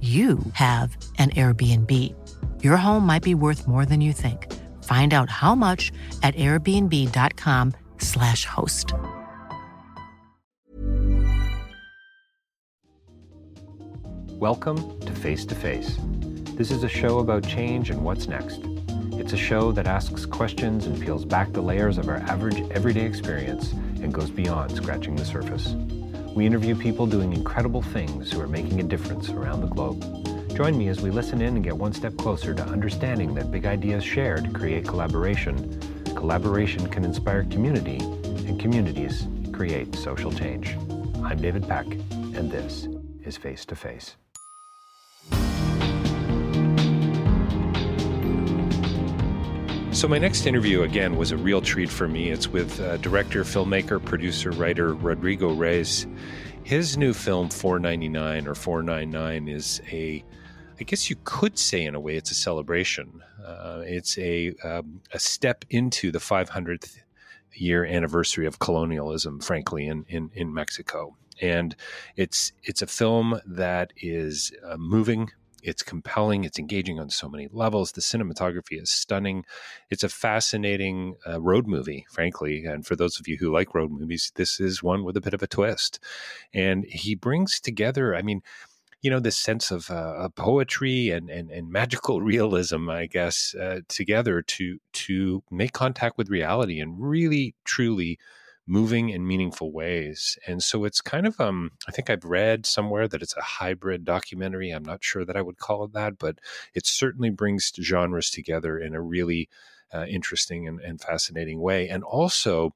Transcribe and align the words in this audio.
you 0.00 0.38
have 0.52 0.96
an 1.18 1.30
Airbnb. 1.30 2.14
Your 2.62 2.76
home 2.76 3.04
might 3.04 3.24
be 3.24 3.34
worth 3.34 3.66
more 3.66 3.84
than 3.84 4.00
you 4.00 4.12
think. 4.12 4.46
Find 4.84 5.12
out 5.12 5.28
how 5.28 5.56
much 5.56 5.90
at 6.22 6.36
airbnb.com/slash 6.36 8.44
host. 8.44 8.94
Welcome 14.38 15.00
to 15.00 15.12
Face 15.12 15.44
to 15.46 15.56
Face. 15.56 15.98
This 16.54 16.70
is 16.70 16.84
a 16.84 16.88
show 16.88 17.18
about 17.18 17.44
change 17.44 17.90
and 17.90 18.04
what's 18.04 18.28
next. 18.28 18.60
It's 19.14 19.32
a 19.32 19.36
show 19.36 19.72
that 19.72 19.88
asks 19.88 20.26
questions 20.26 20.86
and 20.86 21.00
peels 21.00 21.24
back 21.24 21.52
the 21.52 21.60
layers 21.60 21.98
of 21.98 22.08
our 22.08 22.18
average 22.18 22.60
everyday 22.70 23.04
experience 23.04 23.72
and 23.72 24.14
goes 24.14 24.30
beyond 24.30 24.76
scratching 24.76 25.16
the 25.16 25.24
surface. 25.24 25.74
We 26.38 26.46
interview 26.46 26.76
people 26.76 27.08
doing 27.08 27.32
incredible 27.32 27.82
things 27.82 28.30
who 28.30 28.40
are 28.40 28.46
making 28.46 28.78
a 28.78 28.84
difference 28.84 29.28
around 29.28 29.60
the 29.60 29.66
globe. 29.66 30.00
Join 30.56 30.78
me 30.78 30.86
as 30.86 31.00
we 31.00 31.10
listen 31.10 31.42
in 31.42 31.56
and 31.56 31.64
get 31.64 31.76
one 31.76 31.92
step 31.92 32.16
closer 32.16 32.54
to 32.54 32.62
understanding 32.62 33.34
that 33.34 33.50
big 33.50 33.66
ideas 33.66 34.04
shared 34.04 34.54
create 34.54 34.86
collaboration. 34.86 35.80
Collaboration 36.14 36.88
can 36.90 37.04
inspire 37.04 37.42
community, 37.42 37.98
and 38.46 38.60
communities 38.60 39.26
create 39.52 39.96
social 39.96 40.30
change. 40.30 40.76
I'm 41.24 41.42
David 41.42 41.66
Peck, 41.66 41.86
and 42.12 42.48
this 42.48 42.86
is 43.24 43.36
Face 43.36 43.64
to 43.64 43.74
Face. 43.74 44.14
So, 49.98 50.06
my 50.06 50.18
next 50.18 50.46
interview 50.46 50.82
again 50.82 51.16
was 51.16 51.32
a 51.32 51.36
real 51.36 51.60
treat 51.60 51.90
for 51.90 52.06
me. 52.06 52.30
It's 52.30 52.46
with 52.46 52.80
uh, 52.80 52.98
director, 52.98 53.42
filmmaker, 53.42 54.02
producer, 54.02 54.52
writer 54.52 54.94
Rodrigo 54.94 55.52
Reyes. 55.52 56.06
His 56.62 56.96
new 56.96 57.12
film, 57.12 57.48
499 57.48 58.46
or 58.46 58.54
499, 58.54 59.48
is 59.48 59.82
a, 59.90 60.24
I 60.78 60.84
guess 60.84 61.10
you 61.10 61.16
could 61.24 61.58
say 61.58 61.84
in 61.84 61.96
a 61.96 62.00
way, 62.00 62.14
it's 62.14 62.30
a 62.30 62.36
celebration. 62.36 63.24
Uh, 63.44 63.82
it's 63.84 64.16
a, 64.18 64.54
um, 64.62 65.00
a 65.12 65.18
step 65.18 65.64
into 65.68 66.12
the 66.12 66.20
500th 66.20 66.98
year 67.54 67.84
anniversary 67.84 68.46
of 68.46 68.60
colonialism, 68.60 69.40
frankly, 69.40 69.88
in, 69.88 70.04
in, 70.08 70.30
in 70.32 70.54
Mexico. 70.54 71.16
And 71.42 71.74
it's 72.14 72.52
it's 72.62 72.82
a 72.82 72.86
film 72.86 73.40
that 73.44 73.92
is 73.96 74.52
uh, 74.64 74.76
moving 74.76 75.30
it's 75.62 75.82
compelling. 75.82 76.44
It's 76.44 76.58
engaging 76.58 76.98
on 76.98 77.10
so 77.10 77.28
many 77.28 77.48
levels. 77.50 77.92
The 77.92 78.00
cinematography 78.00 78.80
is 78.80 78.90
stunning. 78.90 79.44
It's 79.90 80.04
a 80.04 80.08
fascinating 80.08 81.16
uh, 81.26 81.40
road 81.40 81.66
movie, 81.66 82.06
frankly. 82.10 82.64
And 82.64 82.86
for 82.86 82.96
those 82.96 83.18
of 83.18 83.28
you 83.28 83.36
who 83.38 83.52
like 83.52 83.74
road 83.74 83.90
movies, 83.90 84.32
this 84.34 84.60
is 84.60 84.82
one 84.82 85.04
with 85.04 85.16
a 85.16 85.20
bit 85.20 85.34
of 85.34 85.42
a 85.42 85.46
twist. 85.46 85.98
And 86.54 86.84
he 86.88 87.14
brings 87.14 87.60
together, 87.60 88.14
I 88.14 88.22
mean, 88.22 88.42
you 89.00 89.10
know, 89.10 89.20
this 89.20 89.38
sense 89.38 89.70
of 89.70 89.90
uh, 89.90 90.28
poetry 90.30 91.10
and, 91.10 91.30
and, 91.30 91.50
and 91.50 91.70
magical 91.70 92.20
realism, 92.32 92.90
I 92.90 93.06
guess, 93.06 93.54
uh, 93.54 93.80
together 93.88 94.42
to 94.42 94.78
to 94.92 95.42
make 95.50 95.72
contact 95.72 96.18
with 96.18 96.30
reality 96.30 96.80
and 96.80 96.96
really, 96.98 97.54
truly 97.64 98.18
moving 98.68 99.08
in 99.08 99.26
meaningful 99.26 99.72
ways. 99.72 100.38
And 100.46 100.62
so 100.62 100.84
it's 100.84 101.00
kind 101.00 101.26
of 101.26 101.40
um 101.40 101.72
I 101.88 101.92
think 101.92 102.10
I've 102.10 102.24
read 102.24 102.66
somewhere 102.66 103.08
that 103.08 103.22
it's 103.22 103.36
a 103.36 103.42
hybrid 103.42 104.04
documentary. 104.04 104.70
I'm 104.70 104.84
not 104.84 105.02
sure 105.02 105.24
that 105.24 105.36
I 105.36 105.42
would 105.42 105.58
call 105.58 105.84
it 105.84 105.92
that, 105.94 106.18
but 106.18 106.38
it 106.74 106.86
certainly 106.86 107.30
brings 107.30 107.72
genres 107.80 108.30
together 108.30 108.78
in 108.78 108.94
a 108.94 109.00
really 109.00 109.48
uh, 109.92 110.04
interesting 110.04 110.68
and, 110.68 110.80
and 110.80 111.00
fascinating 111.00 111.60
way. 111.60 111.88
And 111.88 112.04
also 112.04 112.74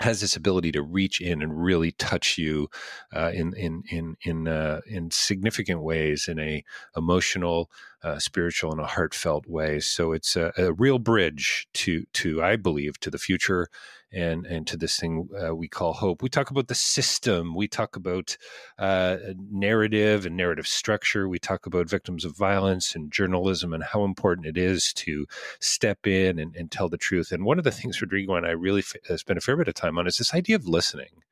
has 0.00 0.20
this 0.20 0.34
ability 0.34 0.72
to 0.72 0.82
reach 0.82 1.20
in 1.20 1.40
and 1.40 1.62
really 1.62 1.92
touch 1.92 2.36
you 2.36 2.68
uh, 3.14 3.30
in 3.32 3.54
in 3.54 3.82
in 3.90 4.16
in 4.22 4.48
uh, 4.48 4.80
in 4.86 5.10
significant 5.10 5.82
ways 5.82 6.26
in 6.28 6.38
a 6.38 6.64
emotional, 6.96 7.70
uh, 8.02 8.18
spiritual, 8.18 8.72
and 8.72 8.80
a 8.80 8.86
heartfelt 8.86 9.46
way. 9.46 9.78
So 9.80 10.12
it's 10.12 10.34
a, 10.36 10.52
a, 10.56 10.72
real 10.72 10.98
bridge 10.98 11.68
to 11.74 12.04
to 12.14 12.42
I 12.42 12.56
believe 12.56 12.98
to 13.00 13.10
the 13.10 13.18
future 13.18 13.68
and 14.14 14.46
and 14.46 14.66
to 14.66 14.76
this 14.76 14.98
thing 14.98 15.28
uh, 15.42 15.54
we 15.54 15.68
call 15.68 15.92
hope. 15.92 16.22
We 16.22 16.28
talk 16.28 16.50
about 16.50 16.68
the 16.68 16.74
system. 16.74 17.54
We 17.54 17.68
talk 17.68 17.96
about 17.96 18.36
uh, 18.78 19.16
narrative 19.50 20.24
and 20.24 20.36
narrative 20.36 20.66
structure. 20.66 21.28
We 21.28 21.38
talk 21.38 21.66
about 21.66 21.88
victims 21.88 22.24
of 22.24 22.36
violence 22.36 22.94
and 22.94 23.10
journalism 23.10 23.72
and 23.72 23.82
how 23.82 24.04
important 24.04 24.46
it 24.46 24.56
is 24.56 24.92
to 24.94 25.26
step 25.60 26.06
in 26.06 26.38
and, 26.38 26.54
and 26.54 26.70
tell 26.70 26.88
the 26.88 26.96
truth. 26.96 27.32
And 27.32 27.44
one 27.44 27.58
of 27.58 27.64
the 27.64 27.70
things 27.70 28.00
Rodrigo 28.00 28.34
and 28.34 28.46
I 28.46 28.50
really 28.50 28.80
f- 28.80 28.94
uh, 29.10 29.16
spent 29.16 29.38
a 29.38 29.40
fair 29.40 29.56
bit 29.56 29.68
of 29.68 29.74
time 29.74 29.98
on 29.98 30.06
is 30.06 30.18
this 30.18 30.34
idea 30.34 30.56
of 30.56 30.68
listening 30.68 31.22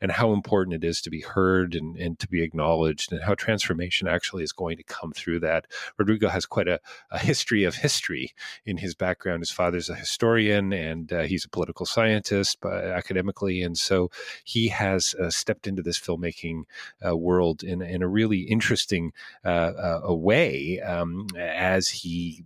and 0.00 0.10
how 0.10 0.32
important 0.32 0.74
it 0.74 0.84
is 0.84 1.00
to 1.00 1.10
be 1.10 1.20
heard 1.20 1.74
and, 1.74 1.96
and 1.96 2.18
to 2.18 2.28
be 2.28 2.42
acknowledged 2.42 3.12
and 3.12 3.22
how 3.22 3.34
transformation 3.34 4.08
actually 4.08 4.42
is 4.42 4.52
going 4.52 4.76
to 4.76 4.82
come 4.82 5.12
through 5.12 5.40
that. 5.40 5.66
Rodrigo 5.96 6.28
has 6.28 6.44
quite 6.44 6.68
a, 6.68 6.80
a 7.10 7.18
history 7.18 7.64
of 7.64 7.76
history 7.76 8.34
in 8.66 8.76
his 8.76 8.94
background. 8.94 9.40
His 9.40 9.50
father's 9.50 9.88
a 9.88 9.94
historian 9.94 10.72
and 10.72 11.12
uh, 11.12 11.22
he's 11.22 11.44
a 11.44 11.48
political 11.48 11.86
scientist 11.86 12.31
but 12.60 12.84
academically. 12.84 13.62
And 13.62 13.76
so 13.76 14.10
he 14.44 14.68
has 14.68 15.14
uh, 15.14 15.30
stepped 15.30 15.66
into 15.66 15.82
this 15.82 15.98
filmmaking 15.98 16.64
uh, 17.06 17.16
world 17.16 17.62
in, 17.62 17.82
in 17.82 18.02
a 18.02 18.08
really 18.08 18.40
interesting 18.40 19.12
uh, 19.44 20.00
uh, 20.08 20.14
way 20.14 20.80
um, 20.80 21.26
as 21.36 21.88
he 21.88 22.44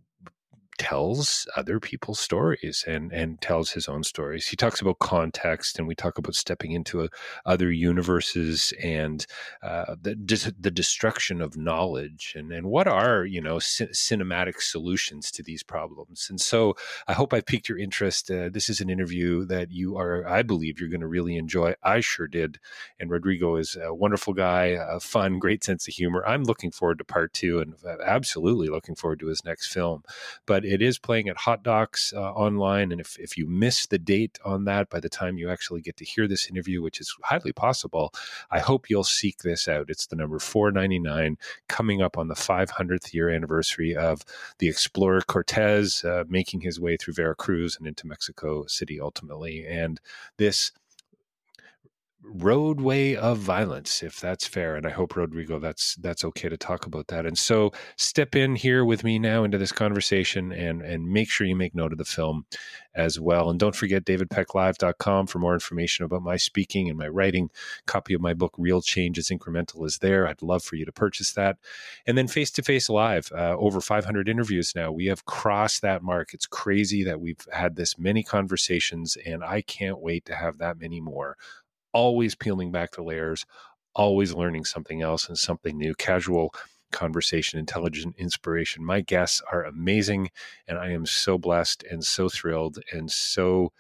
tells 0.78 1.46
other 1.56 1.80
people's 1.80 2.20
stories 2.20 2.84
and 2.86 3.12
and 3.12 3.40
tells 3.40 3.72
his 3.72 3.88
own 3.88 4.02
stories. 4.02 4.46
He 4.46 4.56
talks 4.56 4.80
about 4.80 4.98
context, 4.98 5.78
and 5.78 5.88
we 5.88 5.94
talk 5.94 6.18
about 6.18 6.34
stepping 6.34 6.72
into 6.72 7.02
a, 7.04 7.08
other 7.44 7.70
universes 7.70 8.72
and 8.82 9.26
uh, 9.62 9.96
the 10.00 10.54
the 10.58 10.70
destruction 10.70 11.40
of 11.40 11.56
knowledge, 11.56 12.34
and 12.36 12.52
and 12.52 12.66
what 12.66 12.86
are 12.86 13.24
you 13.24 13.40
know 13.40 13.58
c- 13.58 13.86
cinematic 13.86 14.60
solutions 14.60 15.30
to 15.32 15.42
these 15.42 15.62
problems. 15.62 16.28
And 16.30 16.40
so, 16.40 16.74
I 17.08 17.12
hope 17.12 17.32
I 17.32 17.40
piqued 17.40 17.68
your 17.68 17.78
interest. 17.78 18.30
Uh, 18.30 18.48
this 18.52 18.68
is 18.68 18.80
an 18.80 18.90
interview 18.90 19.44
that 19.46 19.70
you 19.72 19.96
are, 19.96 20.26
I 20.26 20.42
believe, 20.42 20.80
you're 20.80 20.88
going 20.90 21.00
to 21.00 21.06
really 21.06 21.36
enjoy. 21.36 21.74
I 21.82 22.00
sure 22.00 22.26
did. 22.26 22.58
And 22.98 23.10
Rodrigo 23.10 23.56
is 23.56 23.76
a 23.76 23.94
wonderful 23.94 24.34
guy, 24.34 24.76
a 24.78 25.00
fun, 25.00 25.38
great 25.38 25.64
sense 25.64 25.88
of 25.88 25.94
humor. 25.94 26.24
I'm 26.26 26.44
looking 26.44 26.70
forward 26.70 26.98
to 26.98 27.04
part 27.04 27.32
two, 27.32 27.60
and 27.60 27.74
uh, 27.84 27.96
absolutely 28.04 28.68
looking 28.68 28.94
forward 28.94 29.20
to 29.20 29.28
his 29.28 29.44
next 29.44 29.72
film. 29.72 30.02
But 30.46 30.64
it 30.72 30.82
is 30.82 30.98
playing 30.98 31.28
at 31.28 31.36
Hot 31.36 31.62
Docs 31.62 32.12
uh, 32.14 32.32
online. 32.32 32.92
And 32.92 33.00
if, 33.00 33.18
if 33.18 33.36
you 33.36 33.46
miss 33.46 33.86
the 33.86 33.98
date 33.98 34.38
on 34.44 34.64
that 34.64 34.90
by 34.90 35.00
the 35.00 35.08
time 35.08 35.38
you 35.38 35.50
actually 35.50 35.80
get 35.80 35.96
to 35.98 36.04
hear 36.04 36.26
this 36.26 36.48
interview, 36.48 36.82
which 36.82 37.00
is 37.00 37.14
highly 37.22 37.52
possible, 37.52 38.12
I 38.50 38.58
hope 38.58 38.90
you'll 38.90 39.04
seek 39.04 39.38
this 39.38 39.68
out. 39.68 39.90
It's 39.90 40.06
the 40.06 40.16
number 40.16 40.38
499 40.38 41.38
coming 41.68 42.02
up 42.02 42.18
on 42.18 42.28
the 42.28 42.34
500th 42.34 43.14
year 43.14 43.30
anniversary 43.30 43.94
of 43.96 44.22
the 44.58 44.68
explorer 44.68 45.22
Cortez 45.22 46.04
uh, 46.04 46.24
making 46.28 46.60
his 46.60 46.80
way 46.80 46.96
through 46.96 47.14
Veracruz 47.14 47.76
and 47.76 47.86
into 47.86 48.06
Mexico 48.06 48.66
City 48.66 49.00
ultimately. 49.00 49.66
And 49.66 50.00
this 50.36 50.72
roadway 52.28 53.14
of 53.14 53.38
violence, 53.38 54.02
if 54.02 54.20
that's 54.20 54.46
fair. 54.46 54.76
And 54.76 54.86
I 54.86 54.90
hope 54.90 55.16
Rodrigo, 55.16 55.58
that's 55.58 55.94
that's 55.96 56.24
okay 56.24 56.48
to 56.48 56.56
talk 56.56 56.86
about 56.86 57.08
that. 57.08 57.26
And 57.26 57.38
so 57.38 57.72
step 57.96 58.34
in 58.34 58.56
here 58.56 58.84
with 58.84 59.04
me 59.04 59.18
now 59.18 59.44
into 59.44 59.58
this 59.58 59.72
conversation 59.72 60.52
and 60.52 60.82
and 60.82 61.10
make 61.10 61.30
sure 61.30 61.46
you 61.46 61.56
make 61.56 61.74
note 61.74 61.92
of 61.92 61.98
the 61.98 62.04
film 62.04 62.46
as 62.94 63.20
well. 63.20 63.50
And 63.50 63.60
don't 63.60 63.76
forget 63.76 64.04
davidpecklive.com 64.04 65.26
for 65.26 65.38
more 65.38 65.54
information 65.54 66.04
about 66.04 66.22
my 66.22 66.36
speaking 66.36 66.88
and 66.88 66.98
my 66.98 67.08
writing. 67.08 67.50
Copy 67.86 68.14
of 68.14 68.20
my 68.20 68.34
book 68.34 68.54
Real 68.56 68.80
Change 68.80 69.18
is 69.18 69.28
Incremental 69.28 69.86
is 69.86 69.98
there. 69.98 70.26
I'd 70.26 70.42
love 70.42 70.64
for 70.64 70.76
you 70.76 70.86
to 70.86 70.92
purchase 70.92 71.32
that. 71.34 71.58
And 72.06 72.16
then 72.16 72.26
Face 72.26 72.50
to 72.52 72.62
Face 72.62 72.88
Live, 72.88 73.30
uh, 73.32 73.56
over 73.58 73.80
500 73.80 74.28
interviews 74.28 74.72
now. 74.74 74.90
We 74.90 75.06
have 75.06 75.26
crossed 75.26 75.82
that 75.82 76.02
mark. 76.02 76.32
It's 76.32 76.46
crazy 76.46 77.04
that 77.04 77.20
we've 77.20 77.46
had 77.52 77.76
this 77.76 77.98
many 77.98 78.22
conversations, 78.22 79.16
and 79.26 79.44
I 79.44 79.60
can't 79.60 80.00
wait 80.00 80.24
to 80.26 80.34
have 80.34 80.58
that 80.58 80.80
many 80.80 81.00
more 81.00 81.36
always 81.96 82.34
peeling 82.34 82.70
back 82.70 82.90
the 82.90 83.02
layers, 83.02 83.46
always 83.94 84.34
learning 84.34 84.66
something 84.66 85.00
else 85.00 85.28
and 85.28 85.38
something 85.38 85.78
new. 85.78 85.94
Casual 85.94 86.52
conversation, 86.92 87.58
intelligent 87.58 88.14
inspiration. 88.18 88.84
My 88.84 89.00
guests 89.00 89.40
are 89.50 89.64
amazing, 89.64 90.28
and 90.68 90.76
I 90.78 90.90
am 90.90 91.06
so 91.06 91.38
blessed 91.38 91.84
and 91.90 92.04
so 92.04 92.28
thrilled 92.28 92.80
and 92.92 93.10
so 93.10 93.72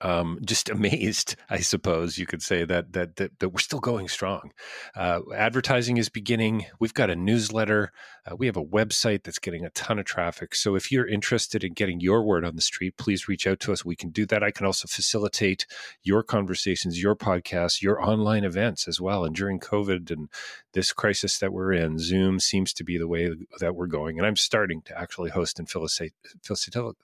um, 0.00 0.38
just 0.44 0.68
amazed, 0.68 1.36
I 1.48 1.60
suppose 1.60 2.18
you 2.18 2.26
could 2.26 2.42
say 2.42 2.64
that 2.64 2.92
that 2.92 3.16
that, 3.16 3.38
that 3.38 3.48
we're 3.50 3.58
still 3.58 3.80
going 3.80 4.08
strong. 4.08 4.52
Uh, 4.94 5.20
advertising 5.34 5.96
is 5.96 6.08
beginning. 6.08 6.66
We've 6.78 6.94
got 6.94 7.10
a 7.10 7.16
newsletter. 7.16 7.92
Uh, 8.26 8.36
we 8.36 8.46
have 8.46 8.56
a 8.56 8.64
website 8.64 9.24
that's 9.24 9.38
getting 9.38 9.64
a 9.64 9.70
ton 9.70 9.98
of 9.98 10.04
traffic. 10.04 10.54
So 10.54 10.74
if 10.74 10.92
you're 10.92 11.06
interested 11.06 11.64
in 11.64 11.72
getting 11.72 12.00
your 12.00 12.22
word 12.22 12.44
on 12.44 12.56
the 12.56 12.62
street, 12.62 12.96
please 12.96 13.28
reach 13.28 13.46
out 13.46 13.60
to 13.60 13.72
us. 13.72 13.84
We 13.84 13.96
can 13.96 14.10
do 14.10 14.26
that. 14.26 14.42
I 14.42 14.50
can 14.50 14.66
also 14.66 14.86
facilitate 14.86 15.66
your 16.02 16.22
conversations, 16.22 17.02
your 17.02 17.16
podcasts, 17.16 17.82
your 17.82 18.02
online 18.02 18.44
events 18.44 18.86
as 18.86 19.00
well. 19.00 19.24
And 19.24 19.34
during 19.34 19.60
COVID 19.60 20.10
and 20.10 20.28
this 20.72 20.92
crisis 20.92 21.38
that 21.38 21.52
we're 21.52 21.72
in, 21.72 21.98
Zoom 21.98 22.38
seems 22.38 22.72
to 22.74 22.84
be 22.84 22.98
the 22.98 23.08
way 23.08 23.30
that 23.60 23.74
we're 23.74 23.86
going. 23.86 24.18
And 24.18 24.26
I'm 24.26 24.36
starting 24.36 24.82
to 24.82 24.98
actually 24.98 25.30
host 25.30 25.58
and 25.58 25.68
facilitate, 25.68 26.12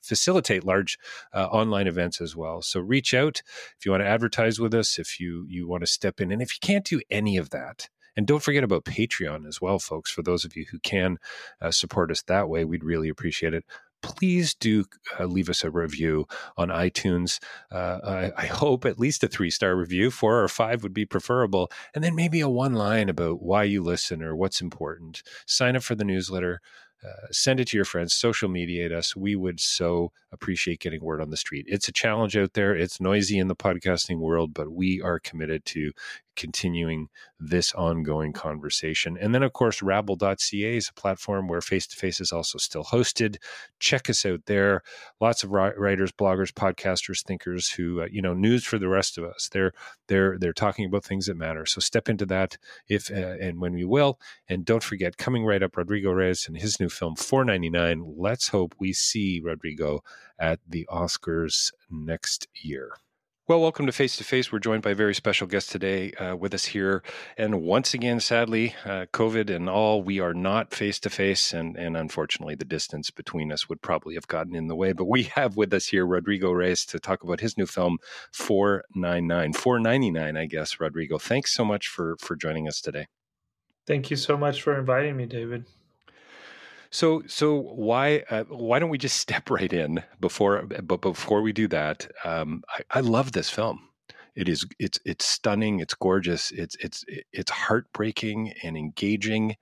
facilitate 0.02 0.64
large 0.64 0.98
uh, 1.32 1.46
online 1.46 1.86
events 1.86 2.20
as 2.20 2.36
well. 2.36 2.62
So 2.62 2.80
reach 2.84 3.14
out 3.14 3.42
if 3.78 3.84
you 3.84 3.90
want 3.90 4.02
to 4.02 4.08
advertise 4.08 4.60
with 4.60 4.74
us, 4.74 4.98
if 4.98 5.20
you 5.20 5.46
you 5.48 5.66
want 5.66 5.82
to 5.82 5.86
step 5.86 6.20
in, 6.20 6.30
and 6.30 6.42
if 6.42 6.54
you 6.54 6.58
can't 6.60 6.84
do 6.84 7.00
any 7.10 7.36
of 7.36 7.50
that. 7.50 7.88
And 8.16 8.26
don't 8.26 8.42
forget 8.42 8.62
about 8.62 8.84
Patreon 8.84 9.46
as 9.46 9.60
well, 9.60 9.80
folks. 9.80 10.10
For 10.10 10.22
those 10.22 10.44
of 10.44 10.56
you 10.56 10.66
who 10.70 10.78
can 10.78 11.18
uh, 11.60 11.72
support 11.72 12.12
us 12.12 12.22
that 12.22 12.48
way, 12.48 12.64
we'd 12.64 12.84
really 12.84 13.08
appreciate 13.08 13.54
it 13.54 13.64
please 14.04 14.54
do 14.54 14.84
uh, 15.18 15.24
leave 15.24 15.48
us 15.48 15.64
a 15.64 15.70
review 15.70 16.26
on 16.58 16.68
iTunes. 16.68 17.40
Uh, 17.72 17.98
I, 18.04 18.32
I, 18.36 18.46
hope 18.46 18.84
at 18.84 18.98
least 18.98 19.24
a 19.24 19.28
three 19.28 19.48
star 19.48 19.74
review, 19.74 20.10
four 20.10 20.42
or 20.42 20.48
five 20.48 20.82
would 20.82 20.92
be 20.92 21.06
preferable. 21.06 21.70
And 21.94 22.04
then 22.04 22.14
maybe 22.14 22.40
a 22.40 22.48
one 22.48 22.74
line 22.74 23.08
about 23.08 23.42
why 23.42 23.64
you 23.64 23.82
listen 23.82 24.22
or 24.22 24.36
what's 24.36 24.60
important. 24.60 25.22
Sign 25.46 25.74
up 25.74 25.82
for 25.82 25.94
the 25.94 26.04
newsletter. 26.04 26.60
Uh, 27.04 27.26
send 27.30 27.60
it 27.60 27.68
to 27.68 27.76
your 27.76 27.84
friends, 27.84 28.14
social 28.14 28.48
media 28.48 28.96
us. 28.96 29.14
We 29.14 29.36
would 29.36 29.60
so 29.60 30.12
appreciate 30.32 30.80
getting 30.80 31.02
word 31.02 31.20
on 31.20 31.30
the 31.30 31.36
street. 31.36 31.66
It's 31.68 31.88
a 31.88 31.92
challenge 31.92 32.36
out 32.36 32.54
there. 32.54 32.74
It's 32.74 33.00
noisy 33.00 33.38
in 33.38 33.48
the 33.48 33.56
podcasting 33.56 34.18
world, 34.18 34.54
but 34.54 34.72
we 34.72 35.00
are 35.02 35.18
committed 35.18 35.64
to 35.66 35.92
continuing 36.36 37.08
this 37.40 37.72
ongoing 37.74 38.32
conversation. 38.32 39.18
And 39.20 39.34
then, 39.34 39.42
of 39.42 39.52
course, 39.52 39.82
rabble.ca 39.82 40.76
is 40.76 40.88
a 40.88 41.00
platform 41.00 41.48
where 41.48 41.60
face 41.60 41.86
to 41.88 41.96
face 41.96 42.20
is 42.20 42.32
also 42.32 42.58
still 42.58 42.84
hosted. 42.84 43.36
Check 43.80 44.08
us 44.08 44.24
out 44.24 44.46
there. 44.46 44.82
Lots 45.20 45.42
of 45.42 45.50
writers, 45.50 46.12
bloggers, 46.12 46.52
podcasters, 46.52 47.24
thinkers 47.24 47.70
who, 47.70 48.02
uh, 48.02 48.06
you 48.10 48.22
know, 48.22 48.34
news 48.34 48.64
for 48.64 48.78
the 48.78 48.88
rest 48.88 49.18
of 49.18 49.24
us. 49.24 49.48
They're 49.52 49.72
they're 50.08 50.38
they're 50.38 50.52
talking 50.52 50.86
about 50.86 51.04
things 51.04 51.26
that 51.26 51.36
matter. 51.36 51.66
So 51.66 51.80
step 51.80 52.08
into 52.08 52.26
that 52.26 52.56
if 52.88 53.10
uh, 53.10 53.36
and 53.40 53.60
when 53.60 53.74
we 53.74 53.84
will. 53.84 54.18
And 54.48 54.64
don't 54.64 54.82
forget, 54.82 55.16
coming 55.16 55.44
right 55.44 55.62
up, 55.62 55.76
Rodrigo 55.76 56.12
Reyes 56.12 56.46
and 56.46 56.56
his 56.56 56.78
new 56.78 56.88
film 56.88 57.16
499. 57.16 58.14
Let's 58.16 58.48
hope 58.48 58.74
we 58.78 58.92
see 58.92 59.40
Rodrigo 59.42 60.02
at 60.38 60.60
the 60.66 60.86
Oscars 60.90 61.72
next 61.90 62.48
year. 62.54 62.96
Well, 63.46 63.60
welcome 63.60 63.84
to 63.84 63.92
Face 63.92 64.16
to 64.16 64.24
Face. 64.24 64.50
We're 64.50 64.58
joined 64.58 64.80
by 64.80 64.92
a 64.92 64.94
very 64.94 65.14
special 65.14 65.46
guest 65.46 65.70
today 65.70 66.12
uh, 66.12 66.34
with 66.34 66.54
us 66.54 66.64
here. 66.64 67.02
And 67.36 67.60
once 67.60 67.92
again, 67.92 68.18
sadly, 68.20 68.74
uh, 68.86 69.04
COVID 69.12 69.54
and 69.54 69.68
all, 69.68 70.02
we 70.02 70.18
are 70.18 70.32
not 70.32 70.72
face 70.72 70.98
to 71.00 71.10
face. 71.10 71.52
And 71.52 71.76
unfortunately, 71.76 72.54
the 72.54 72.64
distance 72.64 73.10
between 73.10 73.52
us 73.52 73.68
would 73.68 73.82
probably 73.82 74.14
have 74.14 74.28
gotten 74.28 74.54
in 74.54 74.68
the 74.68 74.74
way. 74.74 74.94
But 74.94 75.10
we 75.10 75.24
have 75.34 75.58
with 75.58 75.74
us 75.74 75.88
here 75.88 76.06
Rodrigo 76.06 76.52
Reyes 76.52 76.86
to 76.86 76.98
talk 76.98 77.22
about 77.22 77.40
his 77.40 77.58
new 77.58 77.66
film, 77.66 77.98
499. 78.32 79.52
499, 79.52 80.36
I 80.38 80.46
guess, 80.46 80.80
Rodrigo. 80.80 81.18
Thanks 81.18 81.52
so 81.52 81.66
much 81.66 81.86
for, 81.86 82.16
for 82.20 82.36
joining 82.36 82.66
us 82.66 82.80
today. 82.80 83.08
Thank 83.86 84.10
you 84.10 84.16
so 84.16 84.38
much 84.38 84.62
for 84.62 84.78
inviting 84.78 85.18
me, 85.18 85.26
David. 85.26 85.66
So, 86.94 87.24
so 87.26 87.56
why 87.56 88.22
uh, 88.30 88.44
why 88.44 88.78
don't 88.78 88.88
we 88.88 88.98
just 88.98 89.16
step 89.26 89.50
right 89.50 89.72
in 89.72 90.04
before? 90.20 90.62
But 90.62 91.00
before 91.00 91.42
we 91.42 91.52
do 91.52 91.66
that, 91.68 92.08
um, 92.24 92.62
I, 92.68 92.98
I 92.98 93.00
love 93.00 93.32
this 93.32 93.50
film. 93.50 93.88
It 94.36 94.48
is 94.48 94.64
it's 94.78 95.00
it's 95.04 95.24
stunning. 95.24 95.80
It's 95.80 95.94
gorgeous. 95.94 96.52
It's 96.52 96.76
it's 96.76 97.04
it's 97.32 97.50
heartbreaking 97.50 98.52
and 98.62 98.76
engaging 98.76 99.56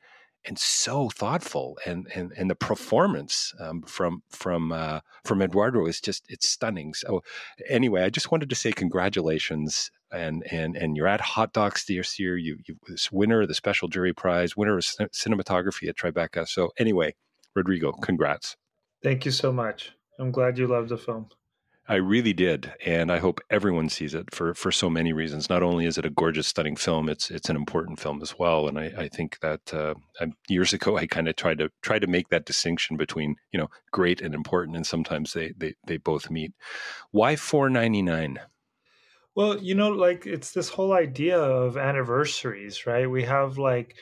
and 0.44 0.59
so 0.59 1.09
thoughtful 1.09 1.79
and 1.87 2.06
and 2.15 2.33
and 2.37 2.50
the 2.50 2.55
performance 2.55 3.53
um, 3.61 3.83
from 3.83 4.23
from 4.29 4.73
uh, 4.73 5.00
from 5.25 5.43
Eduardo 5.43 5.87
is 5.87 6.00
just 6.00 6.25
it's 6.29 6.49
stunning. 6.49 6.94
So 6.94 7.23
anyway, 7.69 8.03
I 8.03 8.11
just 8.11 8.31
wanted 8.31 8.50
to 8.50 8.56
say 8.56 8.73
congratulations 8.73 9.91
and 10.11 10.44
and 10.50 10.77
and 10.77 10.97
you're 10.97 11.06
at 11.06 11.21
Hot 11.21 11.53
Docs 11.53 11.85
this 11.87 12.19
year. 12.19 12.37
You 12.37 12.59
you 12.67 12.77
this 12.89 13.11
winner 13.12 13.43
of 13.43 13.49
the 13.49 13.55
special 13.55 13.89
jury 13.89 14.12
prize, 14.12 14.56
winner 14.56 14.79
of 14.79 14.85
cinematography 14.85 15.89
at 15.89 15.97
Tribeca. 15.97 16.49
So 16.49 16.71
anyway, 16.79 17.15
Rodrigo, 17.55 17.93
congrats. 17.93 18.56
Thank 19.03 19.25
you 19.25 19.31
so 19.31 19.53
much. 19.53 19.93
I'm 20.19 20.31
glad 20.31 20.59
you 20.59 20.67
loved 20.67 20.91
the 20.91 20.99
film. 20.99 21.29
I 21.88 21.96
really 21.96 22.32
did, 22.32 22.73
and 22.87 23.11
I 23.11 23.19
hope 23.19 23.40
everyone 23.50 23.88
sees 23.88 24.14
it 24.14 24.32
for 24.32 24.55
for 24.55 24.70
so 24.70 24.88
many 24.88 25.12
reasons. 25.12 25.50
Not 25.50 25.64
only 25.64 25.84
is 25.84 25.99
it 25.99 26.06
a 26.06 26.11
gorgeous, 26.11 26.46
stunning 26.46 26.76
film, 26.76 27.08
it's 27.08 27.29
it's 27.29 27.49
an 27.50 27.56
important 27.56 27.99
film 27.99 28.23
as 28.23 28.38
well. 28.38 28.69
And 28.69 28.79
I, 28.79 28.93
I 28.96 29.08
think 29.08 29.40
that 29.40 29.75
uh, 29.75 29.94
years 30.49 30.73
ago 30.73 30.96
I 30.96 31.06
kind 31.08 31.26
of 31.29 31.34
tried 31.34 31.58
to 31.58 31.70
try 31.82 31.99
to 31.99 32.06
make 32.06 32.29
that 32.29 32.46
distinction 32.46 32.96
between 32.96 33.34
you 33.52 33.58
know 33.58 33.69
great 33.90 34.20
and 34.20 34.32
important, 34.32 34.76
and 34.76 34.87
sometimes 34.87 35.32
they 35.32 35.55
they 35.56 35.75
they 35.87 35.96
both 35.96 36.31
meet. 36.31 36.52
Why 37.11 37.34
four 37.34 37.69
ninety 37.69 38.02
nine? 38.02 38.38
Well, 39.35 39.58
you 39.58 39.75
know, 39.75 39.88
like 39.90 40.25
it's 40.25 40.52
this 40.52 40.69
whole 40.69 40.93
idea 40.93 41.38
of 41.38 41.76
anniversaries, 41.76 42.87
right? 42.87 43.11
We 43.11 43.25
have 43.25 43.58
like 43.58 43.96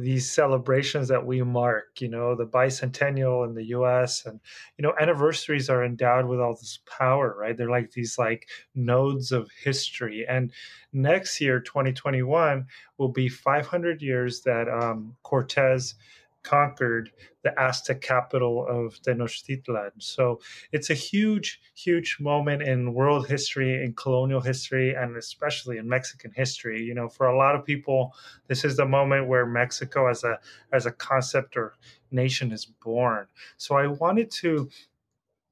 these 0.00 0.30
celebrations 0.30 1.08
that 1.08 1.24
we 1.24 1.42
mark, 1.42 2.00
you 2.00 2.08
know, 2.08 2.34
the 2.34 2.46
bicentennial 2.46 3.46
in 3.46 3.54
the 3.54 3.66
US 3.66 4.26
and 4.26 4.40
you 4.76 4.82
know 4.82 4.94
anniversaries 5.00 5.70
are 5.70 5.84
endowed 5.84 6.26
with 6.26 6.40
all 6.40 6.54
this 6.54 6.80
power, 6.86 7.36
right? 7.38 7.56
They're 7.56 7.70
like 7.70 7.92
these 7.92 8.18
like 8.18 8.48
nodes 8.74 9.32
of 9.32 9.50
history. 9.62 10.26
And 10.28 10.52
next 10.92 11.40
year 11.40 11.60
2021 11.60 12.66
will 12.98 13.08
be 13.08 13.28
500 13.28 14.02
years 14.02 14.42
that 14.42 14.68
um, 14.68 15.16
Cortez 15.22 15.94
conquered 16.42 17.10
the 17.42 17.58
Aztec 17.60 18.00
capital 18.00 18.66
of 18.68 19.00
Tenochtitlan. 19.02 19.90
So 19.98 20.40
it's 20.72 20.90
a 20.90 20.94
huge, 20.94 21.60
huge 21.74 22.16
moment 22.20 22.62
in 22.62 22.94
world 22.94 23.28
history, 23.28 23.82
in 23.84 23.94
colonial 23.94 24.40
history, 24.40 24.94
and 24.94 25.16
especially 25.16 25.78
in 25.78 25.88
Mexican 25.88 26.32
history. 26.34 26.82
You 26.82 26.94
know, 26.94 27.08
for 27.08 27.26
a 27.26 27.36
lot 27.36 27.54
of 27.54 27.64
people, 27.64 28.14
this 28.46 28.64
is 28.64 28.76
the 28.76 28.86
moment 28.86 29.28
where 29.28 29.46
Mexico 29.46 30.08
as 30.08 30.24
a 30.24 30.38
as 30.72 30.86
a 30.86 30.92
concept 30.92 31.56
or 31.56 31.74
nation 32.10 32.52
is 32.52 32.64
born. 32.64 33.26
So 33.56 33.76
I 33.76 33.86
wanted 33.86 34.30
to 34.42 34.68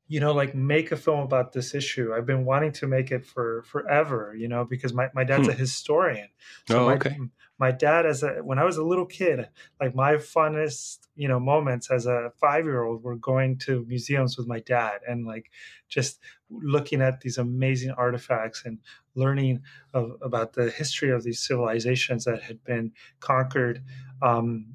you 0.09 0.21
know 0.21 0.33
like 0.33 0.55
make 0.55 0.93
a 0.93 0.97
film 0.97 1.21
about 1.21 1.53
this 1.53 1.75
issue 1.75 2.13
i've 2.15 2.27
been 2.27 2.45
wanting 2.45 2.73
to 2.73 2.87
make 2.87 3.11
it 3.11 3.25
for 3.25 3.63
forever 3.63 4.35
you 4.37 4.49
know 4.49 4.65
because 4.65 4.93
my, 4.93 5.09
my 5.15 5.25
dad's 5.25 5.47
hmm. 5.47 5.51
a 5.51 5.55
historian 5.55 6.29
so 6.69 6.87
oh, 6.87 6.91
okay. 6.91 7.17
my, 7.19 7.27
my 7.59 7.73
dad 7.73 8.07
as 8.07 8.23
a 8.23 8.35
when 8.43 8.59
i 8.59 8.65
was 8.65 8.77
a 8.77 8.83
little 8.83 9.07
kid 9.07 9.49
like 9.81 9.95
my 9.95 10.15
funnest 10.15 10.99
you 11.17 11.27
know 11.27 11.41
moments 11.41 11.91
as 11.91 12.07
a 12.07 12.31
five 12.41 12.65
year 12.65 12.85
old 12.85 13.03
were 13.03 13.17
going 13.17 13.59
to 13.59 13.85
museums 13.89 14.37
with 14.37 14.47
my 14.47 14.61
dad 14.61 15.01
and 15.09 15.27
like 15.27 15.51
just 15.89 16.21
looking 16.51 17.03
at 17.03 17.21
these 17.21 17.39
amazing 17.39 17.91
artifacts 17.91 18.63
and 18.65 18.79
learning 19.15 19.61
of, 19.95 20.13
about 20.23 20.53
the 20.53 20.71
history 20.71 21.11
of 21.11 21.25
these 21.25 21.41
civilizations 21.41 22.25
that 22.25 22.43
had 22.43 22.63
been 22.65 22.93
conquered 23.19 23.83
um, 24.23 24.75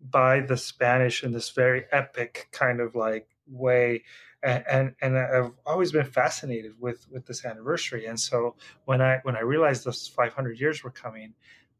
by 0.00 0.40
the 0.40 0.56
spanish 0.56 1.24
in 1.24 1.32
this 1.32 1.50
very 1.50 1.84
epic 1.92 2.48
kind 2.52 2.80
of 2.80 2.94
like 2.94 3.28
way 3.48 4.02
and, 4.42 4.94
and, 5.00 5.18
I've 5.18 5.52
always 5.64 5.92
been 5.92 6.06
fascinated 6.06 6.72
with 6.78 7.06
with 7.10 7.26
this 7.26 7.44
anniversary. 7.44 8.06
And 8.06 8.18
so 8.18 8.54
when 8.84 9.00
I 9.00 9.18
when 9.22 9.36
I 9.36 9.40
realized 9.40 9.84
those 9.84 10.06
500 10.08 10.60
years 10.60 10.84
were 10.84 10.90
coming, 10.90 11.34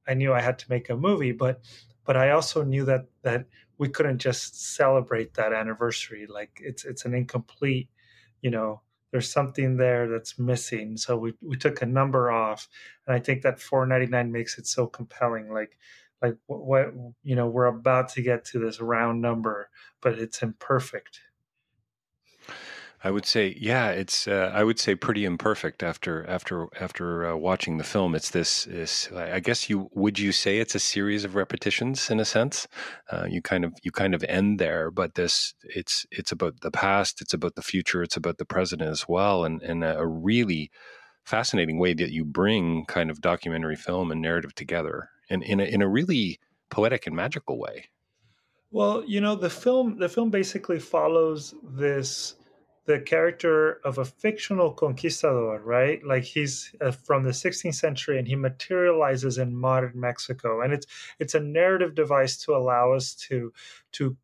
I 0.09 0.15
knew 0.15 0.33
I 0.33 0.41
had 0.41 0.59
to 0.61 0.71
make 0.71 0.91
a 0.91 0.97
movie. 0.97 1.33
But 1.33 1.61
but 2.05 2.17
I 2.17 2.31
also 2.31 2.63
knew 2.63 2.85
that 2.87 3.07
that 3.23 3.47
we 3.79 3.89
couldn't 3.89 4.19
just 4.19 4.75
celebrate 4.75 5.35
that 5.35 5.53
anniversary. 5.53 6.27
Like 6.27 6.61
it's 6.63 6.85
it's 6.85 7.05
an 7.05 7.15
incomplete, 7.15 7.89
you 8.41 8.51
know, 8.51 8.81
there's 9.13 9.31
something 9.31 9.77
there 9.77 10.09
that's 10.09 10.39
missing. 10.39 10.97
So 10.97 11.17
we 11.17 11.35
we 11.41 11.57
took 11.57 11.83
a 11.83 11.87
number 11.87 12.31
off, 12.31 12.69
and 13.07 13.15
I 13.15 13.19
think 13.19 13.43
that 13.43 13.61
499 13.61 14.33
makes 14.33 14.59
it 14.59 14.67
so 14.67 14.87
compelling. 14.87 15.53
Like 15.53 15.77
like 16.23 16.37
what, 16.47 16.65
what 16.65 16.95
you 17.23 17.37
know 17.37 17.47
we're 17.47 17.67
about 17.67 18.09
to 18.11 18.23
get 18.23 18.45
to 18.47 18.59
this 18.59 18.81
round 18.81 19.21
number, 19.21 19.71
but 20.01 20.19
it's 20.19 20.43
imperfect. 20.43 21.21
I 23.05 23.11
would 23.11 23.27
say, 23.27 23.57
yeah, 23.61 23.91
it's. 23.91 24.27
Uh, 24.27 24.51
I 24.55 24.65
would 24.65 24.79
say 24.79 24.95
pretty 24.95 25.25
imperfect 25.25 25.83
after 25.83 26.27
after 26.27 26.69
after 26.81 27.27
uh, 27.27 27.37
watching 27.37 27.77
the 27.77 27.85
film. 27.85 28.15
It's 28.15 28.31
this. 28.31 28.67
I 29.15 29.41
guess 29.41 29.69
you 29.69 29.91
would 29.95 30.19
you 30.19 30.33
say 30.33 30.59
it's 30.59 30.75
a 30.75 30.81
series 30.81 31.25
of 31.25 31.35
repetitions 31.35 32.11
in 32.11 32.21
a 32.21 32.25
sense. 32.25 32.67
Uh, 33.11 33.27
you 33.29 33.43
kind 33.43 33.65
of 33.65 33.75
you 33.83 33.93
kind 33.93 34.15
of 34.15 34.25
end 34.25 34.59
there, 34.59 34.91
but 34.91 35.15
this 35.15 35.55
it's 35.63 36.07
it's 36.11 36.33
about 36.33 36.63
the 36.63 36.71
past. 36.71 37.21
It's 37.21 37.35
about 37.35 37.55
the 37.55 37.63
future. 37.63 38.03
It's 38.03 38.17
about 38.17 38.39
the 38.39 38.47
present 38.47 38.81
as 38.81 39.07
well, 39.07 39.45
and 39.45 39.63
and 39.63 39.85
a 39.85 40.07
really 40.07 40.71
fascinating 41.25 41.79
way 41.79 41.93
that 41.93 42.13
you 42.13 42.25
bring 42.25 42.87
kind 42.87 43.11
of 43.11 43.21
documentary 43.21 43.77
film 43.77 44.11
and 44.11 44.23
narrative 44.23 44.55
together, 44.55 45.11
and 45.29 45.43
in 45.43 45.61
a, 45.61 45.65
in 45.65 45.83
a 45.83 45.89
really 45.89 46.39
poetic 46.71 47.07
and 47.07 47.15
magical 47.15 47.59
way. 47.59 47.91
Well, 48.71 49.05
you 49.07 49.21
know, 49.21 49.35
the 49.35 49.51
film 49.51 49.99
the 49.99 50.09
film 50.09 50.31
basically 50.31 50.79
follows 50.79 51.55
this 51.63 52.36
the 52.87 53.01
character 53.01 53.81
of 53.85 53.99
a 53.99 54.05
fictional 54.05 54.73
conquistador, 54.73 55.61
right? 55.61 56.05
Like 56.05 56.23
he's 56.23 56.73
uh, 56.81 56.93
from 56.93 57.25
the 57.25 57.31
16th 57.31 57.75
century 57.75 58.19
and 58.19 58.29
he 58.29 58.37
materializes 58.37 59.39
in 59.39 59.57
modern 59.57 60.01
Mexico, 60.01 60.61
and 60.63 60.73
it's 60.73 60.87
it's 61.19 61.35
a 61.35 61.41
narrative 61.41 61.95
device 61.95 62.37
to 62.45 62.55
allow 62.55 62.93
us 62.93 63.15
to 63.29 63.53
to 63.93 64.17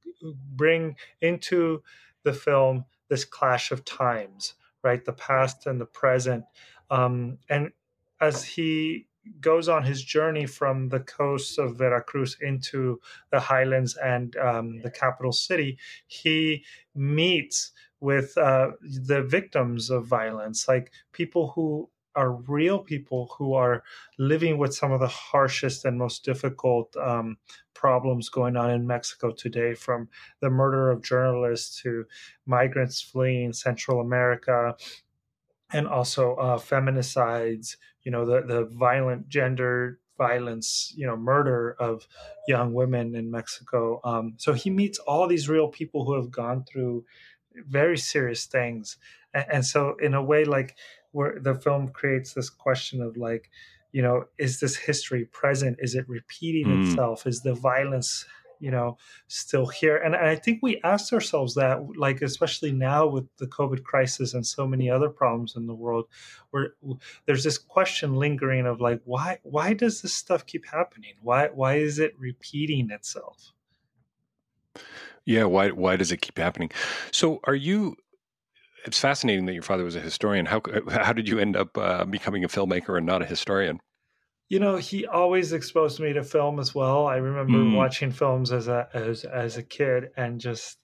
bring 0.55 0.97
into 1.21 1.83
the 2.23 2.33
film 2.33 2.85
this 3.09 3.25
clash 3.25 3.73
of 3.73 3.85
times, 3.85 4.55
right? 4.85 5.05
The 5.05 5.13
past 5.13 5.67
and 5.67 5.81
the 5.81 5.87
present, 5.87 6.45
um, 6.89 7.39
and 7.51 7.73
as 8.21 8.45
he 8.45 9.07
goes 9.41 9.69
on 9.69 9.85
his 9.85 10.03
journey 10.03 10.47
from 10.47 10.89
the 10.89 11.01
coasts 11.01 11.59
of 11.59 11.77
Veracruz 11.77 12.37
into 12.41 13.01
the 13.31 13.41
highlands 13.41 13.97
and 13.97 14.37
um, 14.37 14.81
the 14.83 14.91
capital 14.91 15.33
city, 15.33 15.79
he 16.07 16.65
meets 16.95 17.73
with 18.03 18.37
uh, 18.37 18.73
the 18.83 19.23
victims 19.23 19.89
of 19.89 20.07
violence, 20.07 20.67
like 20.69 20.93
people 21.13 21.53
who 21.55 21.89
are 22.15 22.33
real 22.33 22.79
people 22.79 23.35
who 23.39 23.55
are 23.55 23.83
living 24.19 24.59
with 24.59 24.75
some 24.75 24.93
of 24.93 25.01
the 25.01 25.09
harshest 25.09 25.85
and 25.85 25.97
most 25.97 26.25
difficult 26.25 26.95
um, 26.97 27.39
problems 27.75 28.29
going 28.29 28.57
on 28.57 28.71
in 28.71 28.87
Mexico 28.87 29.31
today, 29.31 29.73
from 29.75 30.09
the 30.41 30.51
murder 30.51 30.91
of 30.91 31.03
journalists 31.03 31.81
to 31.81 32.05
migrants 32.45 33.01
fleeing 33.01 33.53
Central 33.53 34.01
America, 34.01 34.77
and 35.73 35.89
also 35.89 36.35
uh, 36.35 36.59
feminicides. 36.59 37.77
You 38.03 38.11
know, 38.11 38.27
the 38.27 38.43
the 38.43 38.65
violent 38.65 39.29
gender 39.29 40.01
violence, 40.19 40.93
you 40.97 41.07
know, 41.07 41.17
murder 41.17 41.75
of 41.81 42.07
young 42.47 42.73
women 42.75 43.15
in 43.15 43.31
Mexico. 43.31 44.01
Um, 44.05 44.35
so 44.37 44.53
he 44.53 44.71
meets 44.71 44.99
all 45.01 45.27
these 45.27 45.49
real 45.49 45.69
people 45.69 46.05
who 46.05 46.15
have 46.15 46.31
gone 46.31 46.65
through 46.65 47.05
very 47.67 47.99
serious 47.99 48.47
things. 48.47 48.97
And, 49.35 49.47
and 49.53 49.67
so 49.67 49.97
in 50.01 50.15
a 50.15 50.23
way 50.23 50.45
like 50.45 50.77
where 51.13 51.39
the 51.39 51.55
film 51.55 51.89
creates 51.89 52.33
this 52.33 52.51
question 52.51 53.03
of 53.03 53.17
like 53.17 53.51
you 53.93 54.03
know 54.03 54.25
is 54.39 54.61
this 54.61 54.77
history 54.77 55.27
present? 55.27 55.79
Is 55.81 55.95
it 55.95 56.09
repeating 56.09 56.67
mm. 56.67 56.89
itself? 56.89 57.27
Is 57.27 57.43
the 57.43 57.55
violence 57.55 58.25
you 58.59 58.71
know 58.71 58.97
still 59.27 59.67
here? 59.67 59.97
And, 59.97 60.15
and 60.15 60.27
i 60.27 60.37
think 60.37 60.61
we 60.63 60.81
asked 60.85 61.13
ourselves 61.13 61.55
that 61.55 61.85
like 61.97 62.23
especially 62.23 62.73
now 62.73 63.07
with 63.07 63.27
the 63.39 63.47
covid 63.47 63.83
crisis 63.83 64.35
and 64.35 64.47
so 64.47 64.67
many 64.67 64.89
other 64.89 65.09
problems 65.09 65.57
in 65.57 65.67
the 65.67 65.75
world 65.75 66.07
where 66.51 66.75
there's 67.27 67.45
this 67.45 67.59
question 67.59 68.15
lingering 68.15 68.67
of 68.67 68.81
like 68.81 69.01
why 69.05 69.39
why 69.43 69.75
does 69.75 70.01
this 70.01 70.15
stuff 70.15 70.47
keep 70.47 70.65
happening? 70.67 71.15
Why 71.21 71.49
why 71.49 71.77
is 71.77 71.99
it 71.99 72.15
repeating 72.19 72.91
itself 72.91 73.53
yeah, 75.25 75.45
why 75.45 75.71
why 75.71 75.97
does 75.97 76.13
it 76.13 76.23
keep 76.23 76.39
happening? 76.39 76.71
So, 77.11 77.41
are 77.45 77.55
you? 77.55 77.97
It's 78.85 78.99
fascinating 78.99 79.47
that 79.47 79.53
your 79.53 79.63
father 79.63 79.85
was 79.85 79.95
a 79.95 80.01
historian. 80.01 80.47
How 80.47 80.61
how 80.91 81.13
did 81.13 81.29
you 81.29 81.39
end 81.39 81.57
up 81.57 81.77
uh, 81.79 82.05
becoming 82.05 82.45
a 82.45 82.49
filmmaker 82.49 82.97
and 82.97 83.07
not 83.07 83.23
a 83.23 83.27
historian? 83.27 83.81
You 84.49 84.59
know, 84.59 84.77
he 84.77 85.07
always 85.07 85.53
exposed 85.53 86.01
me 86.01 86.13
to 86.13 86.23
film 86.23 86.59
as 86.59 86.75
well. 86.75 87.07
I 87.07 87.17
remember 87.17 87.59
mm. 87.59 87.77
watching 87.77 88.11
films 88.11 88.53
as 88.53 88.69
a 88.69 88.89
as 88.93 89.25
as 89.25 89.57
a 89.57 89.63
kid, 89.63 90.11
and 90.17 90.41
just 90.41 90.79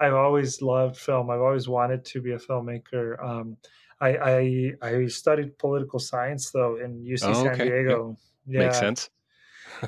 I've 0.00 0.14
always 0.14 0.62
loved 0.62 0.96
film. 0.96 1.30
I've 1.30 1.40
always 1.40 1.68
wanted 1.68 2.04
to 2.06 2.22
be 2.22 2.32
a 2.32 2.38
filmmaker. 2.38 3.22
Um, 3.22 3.56
I, 4.00 4.16
I 4.16 4.72
I 4.82 5.06
studied 5.06 5.58
political 5.58 5.98
science 5.98 6.50
though 6.50 6.76
in 6.76 7.04
UC 7.04 7.20
oh, 7.24 7.44
San 7.44 7.58
Diego. 7.58 8.16
Yeah. 8.46 8.60
yeah. 8.60 8.66
Makes 8.66 8.78
sense 8.78 9.10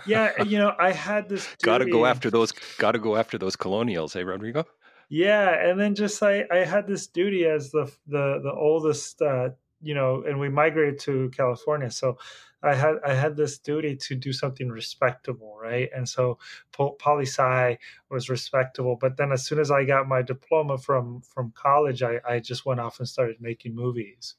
yeah, 0.06 0.42
you 0.42 0.58
know, 0.58 0.74
I 0.78 0.92
had 0.92 1.28
this. 1.28 1.48
got 1.62 1.78
to 1.78 1.86
go 1.86 2.06
after 2.06 2.30
those. 2.30 2.52
Got 2.78 2.92
to 2.92 2.98
go 2.98 3.16
after 3.16 3.38
those 3.38 3.56
colonials, 3.56 4.12
hey, 4.12 4.24
Rodrigo. 4.24 4.66
Yeah, 5.08 5.50
and 5.50 5.78
then 5.78 5.94
just 5.94 6.22
I 6.22 6.44
I 6.50 6.58
had 6.58 6.86
this 6.86 7.06
duty 7.06 7.46
as 7.46 7.70
the 7.70 7.90
the 8.06 8.40
the 8.42 8.52
oldest, 8.52 9.20
uh, 9.22 9.50
you 9.82 9.94
know, 9.94 10.24
and 10.26 10.40
we 10.40 10.48
migrated 10.48 10.98
to 11.00 11.30
California, 11.36 11.90
so 11.90 12.18
I 12.64 12.74
had 12.74 12.96
I 13.06 13.14
had 13.14 13.36
this 13.36 13.58
duty 13.58 13.96
to 13.96 14.14
do 14.14 14.32
something 14.32 14.68
respectable, 14.68 15.58
right? 15.60 15.90
And 15.94 16.08
so 16.08 16.38
poli 16.72 17.26
sci 17.26 17.78
was 18.10 18.30
respectable, 18.30 18.96
but 18.98 19.16
then 19.16 19.32
as 19.32 19.44
soon 19.46 19.58
as 19.58 19.70
I 19.70 19.84
got 19.84 20.08
my 20.08 20.22
diploma 20.22 20.78
from 20.78 21.20
from 21.22 21.52
college, 21.54 22.02
I 22.02 22.20
I 22.26 22.40
just 22.40 22.64
went 22.64 22.80
off 22.80 22.98
and 22.98 23.08
started 23.08 23.36
making 23.40 23.74
movies 23.74 24.36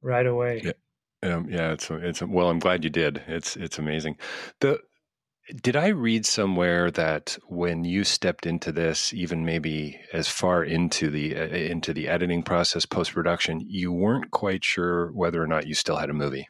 right 0.00 0.26
away. 0.26 0.62
Yeah. 0.64 0.72
Um, 1.22 1.48
yeah, 1.50 1.72
it's 1.72 1.90
it's 1.90 2.22
well. 2.22 2.48
I'm 2.48 2.58
glad 2.58 2.82
you 2.84 2.90
did. 2.90 3.22
It's 3.26 3.56
it's 3.56 3.78
amazing. 3.78 4.16
The 4.60 4.80
did 5.62 5.76
I 5.76 5.88
read 5.88 6.24
somewhere 6.24 6.90
that 6.92 7.36
when 7.48 7.84
you 7.84 8.04
stepped 8.04 8.46
into 8.46 8.72
this, 8.72 9.12
even 9.12 9.44
maybe 9.44 10.00
as 10.12 10.28
far 10.28 10.64
into 10.64 11.10
the 11.10 11.36
uh, 11.36 11.46
into 11.46 11.92
the 11.92 12.08
editing 12.08 12.42
process, 12.42 12.86
post 12.86 13.12
production, 13.12 13.60
you 13.60 13.92
weren't 13.92 14.30
quite 14.30 14.64
sure 14.64 15.12
whether 15.12 15.42
or 15.42 15.46
not 15.46 15.66
you 15.66 15.74
still 15.74 15.96
had 15.96 16.10
a 16.10 16.14
movie? 16.14 16.48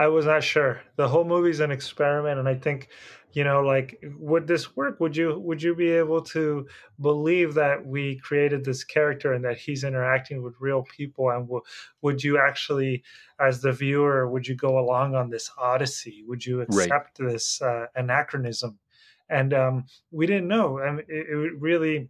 I 0.00 0.08
was 0.08 0.24
not 0.24 0.42
sure. 0.42 0.80
The 0.96 1.06
whole 1.06 1.24
movie's 1.24 1.60
an 1.60 1.70
experiment, 1.70 2.38
and 2.38 2.48
I 2.48 2.54
think 2.54 2.88
you 3.32 3.44
know 3.44 3.60
like 3.60 4.02
would 4.18 4.46
this 4.46 4.74
work 4.74 4.98
would 4.98 5.14
you 5.14 5.38
would 5.38 5.62
you 5.62 5.74
be 5.74 5.90
able 5.90 6.22
to 6.22 6.66
believe 7.00 7.52
that 7.54 7.86
we 7.86 8.16
created 8.16 8.64
this 8.64 8.82
character 8.82 9.34
and 9.34 9.44
that 9.44 9.58
he's 9.58 9.84
interacting 9.84 10.42
with 10.42 10.54
real 10.58 10.82
people 10.96 11.30
and 11.30 11.44
w- 11.46 11.62
would 12.02 12.24
you 12.24 12.38
actually 12.38 13.04
as 13.38 13.60
the 13.60 13.70
viewer 13.70 14.28
would 14.28 14.48
you 14.48 14.56
go 14.56 14.78
along 14.78 15.14
on 15.14 15.30
this 15.30 15.50
odyssey 15.58 16.24
would 16.26 16.44
you 16.44 16.60
accept 16.62 17.20
right. 17.20 17.32
this 17.32 17.62
uh, 17.62 17.86
anachronism 17.94 18.78
and 19.28 19.54
um, 19.54 19.84
we 20.10 20.26
didn't 20.26 20.48
know 20.48 20.80
I 20.80 20.90
mean, 20.90 21.06
it, 21.08 21.26
it 21.28 21.60
really 21.60 22.08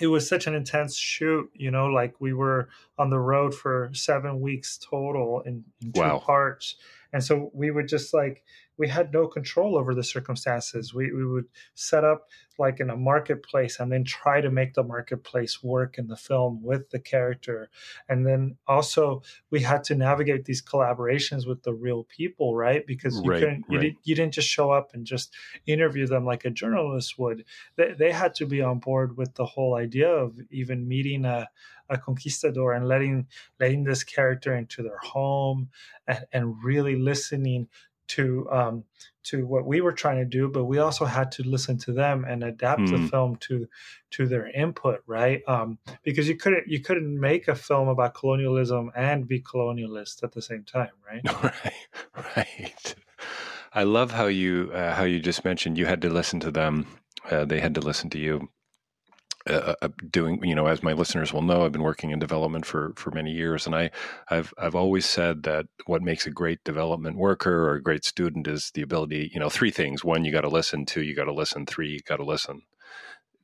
it 0.00 0.06
was 0.06 0.26
such 0.26 0.46
an 0.46 0.54
intense 0.54 0.96
shoot 0.96 1.50
you 1.52 1.70
know 1.70 1.88
like 1.88 2.14
we 2.18 2.32
were 2.32 2.70
on 2.96 3.10
the 3.10 3.18
road 3.18 3.54
for 3.54 3.90
seven 3.92 4.40
weeks 4.40 4.78
total 4.78 5.42
in, 5.42 5.64
in 5.82 5.92
two 5.92 6.00
wow. 6.00 6.18
parts 6.18 6.76
and 7.12 7.22
so 7.22 7.50
we 7.54 7.70
would 7.70 7.88
just 7.88 8.14
like 8.14 8.42
we 8.80 8.88
had 8.88 9.12
no 9.12 9.26
control 9.26 9.76
over 9.76 9.94
the 9.94 10.02
circumstances. 10.02 10.94
We, 10.94 11.12
we 11.12 11.26
would 11.26 11.44
set 11.74 12.02
up 12.02 12.28
like 12.58 12.80
in 12.80 12.88
a 12.88 12.96
marketplace 12.96 13.78
and 13.78 13.92
then 13.92 14.04
try 14.04 14.40
to 14.40 14.50
make 14.50 14.72
the 14.72 14.82
marketplace 14.82 15.62
work 15.62 15.98
in 15.98 16.06
the 16.06 16.16
film 16.16 16.62
with 16.62 16.88
the 16.88 16.98
character. 16.98 17.68
And 18.08 18.26
then 18.26 18.56
also 18.66 19.22
we 19.50 19.60
had 19.60 19.84
to 19.84 19.94
navigate 19.94 20.46
these 20.46 20.62
collaborations 20.62 21.46
with 21.46 21.62
the 21.62 21.74
real 21.74 22.04
people, 22.04 22.56
right? 22.56 22.86
Because 22.86 23.20
you 23.22 23.30
right, 23.30 23.40
couldn't, 23.40 23.64
you, 23.68 23.76
right. 23.76 23.84
did, 23.84 23.96
you 24.04 24.14
didn't 24.14 24.32
just 24.32 24.48
show 24.48 24.70
up 24.70 24.94
and 24.94 25.04
just 25.04 25.34
interview 25.66 26.06
them 26.06 26.24
like 26.24 26.46
a 26.46 26.50
journalist 26.50 27.18
would. 27.18 27.44
They, 27.76 27.92
they 27.92 28.12
had 28.12 28.34
to 28.36 28.46
be 28.46 28.62
on 28.62 28.78
board 28.78 29.18
with 29.18 29.34
the 29.34 29.44
whole 29.44 29.74
idea 29.74 30.08
of 30.08 30.38
even 30.50 30.88
meeting 30.88 31.26
a, 31.26 31.50
a 31.90 31.98
conquistador 31.98 32.72
and 32.72 32.86
letting 32.86 33.26
letting 33.58 33.82
this 33.84 34.04
character 34.04 34.54
into 34.54 34.82
their 34.82 34.98
home 35.02 35.68
and, 36.06 36.24
and 36.32 36.64
really 36.64 36.94
listening 36.94 37.66
to 38.10 38.48
um, 38.50 38.84
to 39.22 39.46
what 39.46 39.66
we 39.66 39.80
were 39.80 39.92
trying 39.92 40.18
to 40.18 40.24
do, 40.24 40.48
but 40.48 40.64
we 40.64 40.78
also 40.78 41.04
had 41.04 41.30
to 41.32 41.42
listen 41.42 41.78
to 41.78 41.92
them 41.92 42.24
and 42.24 42.42
adapt 42.42 42.80
mm. 42.80 42.90
the 42.90 42.98
hmm. 42.98 43.06
film 43.06 43.36
to 43.36 43.68
to 44.10 44.26
their 44.26 44.48
input, 44.48 45.02
right? 45.06 45.42
Um, 45.46 45.78
because 46.02 46.28
you 46.28 46.36
couldn't 46.36 46.66
you 46.66 46.80
couldn't 46.80 47.18
make 47.18 47.48
a 47.48 47.54
film 47.54 47.88
about 47.88 48.14
colonialism 48.14 48.90
and 48.96 49.28
be 49.28 49.40
colonialist 49.40 50.22
at 50.22 50.32
the 50.32 50.42
same 50.42 50.64
time, 50.64 50.92
right? 51.06 51.22
Right, 51.42 52.36
right. 52.36 52.94
I 53.72 53.84
love 53.84 54.10
how 54.10 54.26
you 54.26 54.70
uh, 54.74 54.94
how 54.94 55.04
you 55.04 55.20
just 55.20 55.44
mentioned 55.44 55.78
you 55.78 55.86
had 55.86 56.02
to 56.02 56.10
listen 56.10 56.40
to 56.40 56.50
them. 56.50 56.86
Uh, 57.30 57.44
they 57.44 57.60
had 57.60 57.74
to 57.74 57.80
listen 57.80 58.10
to 58.10 58.18
you. 58.18 58.48
Uh, 59.48 59.52
uh, 59.52 59.74
uh, 59.80 59.88
doing 60.10 60.38
you 60.44 60.54
know 60.54 60.66
as 60.66 60.82
my 60.82 60.92
listeners 60.92 61.32
will 61.32 61.40
know 61.40 61.64
i've 61.64 61.72
been 61.72 61.82
working 61.82 62.10
in 62.10 62.18
development 62.18 62.66
for 62.66 62.92
for 62.96 63.10
many 63.10 63.30
years 63.30 63.64
and 63.64 63.74
i 63.74 63.90
i've 64.28 64.52
i've 64.58 64.74
always 64.74 65.06
said 65.06 65.44
that 65.44 65.64
what 65.86 66.02
makes 66.02 66.26
a 66.26 66.30
great 66.30 66.62
development 66.62 67.16
worker 67.16 67.66
or 67.66 67.74
a 67.74 67.82
great 67.82 68.04
student 68.04 68.46
is 68.46 68.70
the 68.72 68.82
ability 68.82 69.30
you 69.32 69.40
know 69.40 69.50
three 69.50 69.70
things. 69.70 70.04
One 70.04 70.24
you 70.24 70.32
got 70.32 70.42
to 70.42 70.48
listen. 70.48 70.86
Two 70.86 71.02
you 71.02 71.14
got 71.14 71.24
to 71.24 71.32
listen. 71.32 71.66
Three 71.66 71.90
you 71.90 72.00
got 72.00 72.16
to 72.16 72.24
listen. 72.24 72.62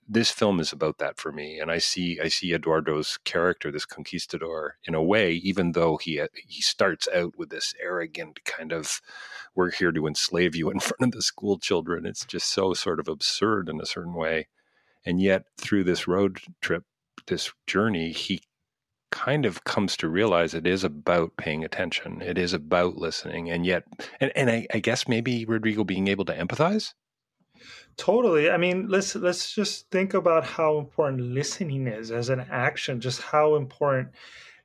This 0.09 0.31
film 0.31 0.61
is 0.61 0.73
about 0.73 0.99
that 0.99 1.19
for 1.19 1.33
me 1.33 1.59
and 1.59 1.69
i 1.69 1.79
see 1.79 2.21
i 2.23 2.29
see 2.29 2.55
eduardo's 2.55 3.19
character 3.25 3.73
this 3.73 3.85
conquistador 3.85 4.77
in 4.85 4.95
a 4.95 5.03
way 5.03 5.33
even 5.33 5.73
though 5.73 5.97
he 5.97 6.23
he 6.47 6.63
starts 6.63 7.09
out 7.13 7.37
with 7.37 7.51
this 7.51 7.75
arrogant 7.83 8.45
kind 8.45 8.73
of 8.73 9.01
we're 9.57 9.73
here 9.73 9.91
to 9.91 10.07
enslave 10.07 10.55
you 10.55 10.71
in 10.71 10.79
front 10.89 11.03
of 11.03 11.11
the 11.13 11.23
school 11.23 11.59
children. 11.59 12.07
It's 12.07 12.25
just 12.25 12.53
so 12.53 12.73
sort 12.75 13.01
of 13.01 13.09
absurd 13.09 13.69
in 13.69 13.81
a 13.81 13.87
certain 13.87 14.15
way 14.15 14.47
and 15.07 15.21
yet 15.21 15.45
through 15.57 15.85
this 15.85 16.07
road 16.07 16.41
trip 16.61 16.83
this 17.27 17.53
journey 17.67 18.13
he 18.13 18.41
kind 19.13 19.47
of 19.47 19.65
comes 19.65 19.97
to 19.97 20.09
realize 20.09 20.53
it 20.53 20.67
is 20.67 20.85
about 20.85 21.37
paying 21.39 21.65
attention 21.65 22.21
it 22.21 22.37
is 22.37 22.53
about 22.53 22.97
listening 22.97 23.51
and 23.51 23.65
yet 23.65 23.85
and, 24.21 24.33
and 24.37 24.51
I, 24.51 24.67
I 24.75 24.81
guess 24.81 25.09
maybe 25.09 25.45
rodrigo 25.45 25.85
being 25.85 26.09
able 26.09 26.25
to 26.27 26.37
empathize 26.37 26.93
Totally. 27.97 28.51
I 28.51 28.59
mean, 28.59 28.89
let's 28.89 29.15
let's 29.15 29.55
just 29.55 29.91
think 29.91 30.13
about 30.13 30.45
how 30.45 30.79
important 30.79 31.23
listening 31.23 31.87
is 31.87 32.11
as 32.11 32.29
an 32.29 32.41
action. 32.51 33.01
Just 33.01 33.23
how 33.23 33.57
important, 33.57 34.11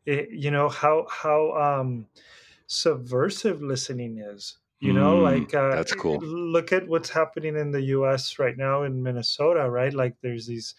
it, 0.05 0.29
you 0.31 0.51
know, 0.51 0.67
how 0.67 1.07
how 1.09 1.51
um, 1.53 2.07
subversive 2.67 3.61
listening 3.61 4.17
is. 4.19 4.57
You 4.81 4.93
know, 4.93 5.17
Mm, 5.17 5.21
like 5.21 5.53
uh, 5.53 5.77
that's 5.77 5.93
cool. 5.93 6.21
look 6.21 6.71
at 6.73 6.87
what's 6.87 7.09
happening 7.09 7.55
in 7.55 7.71
the 7.71 7.81
U.S. 7.97 8.39
right 8.39 8.57
now 8.57 8.83
in 8.83 9.03
Minnesota. 9.03 9.69
Right, 9.69 9.93
like 9.93 10.19
there's 10.21 10.47
these 10.47 10.75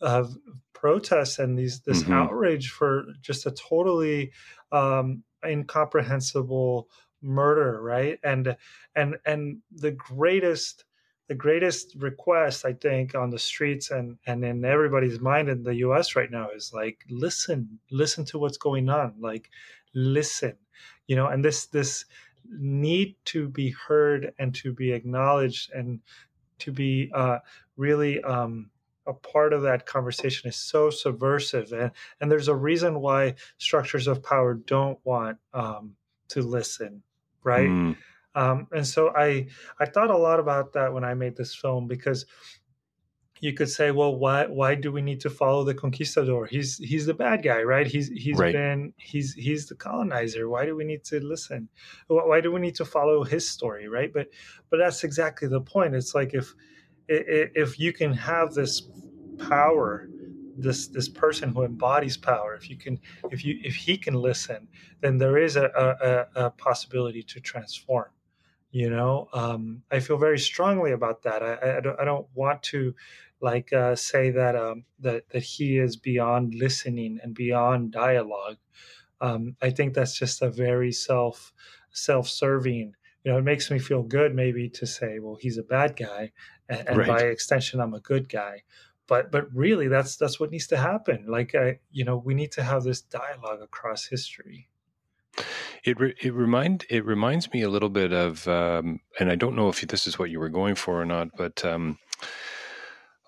uh, 0.00 0.26
protests 0.72 1.38
and 1.38 1.58
these 1.58 1.80
this 1.82 2.04
Mhm. 2.04 2.12
outrage 2.12 2.70
for 2.70 3.04
just 3.20 3.46
a 3.46 3.50
totally 3.50 4.32
um, 4.72 5.24
incomprehensible 5.44 6.88
murder. 7.20 7.80
Right, 7.82 8.18
and 8.24 8.56
and 8.94 9.18
and 9.26 9.62
the 9.70 9.92
greatest 9.92 10.84
the 11.28 11.34
greatest 11.34 11.94
request 11.96 12.64
I 12.64 12.72
think 12.72 13.14
on 13.14 13.30
the 13.30 13.38
streets 13.38 13.90
and 13.90 14.18
and 14.26 14.44
in 14.44 14.64
everybody's 14.64 15.20
mind 15.20 15.48
in 15.48 15.62
the 15.62 15.76
US 15.76 16.16
right 16.16 16.30
now 16.30 16.50
is 16.50 16.72
like 16.72 17.04
listen 17.10 17.78
listen 17.90 18.24
to 18.26 18.38
what's 18.38 18.56
going 18.58 18.88
on 18.88 19.14
like 19.20 19.50
listen 19.94 20.58
you 21.06 21.16
know 21.16 21.26
and 21.26 21.44
this 21.44 21.66
this 21.66 22.04
need 22.48 23.16
to 23.26 23.48
be 23.48 23.70
heard 23.70 24.32
and 24.38 24.54
to 24.56 24.72
be 24.72 24.92
acknowledged 24.92 25.72
and 25.72 26.00
to 26.58 26.72
be 26.72 27.10
uh, 27.14 27.38
really 27.76 28.22
um, 28.22 28.70
a 29.06 29.12
part 29.12 29.52
of 29.52 29.62
that 29.62 29.86
conversation 29.86 30.48
is 30.48 30.56
so 30.56 30.90
subversive 30.90 31.72
and 31.72 31.90
and 32.20 32.30
there's 32.30 32.48
a 32.48 32.54
reason 32.54 33.00
why 33.00 33.34
structures 33.58 34.06
of 34.06 34.22
power 34.22 34.54
don't 34.54 34.98
want 35.04 35.38
um, 35.54 35.96
to 36.28 36.42
listen 36.42 37.02
right? 37.44 37.68
Mm, 37.68 37.96
um, 38.34 38.66
and 38.72 38.86
so 38.86 39.12
I 39.14 39.48
I 39.78 39.86
thought 39.86 40.10
a 40.10 40.16
lot 40.16 40.40
about 40.40 40.72
that 40.72 40.92
when 40.92 41.04
I 41.04 41.14
made 41.14 41.36
this 41.36 41.54
film 41.54 41.86
because 41.86 42.26
you 43.42 43.52
could 43.52 43.68
say, 43.68 43.90
well, 43.90 44.16
why 44.16 44.46
why 44.46 44.76
do 44.76 44.92
we 44.92 45.02
need 45.02 45.20
to 45.22 45.30
follow 45.30 45.64
the 45.64 45.74
conquistador? 45.74 46.46
He's 46.46 46.78
he's 46.78 47.06
the 47.06 47.14
bad 47.14 47.42
guy, 47.42 47.62
right? 47.64 47.86
He's 47.88 48.08
he's 48.08 48.38
Right. 48.38 48.52
been 48.52 48.94
he's 48.98 49.34
he's 49.34 49.66
the 49.66 49.74
colonizer. 49.74 50.48
Why 50.48 50.64
do 50.64 50.76
we 50.76 50.84
need 50.84 51.04
to 51.06 51.20
listen? 51.20 51.68
Why 52.08 52.40
do 52.40 52.52
we 52.52 52.60
need 52.60 52.76
to 52.76 52.84
follow 52.86 53.24
his 53.24 53.48
story, 53.48 53.88
right? 53.88 54.12
But 54.14 54.28
but 54.70 54.78
that's 54.78 55.04
exactly 55.04 55.48
the 55.48 55.60
point. 55.60 55.96
It's 55.96 56.14
like 56.14 56.34
if 56.34 56.54
if 57.08 57.80
you 57.80 57.92
can 57.92 58.12
have 58.14 58.54
this 58.54 58.88
power 59.38 60.08
this 60.56 60.88
this 60.88 61.08
person 61.08 61.50
who 61.50 61.64
embodies 61.64 62.16
power 62.16 62.54
if 62.54 62.70
you 62.70 62.76
can 62.76 63.00
if 63.30 63.44
you 63.44 63.58
if 63.64 63.74
he 63.74 63.96
can 63.96 64.14
listen 64.14 64.68
then 65.00 65.18
there 65.18 65.38
is 65.38 65.56
a, 65.56 65.64
a, 65.64 65.86
a 66.44 66.46
a 66.46 66.50
possibility 66.50 67.22
to 67.22 67.40
transform 67.40 68.10
you 68.70 68.90
know 68.90 69.28
um, 69.32 69.82
i 69.90 69.98
feel 70.00 70.18
very 70.18 70.38
strongly 70.38 70.92
about 70.92 71.22
that 71.22 71.42
i, 71.42 71.78
I, 71.78 71.80
don't, 71.80 72.00
I 72.00 72.04
don't 72.04 72.26
want 72.34 72.62
to 72.64 72.94
like 73.42 73.72
uh, 73.72 73.94
say 73.96 74.30
that 74.30 74.56
um, 74.56 74.84
that 75.00 75.28
that 75.30 75.42
he 75.42 75.78
is 75.78 75.96
beyond 75.96 76.54
listening 76.54 77.18
and 77.22 77.34
beyond 77.34 77.92
dialogue 77.92 78.58
um, 79.20 79.56
i 79.62 79.70
think 79.70 79.94
that's 79.94 80.18
just 80.18 80.42
a 80.42 80.50
very 80.50 80.92
self 80.92 81.52
self-serving 81.92 82.94
you 83.24 83.30
know 83.32 83.38
it 83.38 83.42
makes 83.44 83.70
me 83.70 83.78
feel 83.78 84.02
good 84.02 84.34
maybe 84.34 84.68
to 84.68 84.86
say 84.86 85.18
well 85.18 85.36
he's 85.40 85.58
a 85.58 85.62
bad 85.62 85.96
guy 85.96 86.32
and, 86.68 86.88
and 86.88 86.96
Right. 86.98 87.06
by 87.06 87.20
extension 87.22 87.80
i'm 87.80 87.94
a 87.94 88.00
good 88.00 88.28
guy. 88.28 88.62
But 89.08 89.30
but 89.32 89.52
really 89.52 89.88
that's 89.88 90.16
that's 90.16 90.38
what 90.40 90.50
needs 90.52 90.68
to 90.68 90.76
happen. 90.76 91.26
Like 91.26 91.54
I, 91.54 91.80
you 91.90 92.04
know 92.04 92.16
we 92.16 92.34
need 92.34 92.52
to 92.52 92.62
have 92.62 92.84
this 92.84 93.02
dialogue 93.02 93.60
across 93.60 94.06
history. 94.06 94.68
It 95.84 95.98
re- 96.00 96.14
it 96.20 96.32
remind 96.32 96.86
it 96.88 97.04
reminds 97.04 97.52
me 97.52 97.62
a 97.62 97.68
little 97.68 97.88
bit 97.88 98.12
of, 98.12 98.46
um, 98.48 99.00
and 99.18 99.30
I 99.30 99.34
don't 99.34 99.56
know 99.56 99.68
if 99.68 99.80
this 99.80 100.06
is 100.06 100.18
what 100.18 100.30
you 100.30 100.38
were 100.38 100.48
going 100.48 100.74
for 100.74 101.00
or 101.00 101.04
not, 101.04 101.28
but 101.36 101.64
um, 101.64 101.98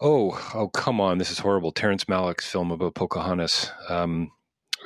oh 0.01 0.51
oh 0.55 0.69
come 0.69 1.01
on, 1.01 1.19
this 1.19 1.31
is 1.31 1.39
horrible. 1.39 1.73
Terrence 1.73 2.05
Malick's 2.05 2.49
film 2.51 2.71
about 2.71 2.95
Pocahontas. 2.95 3.71
Um, 3.89 4.31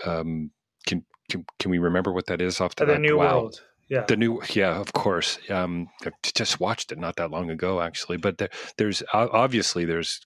um, 0.05 0.51
can, 0.87 1.05
can 1.31 1.45
can 1.59 1.71
we 1.71 1.79
remember 1.79 2.13
what 2.13 2.27
that 2.27 2.41
is 2.41 2.61
off 2.61 2.75
the 2.77 2.87
the 2.87 2.99
new 2.99 3.19
Wow. 3.19 3.41
world 3.41 3.63
yeah 3.89 4.05
The 4.07 4.17
new, 4.17 4.43
yeah, 4.51 4.79
of 4.79 4.93
course. 4.93 5.39
Um, 5.51 5.89
I 6.05 6.11
just 6.35 6.61
watched 6.61 6.93
it 6.93 6.99
not 6.99 7.17
that 7.17 7.31
long 7.31 7.51
ago, 7.51 7.81
actually. 7.81 8.19
But 8.19 8.39
there, 8.39 8.51
there's 8.77 9.03
obviously 9.15 9.85
there's 9.87 10.21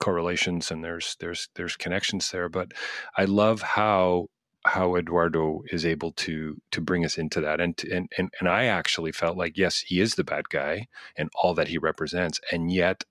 correlations 0.00 0.70
and 0.70 0.84
there's 0.84 1.16
there's 1.20 1.48
there's 1.56 1.76
connections 1.76 2.30
there. 2.30 2.48
But 2.48 2.72
I 3.16 3.24
love 3.24 3.60
how 3.62 4.28
how 4.66 4.96
Eduardo 4.96 5.62
is 5.72 5.84
able 5.84 6.12
to 6.12 6.60
to 6.70 6.80
bring 6.80 7.04
us 7.04 7.18
into 7.18 7.40
that, 7.40 7.60
and 7.60 7.74
and 7.92 8.10
and 8.16 8.30
and 8.38 8.48
I 8.48 8.66
actually 8.66 9.12
felt 9.12 9.36
like 9.36 9.56
yes, 9.58 9.80
he 9.80 10.00
is 10.00 10.14
the 10.14 10.24
bad 10.24 10.48
guy 10.48 10.86
and 11.16 11.28
all 11.42 11.54
that 11.54 11.68
he 11.68 11.78
represents, 11.78 12.40
and 12.52 12.70
yet. 12.72 13.04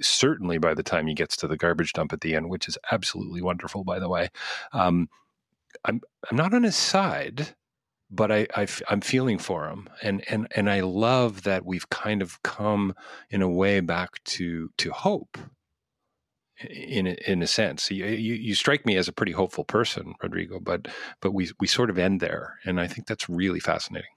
Certainly, 0.00 0.58
by 0.58 0.74
the 0.74 0.82
time 0.82 1.06
he 1.06 1.14
gets 1.14 1.36
to 1.38 1.48
the 1.48 1.56
garbage 1.56 1.92
dump 1.92 2.12
at 2.12 2.20
the 2.20 2.34
end, 2.34 2.48
which 2.48 2.68
is 2.68 2.78
absolutely 2.90 3.42
wonderful, 3.42 3.84
by 3.84 3.98
the 3.98 4.08
way, 4.08 4.28
um, 4.72 5.08
I'm 5.84 6.00
I'm 6.30 6.36
not 6.36 6.54
on 6.54 6.62
his 6.62 6.76
side, 6.76 7.54
but 8.10 8.30
I, 8.30 8.46
I 8.54 8.66
am 8.90 9.00
feeling 9.00 9.38
for 9.38 9.68
him, 9.68 9.88
and 10.02 10.22
and 10.28 10.46
and 10.54 10.70
I 10.70 10.80
love 10.80 11.42
that 11.42 11.64
we've 11.64 11.88
kind 11.90 12.22
of 12.22 12.42
come 12.42 12.94
in 13.30 13.42
a 13.42 13.48
way 13.48 13.80
back 13.80 14.22
to 14.24 14.70
to 14.78 14.90
hope. 14.92 15.38
In 16.70 17.08
in 17.08 17.42
a 17.42 17.48
sense, 17.48 17.90
you, 17.90 18.06
you 18.06 18.34
you 18.34 18.54
strike 18.54 18.86
me 18.86 18.96
as 18.96 19.08
a 19.08 19.12
pretty 19.12 19.32
hopeful 19.32 19.64
person, 19.64 20.14
Rodrigo, 20.22 20.60
but 20.60 20.86
but 21.20 21.32
we 21.32 21.50
we 21.58 21.66
sort 21.66 21.90
of 21.90 21.98
end 21.98 22.20
there, 22.20 22.60
and 22.64 22.80
I 22.80 22.86
think 22.86 23.08
that's 23.08 23.28
really 23.28 23.60
fascinating. 23.60 24.10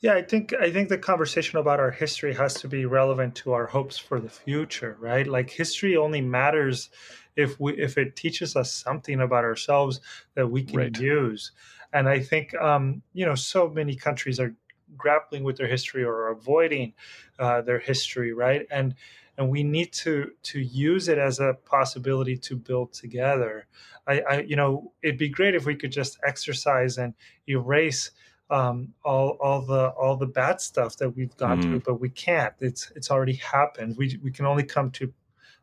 Yeah, 0.00 0.14
I 0.14 0.22
think 0.22 0.54
I 0.54 0.70
think 0.70 0.88
the 0.88 0.98
conversation 0.98 1.58
about 1.58 1.80
our 1.80 1.90
history 1.90 2.34
has 2.34 2.60
to 2.60 2.68
be 2.68 2.86
relevant 2.86 3.34
to 3.36 3.52
our 3.52 3.66
hopes 3.66 3.98
for 3.98 4.20
the 4.20 4.28
future, 4.28 4.96
right? 5.00 5.26
Like 5.26 5.50
history 5.50 5.96
only 5.96 6.20
matters 6.20 6.88
if 7.34 7.58
we 7.58 7.76
if 7.76 7.98
it 7.98 8.14
teaches 8.14 8.54
us 8.54 8.72
something 8.72 9.20
about 9.20 9.44
ourselves 9.44 10.00
that 10.34 10.48
we 10.48 10.62
can 10.62 10.82
Right. 10.82 10.92
use. 10.94 11.50
And 11.92 12.08
I 12.08 12.20
think 12.20 12.54
um, 12.54 13.02
you 13.12 13.26
know 13.26 13.34
so 13.34 13.68
many 13.68 13.96
countries 13.96 14.38
are 14.38 14.54
grappling 14.96 15.42
with 15.42 15.56
their 15.56 15.66
history 15.66 16.04
or 16.04 16.28
avoiding 16.28 16.94
uh, 17.38 17.62
their 17.62 17.80
history, 17.80 18.32
right? 18.32 18.66
And 18.70 18.94
and 19.36 19.50
we 19.50 19.64
need 19.64 19.92
to 19.94 20.30
to 20.44 20.60
use 20.60 21.08
it 21.08 21.18
as 21.18 21.40
a 21.40 21.54
possibility 21.64 22.36
to 22.36 22.56
build 22.56 22.92
together. 22.92 23.66
I, 24.06 24.20
I 24.20 24.40
you 24.42 24.54
know 24.54 24.92
it'd 25.02 25.18
be 25.18 25.28
great 25.28 25.56
if 25.56 25.66
we 25.66 25.74
could 25.74 25.90
just 25.92 26.20
exercise 26.24 26.98
and 26.98 27.14
erase 27.48 28.12
um, 28.50 28.94
all 29.04 29.30
all 29.40 29.60
the 29.62 29.88
all 29.90 30.16
the 30.16 30.26
bad 30.26 30.60
stuff 30.60 30.96
that 30.98 31.10
we've 31.10 31.36
gone 31.36 31.60
Mm. 31.60 31.60
through, 31.60 31.80
but 31.80 31.94
we 32.00 32.10
can't. 32.10 32.54
It's 32.60 32.90
it's 32.96 33.10
already 33.10 33.34
happened. 33.34 33.96
We 33.96 34.18
we 34.22 34.30
can 34.30 34.46
only 34.46 34.64
come 34.64 34.90
to 34.92 35.12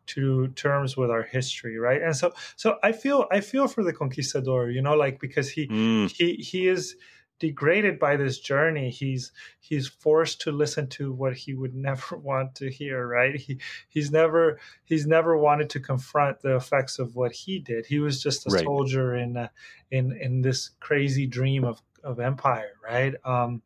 to 0.08 0.50
terms 0.50 0.96
with 0.96 1.10
our 1.10 1.24
history, 1.24 1.78
right? 1.80 2.02
And 2.02 2.16
so 2.16 2.34
so 2.56 2.78
I 2.84 2.92
feel 2.92 3.26
I 3.32 3.42
feel 3.42 3.68
for 3.68 3.84
the 3.84 3.94
conquistador, 3.94 4.70
you 4.70 4.82
know, 4.82 4.96
like 4.96 5.20
because 5.20 5.50
he 5.50 5.72
Mm, 5.72 6.08
he 6.12 6.36
he 6.36 6.68
is 6.68 6.96
degraded 7.38 8.00
by 8.00 8.16
this 8.16 8.40
journey 8.40 8.90
he's 8.90 9.34
he's 9.60 9.90
forced 9.90 10.40
to 10.40 10.54
listen 10.54 10.88
to 10.88 11.12
what 11.12 11.36
he 11.36 11.54
would 11.54 11.76
never 11.90 12.16
want 12.18 12.56
to 12.56 12.72
hear 12.72 13.06
right 13.06 13.36
he 13.36 13.60
he's 13.90 14.10
never 14.10 14.58
he's 14.86 15.06
never 15.06 15.38
wanted 15.38 15.70
to 15.70 15.78
confront 15.82 16.40
the 16.40 16.56
effects 16.56 16.98
of 16.98 17.18
what 17.18 17.34
he 17.34 17.60
did 17.60 17.86
he 17.88 18.00
was 18.00 18.24
just 18.24 18.46
a 18.48 18.50
Right. 18.50 18.66
soldier 18.66 19.14
in 19.14 19.36
uh, 19.36 19.50
in 19.92 20.14
in 20.14 20.44
this 20.44 20.70
crazy 20.80 21.28
dream 21.28 21.66
of 21.66 21.82
of 22.06 22.20
empire 22.20 22.74
right 22.84 23.16
um 23.26 23.62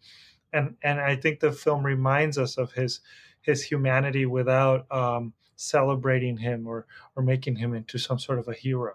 and 0.53 0.75
and 0.83 0.99
i 0.99 1.15
think 1.15 1.39
the 1.39 1.51
film 1.51 1.85
reminds 1.85 2.37
us 2.37 2.57
of 2.57 2.71
his 2.71 3.01
his 3.41 3.63
humanity 3.63 4.25
without 4.25 4.85
um 4.91 5.33
celebrating 5.55 6.37
him 6.37 6.65
or 6.67 6.87
or 7.15 7.23
making 7.23 7.55
him 7.55 7.73
into 7.73 7.97
some 7.97 8.17
sort 8.17 8.39
of 8.39 8.47
a 8.47 8.53
hero 8.53 8.93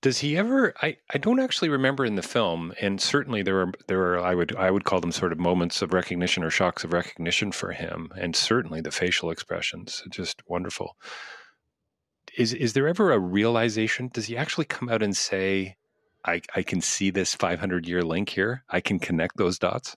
Does 0.00 0.18
he 0.18 0.36
ever? 0.38 0.72
I, 0.80 0.96
I 1.12 1.18
don't 1.18 1.40
actually 1.40 1.68
remember 1.68 2.04
in 2.06 2.14
the 2.14 2.22
film, 2.22 2.72
and 2.80 3.00
certainly 3.00 3.42
there 3.42 3.60
are 3.60 3.72
there 3.88 4.00
are 4.14 4.20
I 4.20 4.34
would 4.34 4.54
I 4.56 4.70
would 4.70 4.84
call 4.84 5.00
them 5.00 5.12
sort 5.12 5.32
of 5.32 5.38
moments 5.38 5.82
of 5.82 5.92
recognition 5.92 6.44
or 6.44 6.50
shocks 6.50 6.84
of 6.84 6.92
recognition 6.92 7.52
for 7.52 7.72
him, 7.72 8.08
and 8.16 8.34
certainly 8.36 8.80
the 8.80 8.90
facial 8.92 9.30
expressions, 9.30 10.02
just 10.10 10.42
wonderful. 10.48 10.96
Is 12.36 12.52
is 12.54 12.72
there 12.74 12.88
ever 12.88 13.12
a 13.12 13.18
realization? 13.18 14.08
Does 14.12 14.26
he 14.26 14.36
actually 14.36 14.66
come 14.66 14.88
out 14.88 15.02
and 15.02 15.16
say, 15.16 15.76
"I 16.28 16.42
I 16.54 16.62
can 16.62 16.80
see 16.80 17.10
this 17.10 17.34
500 17.34 17.86
year 17.86 18.02
link 18.02 18.28
here. 18.28 18.64
I 18.68 18.80
can 18.80 18.98
connect 18.98 19.36
those 19.36 19.58
dots." 19.58 19.96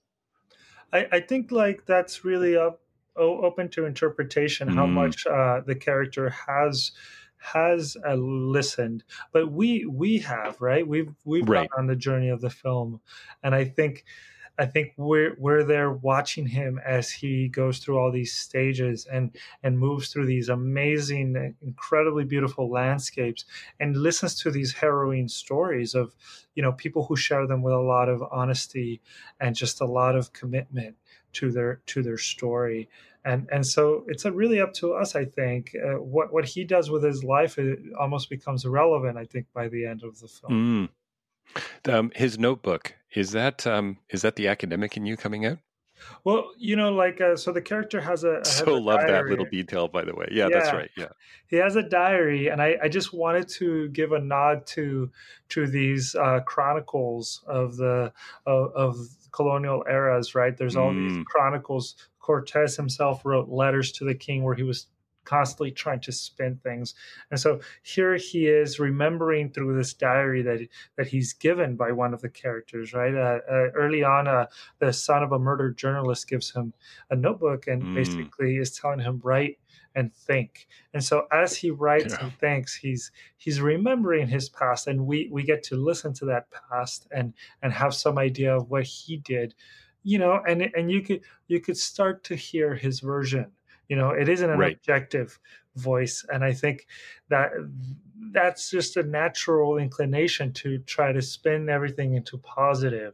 I, 0.93 1.07
I 1.11 1.19
think 1.19 1.51
like 1.51 1.85
that's 1.85 2.23
really 2.25 2.55
up 2.57 2.81
open 3.15 3.69
to 3.69 3.85
interpretation 3.85 4.67
how 4.69 4.85
Mm. 4.87 4.93
much 4.93 5.27
uh, 5.27 5.61
the 5.65 5.75
character 5.75 6.29
has 6.29 6.91
has 7.37 7.97
uh, 8.07 8.13
listened 8.13 9.03
but 9.33 9.51
we 9.51 9.85
we 9.85 10.19
have 10.19 10.61
right 10.61 10.87
we've 10.87 11.13
we've 11.25 11.45
Right. 11.47 11.67
gone 11.69 11.79
on 11.79 11.87
the 11.87 11.95
journey 11.95 12.29
of 12.29 12.39
the 12.39 12.49
film 12.51 13.01
and 13.43 13.55
i 13.55 13.65
think 13.65 14.05
i 14.57 14.65
think 14.65 14.93
we're 14.97 15.35
we're 15.37 15.63
there 15.63 15.91
watching 15.91 16.45
him 16.45 16.79
as 16.85 17.11
he 17.11 17.47
goes 17.47 17.79
through 17.79 17.97
all 17.97 18.11
these 18.11 18.33
stages 18.33 19.05
and 19.11 19.35
and 19.63 19.77
moves 19.77 20.09
through 20.09 20.25
these 20.25 20.49
amazing 20.49 21.55
incredibly 21.61 22.23
beautiful 22.23 22.69
landscapes 22.69 23.45
and 23.79 23.97
listens 23.97 24.35
to 24.35 24.51
these 24.51 24.73
harrowing 24.73 25.27
stories 25.27 25.95
of 25.95 26.15
you 26.55 26.63
know 26.63 26.71
people 26.71 27.05
who 27.05 27.15
share 27.15 27.47
them 27.47 27.61
with 27.61 27.73
a 27.73 27.79
lot 27.79 28.09
of 28.09 28.23
honesty 28.31 29.01
and 29.39 29.55
just 29.55 29.81
a 29.81 29.85
lot 29.85 30.15
of 30.15 30.33
commitment 30.33 30.95
to 31.33 31.51
their 31.51 31.81
to 31.87 32.03
their 32.03 32.17
story. 32.17 32.89
And 33.23 33.47
and 33.51 33.65
so 33.65 34.03
it's 34.07 34.25
really 34.25 34.59
up 34.59 34.73
to 34.75 34.93
us 34.93 35.15
i 35.15 35.25
think. 35.25 35.75
Uh, 35.75 35.99
what 35.99 36.33
what 36.33 36.45
he 36.45 36.63
does 36.63 36.89
with 36.89 37.03
his 37.03 37.23
life 37.23 37.57
it 37.57 37.79
almost 37.99 38.29
becomes 38.29 38.65
irrelevant 38.65 39.17
i 39.17 39.25
think 39.25 39.45
by 39.53 39.67
the 39.67 39.85
end 39.85 40.03
of 40.03 40.19
the 40.19 40.27
film. 40.27 40.89
Mm. 41.85 41.93
Um, 41.93 42.11
his 42.15 42.39
notebook 42.39 42.95
is 43.13 43.31
that 43.31 43.65
um, 43.67 43.97
is 44.09 44.21
that 44.21 44.35
the 44.35 44.47
academic 44.47 44.97
in 44.97 45.05
you 45.05 45.17
coming 45.17 45.45
out? 45.45 45.57
well 46.23 46.51
you 46.57 46.75
know 46.75 46.91
like 46.91 47.21
uh, 47.21 47.35
so 47.35 47.51
the 47.51 47.61
character 47.61 48.01
has 48.01 48.23
a 48.23 48.35
has 48.39 48.57
So 48.57 48.75
a 48.75 48.79
love 48.79 49.01
that 49.05 49.25
little 49.25 49.45
detail, 49.45 49.87
by 49.87 50.03
the 50.03 50.15
way. 50.15 50.27
Yeah, 50.31 50.49
that's 50.51 50.73
right. 50.73 50.89
Yeah. 50.97 51.09
he 51.47 51.57
has 51.57 51.75
a 51.75 51.83
diary 51.83 52.47
and 52.47 52.59
I, 52.59 52.75
I 52.81 52.87
just 52.89 53.13
wanted 53.13 53.47
to 53.59 53.87
give 53.89 54.11
a 54.11 54.19
nod 54.19 54.65
to 54.67 55.11
to 55.49 55.67
these 55.67 56.15
uh, 56.15 56.39
chronicles 56.41 57.43
of 57.45 57.77
the 57.77 58.11
of, 58.47 58.71
of 58.73 58.95
colonial 59.31 59.83
eras 59.87 60.33
right 60.35 60.57
there's 60.57 60.75
all 60.75 60.91
these 60.91 61.13
Mm. 61.13 61.25
chronicles 61.25 61.95
cortez 62.19 62.75
himself 62.75 63.23
wrote 63.23 63.47
letters 63.49 63.91
to 63.93 64.03
the 64.03 64.15
king 64.15 64.43
where 64.43 64.55
he 64.55 64.63
was 64.63 64.87
constantly 65.31 65.71
trying 65.71 65.99
to 66.07 66.11
spin 66.11 66.53
things 66.67 66.93
and 67.29 67.39
so 67.39 67.59
here 67.93 68.15
he 68.15 68.41
is 68.47 68.79
remembering 68.79 69.49
through 69.49 69.73
this 69.77 69.93
diary 69.93 70.41
that 70.41 70.59
that 70.97 71.07
he's 71.07 71.31
given 71.33 71.75
by 71.75 71.91
one 72.03 72.13
of 72.13 72.21
the 72.21 72.29
characters 72.43 72.93
right 72.93 73.15
uh, 73.15 73.39
uh, 73.55 73.67
early 73.83 74.03
on 74.03 74.27
uh, 74.27 74.45
the 74.79 74.91
son 74.91 75.23
of 75.23 75.31
a 75.31 75.39
murdered 75.39 75.77
journalist 75.77 76.27
gives 76.27 76.51
him 76.51 76.73
a 77.09 77.15
notebook 77.15 77.67
and 77.67 77.81
Mm. 77.81 77.93
basically 77.93 78.57
is 78.57 78.71
telling 78.79 78.99
him 79.07 79.19
write 79.23 79.57
and 79.95 80.13
think 80.27 80.67
and 80.93 81.03
so 81.03 81.15
as 81.43 81.55
he 81.61 81.69
writes 81.83 82.13
Yeah. 82.13 82.23
and 82.23 82.31
thinks 82.39 82.71
he's 82.85 83.11
he's 83.37 83.59
remembering 83.61 84.27
his 84.27 84.49
past 84.49 84.87
and 84.87 85.05
we 85.09 85.17
we 85.31 85.43
get 85.43 85.63
to 85.69 85.75
listen 85.89 86.13
to 86.19 86.25
that 86.25 86.45
past 86.51 87.07
and 87.11 87.33
and 87.61 87.71
have 87.73 87.93
some 87.93 88.17
idea 88.17 88.51
of 88.55 88.69
what 88.71 88.83
he 88.83 89.17
did 89.17 89.53
you 90.03 90.17
know 90.21 90.33
and 90.49 90.61
and 90.77 90.85
you 90.93 91.01
could 91.01 91.21
you 91.47 91.59
could 91.65 91.77
start 91.77 92.23
to 92.29 92.35
hear 92.35 92.75
his 92.75 92.99
version 93.13 93.47
you 93.91 93.97
know 93.99 94.11
it 94.11 94.29
isn't 94.29 94.49
an 94.57 94.63
Right. 94.63 94.77
objective 94.77 95.39
voice. 95.75 96.25
And 96.33 96.43
i 96.45 96.53
think 96.53 96.87
that 97.29 97.51
that's 98.31 98.69
just 98.69 98.97
a 98.97 99.03
natural 99.03 99.77
inclination 99.77 100.53
to 100.53 100.79
try 100.79 101.11
to 101.11 101.21
spin 101.21 101.69
everything 101.69 102.13
into 102.13 102.37
positive. 102.37 103.13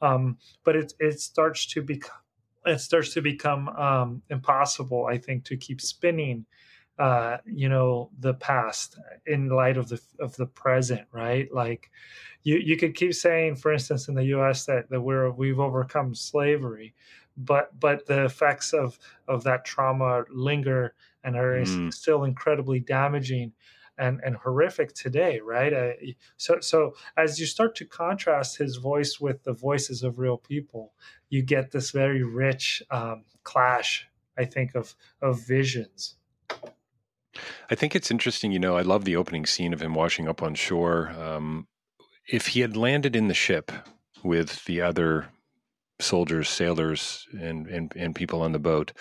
Um 0.00 0.38
but 0.64 0.76
it 0.76 0.92
it 0.98 1.20
starts 1.20 1.66
to 1.74 1.82
become 1.82 2.20
it 2.64 2.80
starts 2.80 3.14
to 3.14 3.22
become 3.22 3.68
um 3.70 4.22
impossible 4.28 5.06
i 5.06 5.18
think 5.18 5.44
to 5.44 5.56
keep 5.56 5.80
spinning 5.80 6.46
uh 6.98 7.38
you 7.46 7.68
know 7.68 8.10
the 8.18 8.34
past 8.34 8.98
in 9.26 9.48
light 9.48 9.76
of 9.76 9.88
the 9.88 10.00
of 10.18 10.36
the 10.36 10.46
present 10.46 11.06
right? 11.12 11.52
Like 11.52 11.90
you 12.42 12.56
you 12.58 12.76
could 12.76 12.94
keep 12.94 13.14
saying 13.14 13.56
for 13.56 13.72
instance 13.72 14.08
in 14.08 14.14
the 14.14 14.24
US 14.36 14.66
that 14.66 14.90
that 14.90 15.00
we're 15.02 15.30
we've 15.30 15.60
overcome 15.60 16.14
slavery 16.14 16.94
but 17.36 17.78
but 17.78 18.06
the 18.06 18.24
effects 18.24 18.72
of 18.72 18.98
of 19.28 19.44
that 19.44 19.64
trauma 19.64 20.24
linger 20.30 20.94
and 21.24 21.36
are 21.36 21.56
Mm. 21.60 21.92
still 21.92 22.24
incredibly 22.24 22.80
damaging 22.80 23.52
and 23.98 24.20
and 24.24 24.36
horrific 24.36 24.92
today 24.94 25.40
right 25.40 25.72
uh, 25.72 25.92
so 26.36 26.60
so 26.60 26.94
as 27.16 27.40
you 27.40 27.46
start 27.46 27.74
to 27.74 27.84
contrast 27.84 28.58
his 28.58 28.76
voice 28.76 29.18
with 29.20 29.42
the 29.44 29.52
voices 29.52 30.02
of 30.02 30.18
real 30.18 30.36
people 30.38 30.92
you 31.30 31.42
get 31.42 31.70
this 31.70 31.90
very 31.90 32.22
rich 32.22 32.82
um, 32.90 33.24
clash 33.42 34.06
i 34.38 34.44
think 34.44 34.74
of 34.74 34.94
of 35.22 35.40
visions 35.46 36.16
I 37.70 37.74
think 37.74 37.94
it's 37.94 38.10
interesting. 38.10 38.52
You 38.52 38.58
know, 38.58 38.76
I 38.76 38.82
love 38.82 39.04
the 39.04 39.16
opening 39.16 39.44
scene 39.44 39.72
of 39.74 39.82
him 39.82 39.92
washing 39.94 40.26
up 40.28 40.42
on 40.42 40.54
shore. 40.54 41.10
Um, 41.10 41.66
if 42.28 42.48
he 42.48 42.60
had 42.60 42.76
landed 42.76 43.14
in 43.14 43.28
the 43.28 43.34
ship 43.34 43.70
with 44.22 44.64
the 44.64 44.80
other 44.80 45.26
soldiers, 46.00 46.48
sailors, 46.48 47.26
and, 47.32 47.66
and, 47.66 47.92
and 47.96 48.14
people 48.14 48.42
on 48.42 48.52
the 48.52 48.58
boat, 48.58 48.92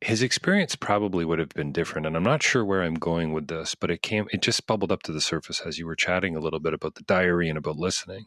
his 0.00 0.22
experience 0.22 0.74
probably 0.74 1.24
would 1.24 1.38
have 1.38 1.50
been 1.50 1.72
different. 1.72 2.06
And 2.06 2.16
I'm 2.16 2.22
not 2.24 2.42
sure 2.42 2.64
where 2.64 2.82
I'm 2.82 2.94
going 2.94 3.32
with 3.32 3.46
this, 3.48 3.74
but 3.74 3.90
it 3.90 4.02
came, 4.02 4.26
it 4.32 4.42
just 4.42 4.66
bubbled 4.66 4.90
up 4.90 5.02
to 5.04 5.12
the 5.12 5.20
surface 5.20 5.60
as 5.60 5.78
you 5.78 5.86
were 5.86 5.94
chatting 5.94 6.36
a 6.36 6.40
little 6.40 6.60
bit 6.60 6.74
about 6.74 6.96
the 6.96 7.04
diary 7.04 7.48
and 7.48 7.56
about 7.56 7.76
listening. 7.76 8.24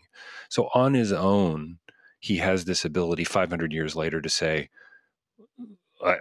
So 0.50 0.70
on 0.74 0.94
his 0.94 1.12
own, 1.12 1.80
he 2.20 2.38
has 2.38 2.66
this 2.66 2.86
ability 2.86 3.26
500 3.26 3.74
years 3.74 3.96
later 3.96 4.22
to 4.22 4.30
say, 4.30 4.70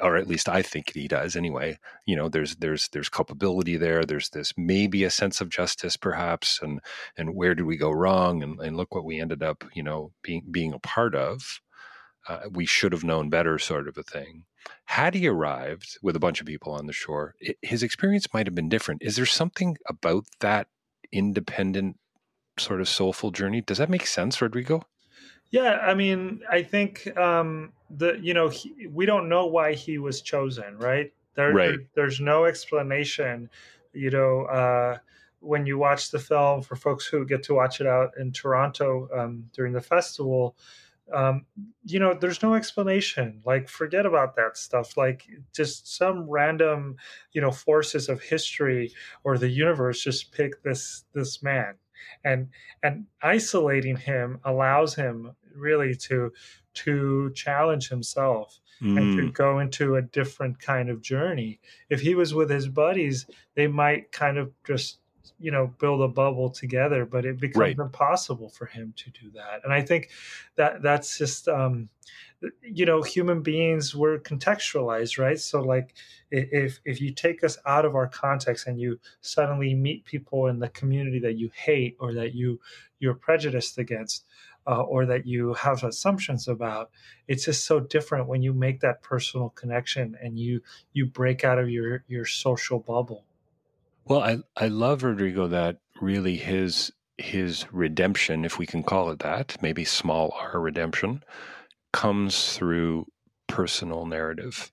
or 0.03 0.17
at 0.17 0.27
least 0.27 0.49
I 0.49 0.63
think 0.63 0.93
he 0.93 1.09
does 1.09 1.37
anyway. 1.37 1.79
You 2.07 2.17
know, 2.17 2.29
there's 2.29 2.57
there's 2.57 2.89
there's 2.89 3.09
culpability 3.09 3.77
there. 3.77 4.05
There's 4.05 4.31
this 4.31 4.53
maybe 4.57 5.05
a 5.05 5.11
sense 5.11 5.41
of 5.41 5.49
justice, 5.51 5.97
perhaps, 5.97 6.61
and 6.63 6.81
and 7.17 7.35
where 7.35 7.55
did 7.55 7.65
we 7.65 7.77
go 7.77 7.91
wrong? 7.91 8.43
And 8.43 8.61
and 8.61 8.77
look 8.77 8.95
what 8.95 9.05
we 9.05 9.21
ended 9.21 9.43
up, 9.43 9.65
you 9.75 9.83
know, 9.83 10.13
being 10.23 10.43
being 10.51 10.73
a 10.73 10.79
part 10.79 11.15
of. 11.15 11.61
Uh, 12.27 12.41
we 12.51 12.65
should 12.65 12.93
have 12.93 13.05
known 13.05 13.29
better, 13.29 13.59
sort 13.59 13.87
of 13.87 13.99
a 13.99 14.03
thing. 14.03 14.45
Had 14.87 15.15
he 15.15 15.29
arrived 15.29 15.99
with 16.03 16.17
a 16.17 16.21
bunch 16.21 16.41
of 16.41 16.47
people 16.47 16.73
on 16.73 16.87
the 16.87 16.93
shore, 16.93 17.35
it, 17.39 17.59
his 17.61 17.83
experience 17.83 18.33
might 18.33 18.47
have 18.47 18.55
been 18.55 18.71
different. 18.71 19.03
Is 19.03 19.17
there 19.17 19.27
something 19.27 19.77
about 19.89 20.25
that 20.41 20.69
independent, 21.13 21.99
sort 22.59 22.81
of 22.81 22.89
soulful 22.89 23.31
journey? 23.31 23.61
Does 23.61 23.79
that 23.79 23.91
make 23.91 24.07
sense, 24.07 24.41
Rodrigo? 24.41 24.85
Yeah, 25.51 25.79
I 25.83 25.95
mean, 25.95 26.43
I 26.51 26.63
think 26.63 27.17
um, 27.17 27.73
the 27.91 28.19
you 28.21 28.35
know 28.35 28.49
he, 28.49 28.87
we 28.89 29.07
don't 29.07 29.29
know 29.29 29.47
why 29.47 29.75
he 29.75 29.99
was 29.99 30.21
chosen, 30.21 30.77
right? 30.79 31.13
There, 31.35 31.53
Right. 31.53 31.69
there- 31.79 31.87
there's 31.95 32.21
no 32.21 32.45
explanation. 32.45 33.51
You 33.93 34.11
know, 34.11 34.43
uh, 34.47 34.99
when 35.41 35.67
you 35.67 35.79
watch 35.79 36.11
the 36.11 36.19
film, 36.19 36.63
for 36.63 36.75
folks 36.77 37.07
who 37.07 37.25
get 37.25 37.43
to 37.45 37.55
watch 37.55 37.81
it 37.81 37.87
out 37.87 38.17
in 38.19 38.33
Toronto 38.33 39.09
um, 39.17 39.49
during 39.53 39.73
the 39.73 39.81
festival, 39.81 40.57
um, 41.13 41.47
you 41.85 42.01
know, 42.01 42.15
there's 42.15 42.43
no 42.43 42.55
explanation. 42.55 43.41
Like, 43.45 43.69
forget 43.69 44.07
about 44.07 44.35
that 44.37 44.57
stuff. 44.57 44.97
Like, 44.97 45.29
just 45.55 45.87
some 45.97 46.29
random, 46.29 46.97
you 47.33 47.41
know, 47.41 47.53
forces 47.53 48.09
of 48.09 48.21
history 48.23 48.93
or 49.23 49.39
the 49.39 49.49
universe 49.49 50.03
just 50.03 50.33
pick 50.33 50.63
this 50.63 51.05
this 51.13 51.43
man, 51.43 51.75
and 52.25 52.51
and 52.83 53.07
isolating 53.23 53.97
him 53.97 54.41
allows 54.45 54.95
him 54.95 55.37
really 55.55 55.95
to 55.95 56.33
to 56.75 57.33
challenge 57.35 57.89
himself 57.89 58.61
and 58.97 59.11
to 59.13 59.25
Mm, 59.25 59.33
go 59.33 59.59
into 59.59 59.97
a 59.97 60.03
different 60.03 60.59
kind 60.59 60.89
of 60.91 61.01
journey. 61.03 61.61
If 61.89 62.01
he 62.01 62.15
was 62.15 62.35
with 62.35 62.51
his 62.51 62.69
buddies 62.69 63.27
they 63.55 63.67
might 63.67 64.13
kind 64.13 64.39
of 64.39 64.53
just 64.65 65.01
you 65.39 65.51
know 65.51 65.67
build 65.67 66.01
a 66.03 66.09
bubble 66.09 66.51
together 66.51 67.05
but 67.07 67.25
it 67.25 67.39
becomes 67.41 67.75
Right. 67.75 67.79
impossible 67.79 68.49
for 68.51 68.67
him 68.67 68.93
to 68.97 69.11
do 69.11 69.31
that. 69.33 69.65
And 69.65 69.73
i 69.73 69.83
think 69.83 70.11
that 70.57 70.83
that's 70.83 71.19
just 71.19 71.49
um 71.49 71.89
you 72.63 72.85
know 72.87 73.03
human 73.03 73.43
beings 73.43 73.95
were 73.95 74.19
contextualized 74.19 75.19
right? 75.19 75.39
So 75.39 75.61
like 75.61 75.95
if 76.35 76.81
if 76.85 77.01
you 77.01 77.13
take 77.13 77.45
us 77.45 77.59
out 77.67 77.85
of 77.85 77.95
our 77.95 78.09
context 78.09 78.67
and 78.67 78.81
you 78.81 78.99
suddenly 79.21 79.75
meet 79.75 80.05
people 80.05 80.47
in 80.49 80.59
the 80.59 80.69
community 80.71 81.19
that 81.21 81.37
you 81.37 81.51
hate 81.55 81.97
or 82.01 82.13
that 82.15 82.35
you 82.35 82.61
you're 82.99 83.15
prejudiced 83.15 83.79
against 83.79 84.25
uh, 84.67 84.81
or 84.83 85.07
that 85.07 85.27
you 85.27 85.55
have 85.55 85.85
assumptions 85.85 86.49
about 86.49 86.91
it's 87.29 87.45
just 87.45 87.65
so 87.65 87.81
different 87.81 88.27
when 88.27 88.43
you 88.43 88.53
make 88.53 88.81
that 88.81 89.03
personal 89.03 89.51
connection 89.51 90.17
and 90.23 90.39
you 90.39 90.61
you 90.93 91.07
break 91.07 91.45
out 91.45 91.59
of 91.59 91.71
your 91.71 92.05
your 92.09 92.25
social 92.25 92.79
bubble 92.79 93.25
Well, 94.07 94.21
I 94.21 94.39
I 94.57 94.69
love 94.69 95.03
Rodrigo 95.03 95.47
that 95.49 95.79
really 96.01 96.37
his 96.37 96.93
his 97.19 97.67
redemption, 97.73 98.45
if 98.45 98.59
we 98.59 98.67
can 98.67 98.83
call 98.83 99.11
it 99.11 99.21
that, 99.21 99.57
maybe 99.63 99.85
small 99.85 100.35
r 100.39 100.61
redemption, 100.61 101.23
comes 101.93 102.57
through 102.57 103.07
personal 103.47 104.07
narrative. 104.07 104.73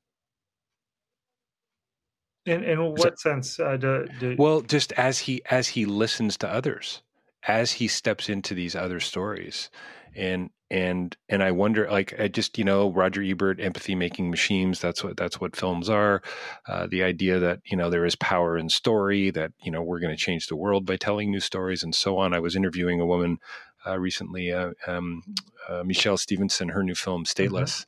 In 2.46 2.64
in 2.64 2.80
what 2.80 3.20
sense 3.20 3.60
uh, 3.60 3.78
do, 3.78 4.08
do, 4.20 4.36
Well, 4.38 4.62
just 4.62 4.92
as 4.94 5.20
he 5.20 5.42
as 5.50 5.68
he 5.70 5.86
listens 5.86 6.38
to 6.38 6.50
others, 6.50 7.04
as 7.48 7.74
he 7.74 7.88
steps 7.88 8.30
into 8.30 8.56
these 8.56 8.76
other 8.76 9.00
stories, 9.00 9.70
and 10.16 10.50
and 10.72 11.16
and 11.30 11.44
I 11.44 11.52
wonder, 11.52 11.88
like, 11.92 12.20
I 12.20 12.30
just 12.30 12.58
you 12.58 12.64
know, 12.64 12.92
Roger 12.92 13.22
Ebert, 13.22 13.60
empathy 13.60 13.94
making 13.94 14.32
machines. 14.32 14.80
That's 14.80 15.04
what 15.04 15.18
that's 15.18 15.40
what 15.40 15.56
films 15.56 15.90
are. 15.90 16.24
Uh, 16.68 16.88
the 16.90 17.04
idea 17.04 17.38
that 17.40 17.60
you 17.66 17.78
know 17.78 17.90
there 17.90 18.06
is 18.06 18.16
power 18.16 18.58
in 18.58 18.70
story, 18.70 19.30
that 19.32 19.52
you 19.62 19.72
know 19.72 19.84
we're 19.84 20.00
going 20.00 20.16
to 20.16 20.22
change 20.22 20.48
the 20.48 20.56
world 20.56 20.86
by 20.86 20.98
telling 20.98 21.30
new 21.30 21.42
stories, 21.42 21.84
and 21.84 21.94
so 21.94 22.18
on. 22.18 22.34
I 22.34 22.40
was 22.40 22.56
interviewing 22.56 23.00
a 23.00 23.06
woman 23.06 23.38
uh, 23.86 24.00
recently, 24.00 24.52
uh, 24.52 24.72
um, 24.88 25.24
uh, 25.70 25.84
Michèle 25.84 26.18
Stephenson, 26.18 26.70
her 26.70 26.84
new 26.84 26.96
film 26.96 27.26
Stateless. 27.26 27.86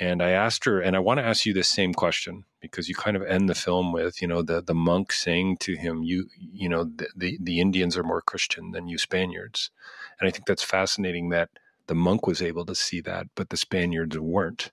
And 0.00 0.22
I 0.22 0.30
asked 0.30 0.64
her, 0.64 0.80
and 0.80 0.94
I 0.94 1.00
want 1.00 1.18
to 1.18 1.24
ask 1.24 1.44
you 1.44 1.52
this 1.52 1.68
same 1.68 1.92
question 1.92 2.44
because 2.60 2.88
you 2.88 2.94
kind 2.94 3.16
of 3.16 3.24
end 3.24 3.48
the 3.48 3.54
film 3.54 3.92
with, 3.92 4.22
you 4.22 4.28
know, 4.28 4.42
the 4.42 4.62
the 4.62 4.74
monk 4.74 5.12
saying 5.12 5.56
to 5.58 5.74
him, 5.76 6.02
"You, 6.02 6.28
you 6.38 6.68
know, 6.68 6.84
the 6.84 7.08
the, 7.16 7.38
the 7.40 7.60
Indians 7.60 7.96
are 7.96 8.04
more 8.04 8.22
Christian 8.22 8.70
than 8.70 8.88
you 8.88 8.96
Spaniards," 8.98 9.70
and 10.20 10.28
I 10.28 10.30
think 10.30 10.46
that's 10.46 10.62
fascinating 10.62 11.30
that 11.30 11.50
the 11.88 11.94
monk 11.96 12.26
was 12.26 12.42
able 12.42 12.64
to 12.66 12.74
see 12.74 13.00
that, 13.02 13.26
but 13.34 13.50
the 13.50 13.56
Spaniards 13.56 14.18
weren't. 14.18 14.70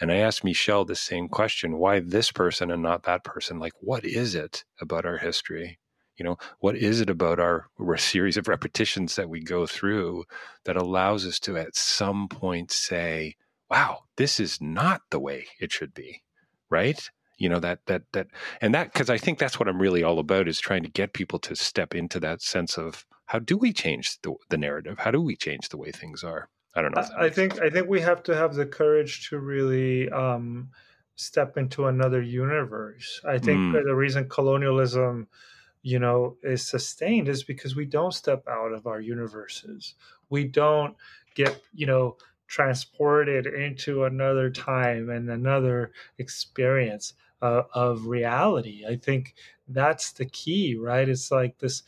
And 0.00 0.12
I 0.12 0.16
asked 0.16 0.42
Michèle 0.44 0.86
the 0.86 0.94
same 0.94 1.28
question: 1.28 1.78
Why 1.78 2.00
this 2.00 2.30
person 2.30 2.70
and 2.70 2.82
not 2.82 3.04
that 3.04 3.24
person? 3.24 3.58
Like, 3.58 3.74
what 3.80 4.04
is 4.04 4.34
it 4.34 4.64
about 4.80 5.06
our 5.06 5.18
history 5.18 5.78
you 6.18 6.24
know 6.24 6.38
what 6.60 6.76
is 6.76 7.00
it 7.00 7.10
about 7.10 7.38
our, 7.38 7.68
our 7.78 7.96
series 7.98 8.38
of 8.38 8.48
repetitions 8.48 9.16
that 9.16 9.28
we 9.28 9.40
go 9.40 9.66
through 9.66 10.24
that 10.64 10.76
allows 10.76 11.26
us 11.26 11.38
to 11.38 11.56
at 11.58 11.76
some 11.76 12.26
point 12.28 12.72
say 12.72 13.36
wow 13.70 14.04
this 14.16 14.40
is 14.40 14.60
not 14.60 15.02
the 15.10 15.20
way 15.20 15.46
it 15.60 15.72
should 15.72 15.94
be 15.94 16.22
right? 16.70 17.10
You 17.38 17.48
know 17.50 17.60
that 17.60 17.80
that 17.86 18.02
that 18.12 18.28
and 18.62 18.74
that 18.74 18.92
because 18.92 19.10
i 19.10 19.18
think 19.18 19.38
that's 19.38 19.60
what 19.60 19.68
i'm 19.68 19.80
really 19.80 20.02
all 20.02 20.18
about 20.18 20.48
is 20.48 20.58
trying 20.58 20.82
to 20.84 20.88
get 20.88 21.12
people 21.12 21.38
to 21.40 21.54
step 21.54 21.94
into 21.94 22.18
that 22.20 22.40
sense 22.40 22.78
of 22.78 23.04
how 23.26 23.40
do 23.40 23.58
we 23.58 23.72
change 23.72 24.18
the, 24.22 24.34
the 24.50 24.56
narrative? 24.56 24.98
How 25.00 25.10
do 25.10 25.20
we 25.20 25.36
change 25.36 25.68
the 25.68 25.76
way 25.76 25.90
things 25.90 26.22
are? 26.24 26.48
I 26.74 26.82
don't 26.82 26.94
know 26.94 27.02
i 27.18 27.30
think 27.30 27.54
sense. 27.54 27.64
i 27.64 27.70
think 27.70 27.88
we 27.88 28.02
have 28.02 28.22
to 28.24 28.36
have 28.36 28.54
the 28.54 28.66
courage 28.66 29.30
to 29.30 29.38
really 29.38 30.10
um, 30.10 30.68
step 31.14 31.56
into 31.56 31.86
another 31.86 32.20
universe. 32.20 33.20
I 33.24 33.38
think 33.38 33.58
mm. 33.58 33.84
the 33.84 33.94
reason 33.94 34.28
colonialism 34.28 35.28
you 35.82 35.98
know 35.98 36.36
is 36.42 36.66
sustained 36.66 37.28
is 37.28 37.44
because 37.44 37.76
we 37.76 37.84
don't 37.84 38.12
step 38.14 38.44
out 38.48 38.72
of 38.72 38.86
our 38.86 39.00
universes. 39.00 39.94
We 40.30 40.44
don't 40.44 40.96
get 41.34 41.60
you 41.74 41.86
know 41.86 42.16
transported 42.46 43.46
into 43.46 44.04
another 44.04 44.50
time 44.50 45.10
and 45.10 45.30
another 45.30 45.92
experience 46.18 47.14
uh, 47.42 47.62
of 47.74 48.06
reality. 48.06 48.84
I 48.88 48.96
think 48.96 49.34
that's 49.68 50.12
the 50.12 50.26
key 50.26 50.76
right? 50.76 51.08
It's 51.08 51.30
like 51.30 51.58
this 51.58 51.82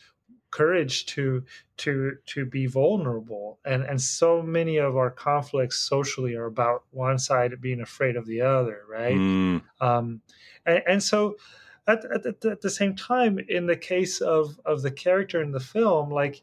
courage 0.51 1.05
to 1.05 1.43
to 1.77 2.17
to 2.25 2.45
be 2.45 2.65
vulnerable. 2.65 3.59
And 3.65 3.83
and 3.83 4.01
so 4.01 4.41
many 4.41 4.77
of 4.77 4.97
our 4.97 5.11
conflicts 5.11 5.79
socially 5.79 6.35
are 6.35 6.45
about 6.45 6.83
one 6.91 7.19
side 7.19 7.59
being 7.61 7.81
afraid 7.81 8.15
of 8.15 8.25
the 8.25 8.41
other 8.41 8.81
right? 8.89 9.15
Mm. 9.15 9.61
um 9.79 10.21
and, 10.65 10.83
and 10.87 11.03
so 11.03 11.35
at, 11.87 12.05
at, 12.05 12.45
at 12.45 12.61
the 12.61 12.69
same 12.69 12.95
time, 12.95 13.39
in 13.47 13.65
the 13.65 13.75
case 13.75 14.21
of 14.21 14.59
of 14.65 14.81
the 14.81 14.91
character 14.91 15.41
in 15.41 15.51
the 15.51 15.59
film, 15.59 16.11
like 16.11 16.41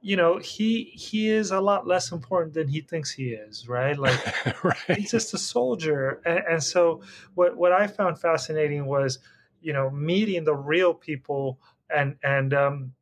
you 0.00 0.16
know 0.16 0.38
he 0.38 0.84
he 0.94 1.28
is 1.28 1.50
a 1.50 1.60
lot 1.60 1.86
less 1.86 2.12
important 2.12 2.54
than 2.54 2.68
he 2.68 2.80
thinks 2.80 3.10
he 3.10 3.30
is 3.30 3.68
right 3.68 3.98
like 3.98 4.18
right. 4.64 4.98
he's 4.98 5.10
just 5.10 5.34
a 5.34 5.38
soldier 5.38 6.20
and, 6.24 6.38
and, 6.48 6.62
so 6.62 7.02
what 7.34 7.56
what 7.56 7.72
i 7.72 7.86
found 7.86 8.18
fascinating 8.18 8.86
was 8.86 9.18
you 9.60 9.72
know 9.72 9.90
meeting 9.90 10.44
the 10.44 10.54
real 10.54 10.94
people 10.94 11.58
and 11.94 12.16
and 12.22 12.54
um 12.54 12.92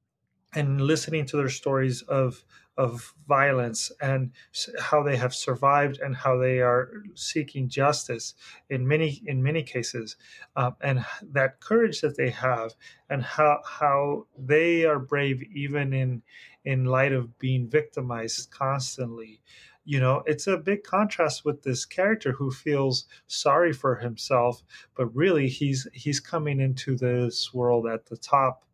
and 0.55 0.81
listening 0.81 1.27
to 1.27 1.37
their 1.37 1.51
stories 1.51 2.03
of 2.03 2.43
of 2.77 3.15
violence 3.27 3.91
and 4.01 4.31
how 4.79 5.03
they 5.03 5.17
have 5.17 5.35
survived 5.35 5.99
and 6.01 6.15
how 6.15 6.37
they 6.37 6.61
are 6.61 6.91
seeking 7.15 7.69
justice 7.69 8.35
in 8.69 8.87
many 8.87 9.23
in 9.27 9.43
many 9.43 9.62
cases 9.62 10.17
um, 10.57 10.77
and 10.81 11.05
that 11.23 11.61
courage 11.61 12.01
that 12.03 12.17
they 12.17 12.31
have 12.31 12.75
and 13.09 13.23
how 13.23 13.61
how 13.65 14.27
they 14.39 14.85
are 14.85 14.99
brave 14.99 15.43
even 15.55 15.93
in 15.93 16.23
in 16.65 16.85
light 16.85 17.12
of 17.12 17.39
being 17.39 17.69
victimized 17.69 18.51
constantly. 18.51 19.41
You 19.85 20.01
know 20.01 20.23
it's 20.27 20.47
a 20.47 20.59
big 20.59 20.83
contrast 20.83 21.45
with 21.45 21.62
this 21.62 21.87
character 21.87 22.33
who 22.33 22.51
feels 22.51 23.07
sorry 23.27 23.73
for 23.73 23.95
himself 23.95 24.62
but 24.97 25.15
really 25.15 25.49
he's 25.49 25.87
he's 25.93 26.21
coming 26.21 26.61
into 26.61 26.97
this 26.97 27.55
world 27.55 27.87
at 27.87 28.07
the 28.07 28.17
top 28.17 28.65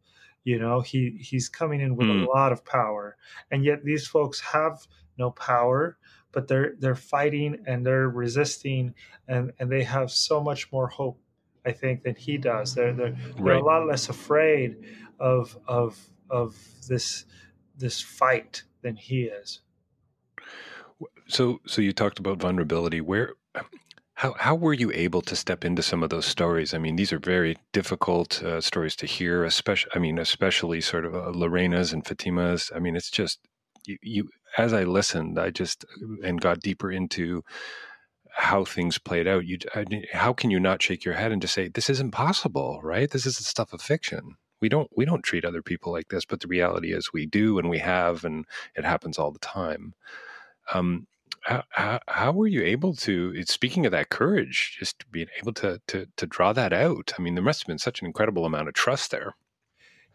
you 0.44 0.58
know, 0.58 0.80
he 0.80 1.18
he's 1.20 1.48
coming 1.48 1.80
in 1.80 1.96
with 1.96 2.08
mm. 2.08 2.26
a 2.26 2.30
lot 2.30 2.52
of 2.52 2.64
power, 2.64 3.16
and 3.50 3.64
yet 3.64 3.84
these 3.84 4.06
folks 4.06 4.40
have 4.40 4.86
no 5.18 5.30
power, 5.30 5.98
but 6.32 6.48
they're 6.48 6.74
they're 6.78 6.94
fighting 6.94 7.62
and 7.66 7.86
they're 7.86 8.08
resisting, 8.08 8.94
and 9.28 9.52
and 9.58 9.70
they 9.70 9.84
have 9.84 10.10
so 10.10 10.42
much 10.42 10.72
more 10.72 10.88
hope, 10.88 11.20
I 11.64 11.72
think, 11.72 12.02
than 12.02 12.16
he 12.16 12.38
does. 12.38 12.74
They're 12.74 12.92
they're, 12.92 13.16
they're 13.36 13.44
right. 13.44 13.62
a 13.62 13.64
lot 13.64 13.86
less 13.86 14.08
afraid 14.08 14.76
of 15.20 15.56
of 15.68 15.98
of 16.28 16.56
this 16.88 17.24
this 17.76 18.00
fight 18.00 18.64
than 18.82 18.96
he 18.96 19.24
is. 19.24 19.60
So 21.28 21.60
so 21.66 21.82
you 21.82 21.92
talked 21.92 22.18
about 22.18 22.38
vulnerability. 22.38 23.00
Where 23.00 23.34
how 24.22 24.36
how 24.38 24.54
were 24.54 24.72
you 24.72 24.92
able 24.94 25.20
to 25.20 25.34
step 25.34 25.64
into 25.64 25.82
some 25.82 26.04
of 26.04 26.10
those 26.10 26.26
stories? 26.26 26.72
I 26.72 26.78
mean, 26.78 26.94
these 26.94 27.12
are 27.12 27.18
very 27.18 27.56
difficult 27.72 28.40
uh, 28.40 28.60
stories 28.60 28.94
to 28.96 29.06
hear, 29.06 29.44
especially 29.44 29.90
I 29.96 29.98
mean, 29.98 30.16
especially 30.20 30.80
sort 30.80 31.04
of 31.04 31.12
uh, 31.16 31.30
Lorena's 31.30 31.92
and 31.92 32.06
Fatima's. 32.06 32.70
I 32.72 32.78
mean, 32.78 32.94
it's 32.94 33.10
just 33.10 33.40
you, 33.84 33.98
you. 34.00 34.28
As 34.56 34.72
I 34.72 34.84
listened, 34.84 35.40
I 35.40 35.50
just 35.50 35.84
and 36.22 36.40
got 36.40 36.60
deeper 36.60 36.92
into 36.92 37.42
how 38.30 38.64
things 38.64 38.96
played 38.96 39.26
out. 39.26 39.44
You, 39.44 39.58
I, 39.74 39.84
how 40.12 40.32
can 40.32 40.52
you 40.52 40.60
not 40.60 40.82
shake 40.82 41.04
your 41.04 41.14
head 41.14 41.32
and 41.32 41.42
just 41.42 41.54
say 41.54 41.66
this 41.66 41.90
is 41.90 41.98
impossible, 41.98 42.80
right? 42.84 43.10
This 43.10 43.26
is 43.26 43.38
the 43.38 43.44
stuff 43.44 43.72
of 43.72 43.82
fiction. 43.82 44.36
We 44.60 44.68
don't 44.68 44.90
we 44.96 45.04
don't 45.04 45.24
treat 45.24 45.44
other 45.44 45.62
people 45.62 45.90
like 45.90 46.10
this, 46.10 46.24
but 46.24 46.38
the 46.38 46.46
reality 46.46 46.92
is 46.92 47.12
we 47.12 47.26
do, 47.26 47.58
and 47.58 47.68
we 47.68 47.78
have, 47.80 48.24
and 48.24 48.44
it 48.76 48.84
happens 48.84 49.18
all 49.18 49.32
the 49.32 49.40
time. 49.40 49.94
Um, 50.72 51.08
how, 51.42 51.98
how, 52.06 52.32
were 52.32 52.46
you 52.46 52.62
able 52.62 52.94
to 52.94 53.42
speaking 53.44 53.84
of 53.84 53.92
that 53.92 54.10
courage 54.10 54.76
just 54.78 55.10
being 55.10 55.28
able 55.40 55.52
to, 55.52 55.80
to 55.88 56.06
to 56.16 56.26
draw 56.26 56.52
that 56.52 56.72
out 56.72 57.12
i 57.18 57.22
mean 57.22 57.34
there 57.34 57.44
must 57.44 57.62
have 57.62 57.66
been 57.66 57.78
such 57.78 58.00
an 58.00 58.06
incredible 58.06 58.44
amount 58.44 58.68
of 58.68 58.74
trust 58.74 59.10
there 59.10 59.34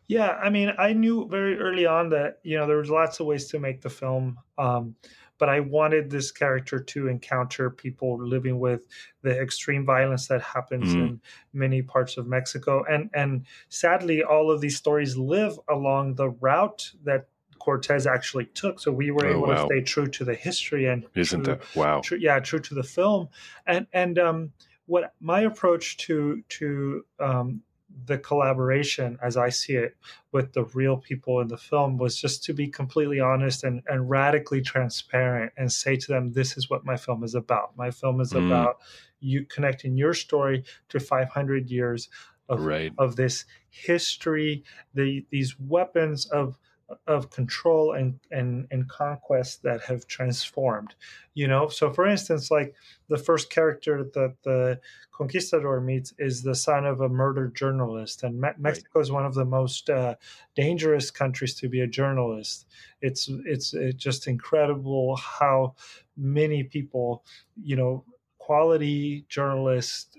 yeah 0.08 0.32
i 0.42 0.50
mean 0.50 0.72
i 0.78 0.94
knew 0.94 1.28
very 1.28 1.58
early 1.60 1.86
on 1.86 2.10
that 2.10 2.40
you 2.44 2.58
know 2.58 2.66
there 2.66 2.78
was 2.78 2.90
lots 2.90 3.20
of 3.20 3.26
ways 3.26 3.48
to 3.48 3.60
make 3.60 3.82
the 3.82 3.90
film 3.90 4.38
um, 4.58 4.96
but 5.38 5.50
i 5.50 5.60
wanted 5.60 6.10
this 6.10 6.32
character 6.32 6.80
to 6.80 7.08
encounter 7.08 7.70
people 7.70 8.18
living 8.18 8.60
with 8.60 8.88
the 9.22 9.40
extreme 9.40 9.86
violence 9.86 10.28
that 10.28 10.42
happens 10.42 10.94
mm. 10.94 10.96
in 10.96 11.22
many 11.54 11.82
parts 11.82 12.18
of 12.18 12.26
mexico 12.26 12.84
and 12.90 13.10
and 13.14 13.46
sadly 13.70 14.24
all 14.24 14.50
of 14.50 14.62
these 14.62 14.78
stories 14.78 15.18
live 15.18 15.60
along 15.70 16.16
the 16.16 16.30
route 16.30 16.92
that 17.04 17.28
Cortez 17.60 18.08
actually 18.08 18.46
took. 18.46 18.80
So 18.80 18.92
we 18.92 19.12
were 19.12 19.26
oh, 19.26 19.32
able 19.32 19.48
wow. 19.48 19.56
to 19.56 19.66
stay 19.66 19.82
true 19.82 20.08
to 20.08 20.24
the 20.24 20.36
history 20.36 20.88
and 20.88 21.06
isn't 21.16 21.44
true, 21.44 21.56
that 21.56 21.76
wow? 21.76 22.02
True, 22.02 22.18
yeah, 22.20 22.40
true 22.40 22.60
to 22.60 22.74
the 22.74 22.84
film. 22.84 23.30
And 23.66 23.88
and 23.94 24.18
um, 24.20 24.52
what 24.86 25.14
my 25.20 25.42
approach 25.42 25.98
to 25.98 26.44
to 26.50 27.06
um, 27.20 27.62
the 28.06 28.18
collaboration, 28.18 29.18
as 29.22 29.38
I 29.38 29.50
see 29.50 29.74
it, 29.74 29.96
with 30.32 30.54
the 30.54 30.66
real 30.66 30.98
people 30.98 31.40
in 31.42 31.48
the 31.48 31.58
film 31.58 31.98
was 31.98 32.20
just 32.20 32.44
to 32.46 32.54
be 32.54 32.68
completely 32.68 33.20
honest 33.20 33.64
and, 33.64 33.82
and 33.88 34.10
radically 34.10 34.62
transparent 34.62 35.52
and 35.58 35.72
say 35.72 35.96
to 35.96 36.08
them, 36.08 36.34
this 36.34 36.58
is 36.58 36.70
what 36.70 36.86
my 36.86 36.98
film 36.98 37.24
is 37.24 37.36
about. 37.36 37.76
My 37.76 37.92
film 37.92 38.22
is 38.22 38.34
mm. 38.34 38.46
about 38.46 38.78
you 39.20 39.46
connecting 39.46 39.98
your 39.98 40.14
story 40.14 40.64
to 40.90 41.00
500 41.00 41.70
years 41.70 42.10
of, 42.50 42.66
right. 42.66 42.94
of 42.98 43.16
this 43.16 43.46
history, 43.70 44.64
the, 44.94 45.26
these 45.30 45.60
weapons 45.60 46.26
of 46.28 46.58
of 47.06 47.30
control 47.30 47.94
and, 47.94 48.18
and 48.32 48.66
and 48.72 48.88
conquest 48.90 49.62
that 49.64 49.82
have 49.82 50.08
transformed 50.08 50.96
you 51.34 51.48
know 51.48 51.68
so 51.68 51.92
for 51.92 52.08
instance 52.08 52.50
like 52.50 52.74
the 53.10 53.18
first 53.18 53.50
character 53.50 54.04
that 54.14 54.36
the 54.44 54.80
conquistador 55.12 55.82
meets 55.82 56.14
is 56.18 56.44
the 56.44 56.56
son 56.56 56.86
of 56.86 57.02
a 57.02 57.10
murdered 57.10 57.54
journalist 57.56 58.24
and 58.24 58.40
Me- 58.40 58.50
mexico 58.58 58.90
right. 58.96 59.02
is 59.02 59.12
one 59.12 59.26
of 59.26 59.34
the 59.34 59.44
most 59.44 59.90
uh, 59.90 60.16
dangerous 60.56 61.12
countries 61.12 61.56
to 61.56 61.68
be 61.68 61.82
a 61.82 61.88
journalist 61.88 62.68
it's 63.02 63.30
it's 63.46 63.74
it's 63.74 64.02
just 64.02 64.28
incredible 64.28 65.18
how 65.18 65.76
many 66.16 66.64
people 66.64 67.26
you 67.62 67.76
know 67.76 68.06
quality 68.38 69.26
journalists 69.28 70.18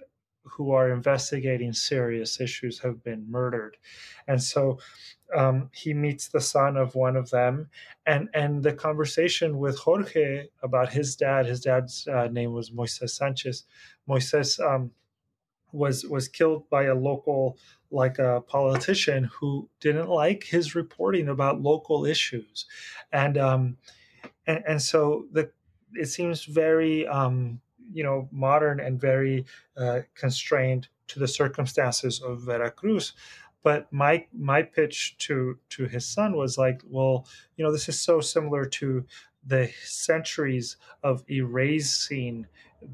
who 0.50 0.72
are 0.72 0.90
investigating 0.90 1.72
serious 1.72 2.40
issues 2.40 2.78
have 2.78 3.02
been 3.04 3.24
murdered 3.30 3.76
and 4.26 4.42
so 4.42 4.78
um, 5.36 5.70
he 5.72 5.92
meets 5.92 6.28
the 6.28 6.40
son 6.40 6.76
of 6.76 6.94
one 6.94 7.16
of 7.16 7.30
them, 7.30 7.68
and 8.06 8.28
and 8.34 8.62
the 8.62 8.72
conversation 8.72 9.58
with 9.58 9.78
Jorge 9.78 10.46
about 10.62 10.90
his 10.90 11.16
dad. 11.16 11.46
His 11.46 11.60
dad's 11.60 12.06
uh, 12.08 12.28
name 12.28 12.52
was 12.52 12.70
Moises 12.70 13.10
Sanchez. 13.10 13.64
Moises 14.08 14.58
um, 14.60 14.90
was 15.72 16.04
was 16.06 16.28
killed 16.28 16.68
by 16.70 16.84
a 16.84 16.94
local 16.94 17.58
like 17.90 18.18
a 18.18 18.42
politician 18.42 19.24
who 19.24 19.68
didn't 19.80 20.08
like 20.08 20.44
his 20.44 20.74
reporting 20.74 21.28
about 21.28 21.60
local 21.60 22.06
issues, 22.06 22.66
and 23.12 23.36
um, 23.36 23.76
and, 24.46 24.62
and 24.66 24.82
so 24.82 25.26
the 25.32 25.50
it 25.92 26.06
seems 26.06 26.44
very 26.44 27.06
um, 27.06 27.60
you 27.92 28.02
know 28.02 28.28
modern 28.30 28.80
and 28.80 29.00
very 29.00 29.44
uh, 29.76 30.00
constrained 30.14 30.88
to 31.08 31.18
the 31.18 31.28
circumstances 31.28 32.20
of 32.22 32.42
Veracruz. 32.42 33.12
But 33.62 33.92
my 33.92 34.26
my 34.32 34.62
pitch 34.62 35.16
to 35.18 35.58
to 35.70 35.84
his 35.86 36.06
son 36.06 36.36
was 36.36 36.56
like 36.58 36.82
well 36.86 37.26
you 37.56 37.64
know 37.64 37.72
this 37.72 37.88
is 37.88 38.00
so 38.00 38.20
similar 38.20 38.64
to 38.66 39.04
the 39.46 39.70
centuries 39.84 40.76
of 41.02 41.24
erasing 41.30 42.46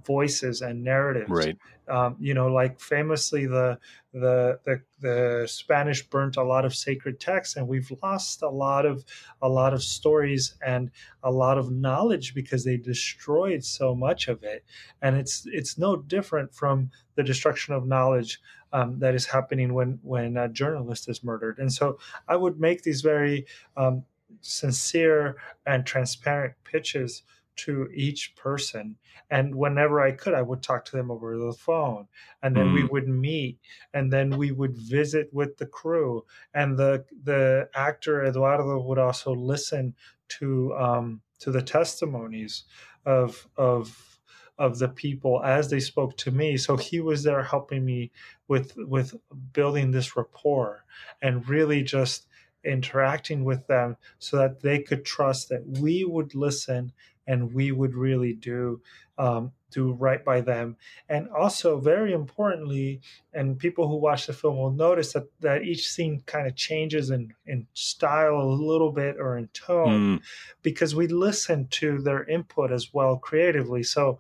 voices 0.07 0.63
and 0.63 0.83
narratives. 0.83 1.31
Right. 1.31 1.59
Um, 1.87 2.17
you 2.19 2.33
know, 2.33 2.47
like 2.47 2.81
famously, 2.81 3.47
the, 3.47 3.79
the 4.15 4.59
the 4.65 4.81
the 5.01 5.47
Spanish 5.47 6.03
burnt 6.07 6.37
a 6.39 6.43
lot 6.43 6.65
of 6.65 6.75
sacred 6.75 7.21
texts, 7.21 7.57
and 7.57 7.69
we've 7.69 7.93
lost 8.03 8.41
a 8.41 8.49
lot 8.49 8.87
of 8.87 9.05
a 9.43 9.49
lot 9.49 9.75
of 9.75 9.83
stories 9.83 10.55
and 10.65 10.91
a 11.23 11.31
lot 11.31 11.59
of 11.59 11.71
knowledge 11.71 12.35
because 12.35 12.65
they 12.65 12.79
destroyed 12.79 13.65
so 13.65 13.95
much 13.95 14.29
of 14.29 14.43
it. 14.43 14.65
And 15.03 15.17
it's 15.17 15.47
it's 15.47 15.77
no 15.77 15.97
different 15.97 16.55
from 16.55 16.91
the 17.17 17.23
destruction 17.23 17.75
of 17.75 17.87
knowledge 17.87 18.41
um, 18.73 18.99
that 19.01 19.15
is 19.15 19.27
happening 19.27 19.75
when 19.75 19.99
when 20.03 20.39
a 20.39 20.49
journalist 20.49 21.09
is 21.11 21.23
murdered. 21.23 21.59
And 21.59 21.71
so, 21.71 21.99
I 22.27 22.37
would 22.37 22.59
make 22.59 22.83
these 22.83 23.03
very 23.03 23.45
um, 23.77 24.05
sincere 24.45 25.37
and 25.67 25.87
transparent 25.87 26.55
pitches 26.65 27.23
to 27.57 27.89
each 27.95 28.35
person. 28.37 28.97
And 29.31 29.55
whenever 29.55 30.01
i 30.01 30.13
could 30.13 30.35
i 30.35 30.43
would 30.43 30.63
talk 30.63 30.85
to 30.87 30.97
them 30.97 31.11
over 31.11 31.37
the 31.39 31.53
phone 31.53 32.09
and 32.43 32.55
then 32.55 32.67
mm. 32.67 32.75
we 32.75 32.85
would 32.85 33.09
meet 33.09 33.59
and 33.93 34.13
then 34.13 34.37
we 34.37 34.53
would 34.53 34.77
visit 34.77 35.33
with 35.33 35.57
the 35.57 35.67
crew. 35.67 36.25
And 36.53 36.77
the 36.77 37.05
the 37.23 37.69
actor 37.75 38.25
eduardo 38.25 38.81
would 38.81 38.99
also 38.99 39.35
listen 39.35 39.95
to 40.41 40.75
um 40.75 41.21
to 41.41 41.51
the 41.51 41.63
testimonies 41.63 42.65
of 43.07 43.49
of 43.57 44.15
of 44.59 44.79
the 44.79 44.89
people 44.89 45.43
as 45.43 45.69
they 45.69 45.81
spoke 45.81 46.17
to 46.17 46.31
me. 46.31 46.57
So 46.57 46.77
he 46.77 47.01
was 47.01 47.23
there 47.23 47.43
helping 47.43 47.85
me 47.85 48.13
with 48.47 48.77
with 48.77 49.15
building 49.53 49.91
this 49.91 50.17
rapport 50.17 50.85
and 51.23 51.49
really 51.49 51.83
just 51.83 52.27
interacting 52.65 53.45
with 53.45 53.67
them 53.67 53.97
so 54.19 54.37
that 54.39 54.61
they 54.61 54.81
could 54.81 55.05
trust 55.05 55.49
that 55.49 55.65
we 55.81 56.05
would 56.05 56.35
listen 56.35 56.93
and 57.27 57.55
we 57.55 57.73
would 57.73 57.95
really 57.95 58.33
do 58.33 58.81
um, 59.17 59.53
do 59.71 59.93
right 59.93 60.25
by 60.25 60.41
them. 60.41 60.77
And 61.09 61.29
also, 61.29 61.79
very 61.79 62.13
importantly, 62.13 63.01
and 63.33 63.59
people 63.59 63.89
who 63.89 63.97
watch 63.97 64.27
the 64.27 64.33
film 64.33 64.57
will 64.57 64.73
notice 64.73 65.13
that 65.13 65.27
that 65.41 65.63
each 65.63 65.89
scene 65.89 66.23
kind 66.27 66.47
of 66.47 66.57
changes 66.57 67.11
in 67.11 67.33
in 67.47 67.67
style 67.75 68.41
a 68.41 68.45
little 68.45 68.93
bit 68.93 69.17
or 69.19 69.37
in 69.37 69.49
tone, 69.49 70.19
mm. 70.19 70.23
because 70.63 70.95
we 70.95 71.07
listen 71.07 71.69
to 71.69 72.01
their 72.01 72.25
input 72.25 72.73
as 72.73 72.93
well 72.93 73.17
creatively. 73.17 73.83
So 73.83 74.19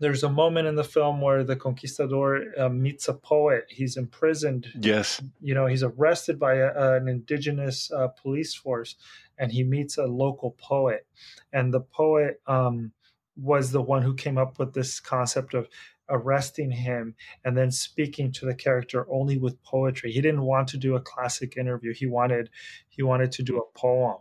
there's 0.00 0.24
a 0.24 0.28
moment 0.28 0.66
in 0.66 0.74
the 0.74 0.84
film 0.84 1.20
where 1.20 1.44
the 1.44 1.56
conquistador 1.56 2.46
uh, 2.58 2.68
meets 2.68 3.08
a 3.08 3.14
poet. 3.14 3.66
He's 3.68 3.96
imprisoned. 3.96 4.66
Yes. 4.80 5.22
You 5.40 5.54
know, 5.54 5.66
he's 5.66 5.82
arrested 5.82 6.38
by 6.38 6.54
a, 6.54 6.96
an 6.96 7.08
indigenous 7.08 7.90
uh, 7.92 8.08
police 8.08 8.54
force 8.54 8.96
and 9.38 9.52
he 9.52 9.62
meets 9.62 9.96
a 9.96 10.04
local 10.04 10.56
poet. 10.58 11.06
And 11.52 11.72
the 11.72 11.80
poet 11.80 12.40
um, 12.46 12.92
was 13.36 13.70
the 13.70 13.82
one 13.82 14.02
who 14.02 14.14
came 14.14 14.38
up 14.38 14.58
with 14.58 14.74
this 14.74 15.00
concept 15.00 15.54
of 15.54 15.68
arresting 16.08 16.70
him 16.70 17.14
and 17.44 17.56
then 17.56 17.70
speaking 17.70 18.30
to 18.32 18.46
the 18.46 18.54
character 18.54 19.06
only 19.10 19.38
with 19.38 19.62
poetry. 19.62 20.12
He 20.12 20.20
didn't 20.20 20.42
want 20.42 20.68
to 20.68 20.76
do 20.76 20.96
a 20.96 21.00
classic 21.00 21.56
interview. 21.56 21.94
He 21.94 22.06
wanted 22.06 22.50
he 22.88 23.02
wanted 23.02 23.32
to 23.32 23.42
do 23.42 23.58
a 23.58 23.78
poem. 23.78 24.18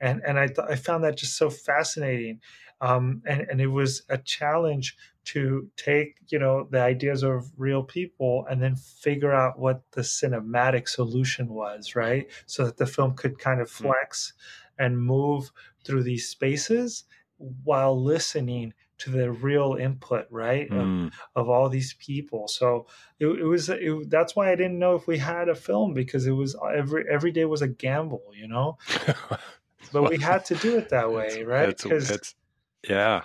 And 0.00 0.22
and 0.26 0.38
I 0.38 0.46
th- 0.46 0.66
I 0.68 0.76
found 0.76 1.04
that 1.04 1.16
just 1.16 1.36
so 1.36 1.50
fascinating. 1.50 2.40
Um, 2.80 3.22
and, 3.26 3.42
and 3.50 3.60
it 3.60 3.66
was 3.66 4.02
a 4.08 4.16
challenge 4.16 4.96
to 5.24 5.68
take 5.76 6.16
you 6.28 6.38
know 6.38 6.66
the 6.70 6.80
ideas 6.80 7.22
of 7.22 7.50
real 7.56 7.82
people 7.82 8.46
and 8.50 8.62
then 8.62 8.74
figure 8.74 9.32
out 9.32 9.58
what 9.58 9.82
the 9.92 10.00
cinematic 10.00 10.88
solution 10.88 11.48
was 11.48 11.94
right 11.94 12.28
so 12.46 12.64
that 12.64 12.76
the 12.78 12.86
film 12.86 13.14
could 13.14 13.38
kind 13.38 13.60
of 13.60 13.70
hmm. 13.70 13.84
flex 13.84 14.32
mm. 14.32 14.86
and 14.86 15.00
move 15.00 15.50
through 15.84 16.02
these 16.02 16.28
spaces 16.28 17.04
while 17.64 18.02
listening 18.02 18.72
to 18.98 19.10
the 19.10 19.30
real 19.30 19.76
input 19.80 20.26
right 20.30 20.68
mm. 20.70 21.06
of, 21.06 21.12
of, 21.36 21.48
all 21.48 21.68
these 21.68 21.94
people 21.94 22.48
so 22.48 22.86
it, 23.18 23.26
it 23.26 23.44
was 23.44 23.68
it, 23.68 24.10
that's 24.10 24.34
why 24.34 24.50
i 24.50 24.56
didn't 24.56 24.78
know 24.78 24.94
if 24.94 25.06
we 25.06 25.16
had 25.16 25.48
a 25.48 25.54
film 25.54 25.94
because 25.94 26.26
it 26.26 26.32
was 26.32 26.56
every 26.74 27.04
every 27.10 27.30
day 27.30 27.44
was 27.44 27.62
a 27.62 27.68
gamble 27.68 28.24
you 28.34 28.48
know 28.48 28.76
but 29.92 30.10
we 30.10 30.18
had 30.18 30.44
to 30.44 30.54
do 30.56 30.76
it 30.76 30.88
that 30.88 31.10
way 31.10 31.42
right 31.44 31.76
because 31.76 32.34
yeah 32.88 33.22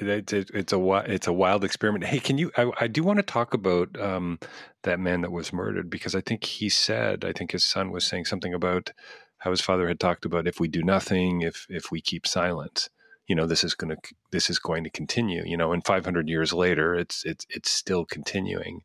it's, 0.00 0.32
a 0.32 1.12
it's 1.12 1.26
a 1.26 1.32
wild 1.32 1.64
experiment. 1.64 2.04
Hey, 2.04 2.18
can 2.18 2.38
you? 2.38 2.50
I, 2.56 2.70
I 2.80 2.86
do 2.86 3.02
want 3.02 3.18
to 3.18 3.22
talk 3.22 3.54
about 3.54 3.98
um, 4.00 4.38
that 4.82 5.00
man 5.00 5.20
that 5.22 5.32
was 5.32 5.52
murdered 5.52 5.90
because 5.90 6.14
I 6.14 6.20
think 6.20 6.44
he 6.44 6.68
said, 6.68 7.24
I 7.24 7.32
think 7.32 7.52
his 7.52 7.64
son 7.64 7.90
was 7.90 8.04
saying 8.04 8.26
something 8.26 8.54
about 8.54 8.92
how 9.38 9.50
his 9.50 9.60
father 9.60 9.88
had 9.88 10.00
talked 10.00 10.24
about 10.24 10.46
if 10.46 10.60
we 10.60 10.68
do 10.68 10.82
nothing, 10.82 11.42
if 11.42 11.66
if 11.68 11.90
we 11.90 12.00
keep 12.00 12.26
silent, 12.26 12.88
you 13.26 13.34
know, 13.34 13.46
this 13.46 13.64
is 13.64 13.74
going 13.74 13.94
to 13.96 14.14
this 14.30 14.48
is 14.50 14.58
going 14.58 14.84
to 14.84 14.90
continue. 14.90 15.42
You 15.44 15.56
know, 15.56 15.72
and 15.72 15.84
500 15.84 16.28
years 16.28 16.52
later, 16.52 16.94
it's 16.94 17.24
it's 17.24 17.46
it's 17.50 17.70
still 17.70 18.04
continuing, 18.04 18.82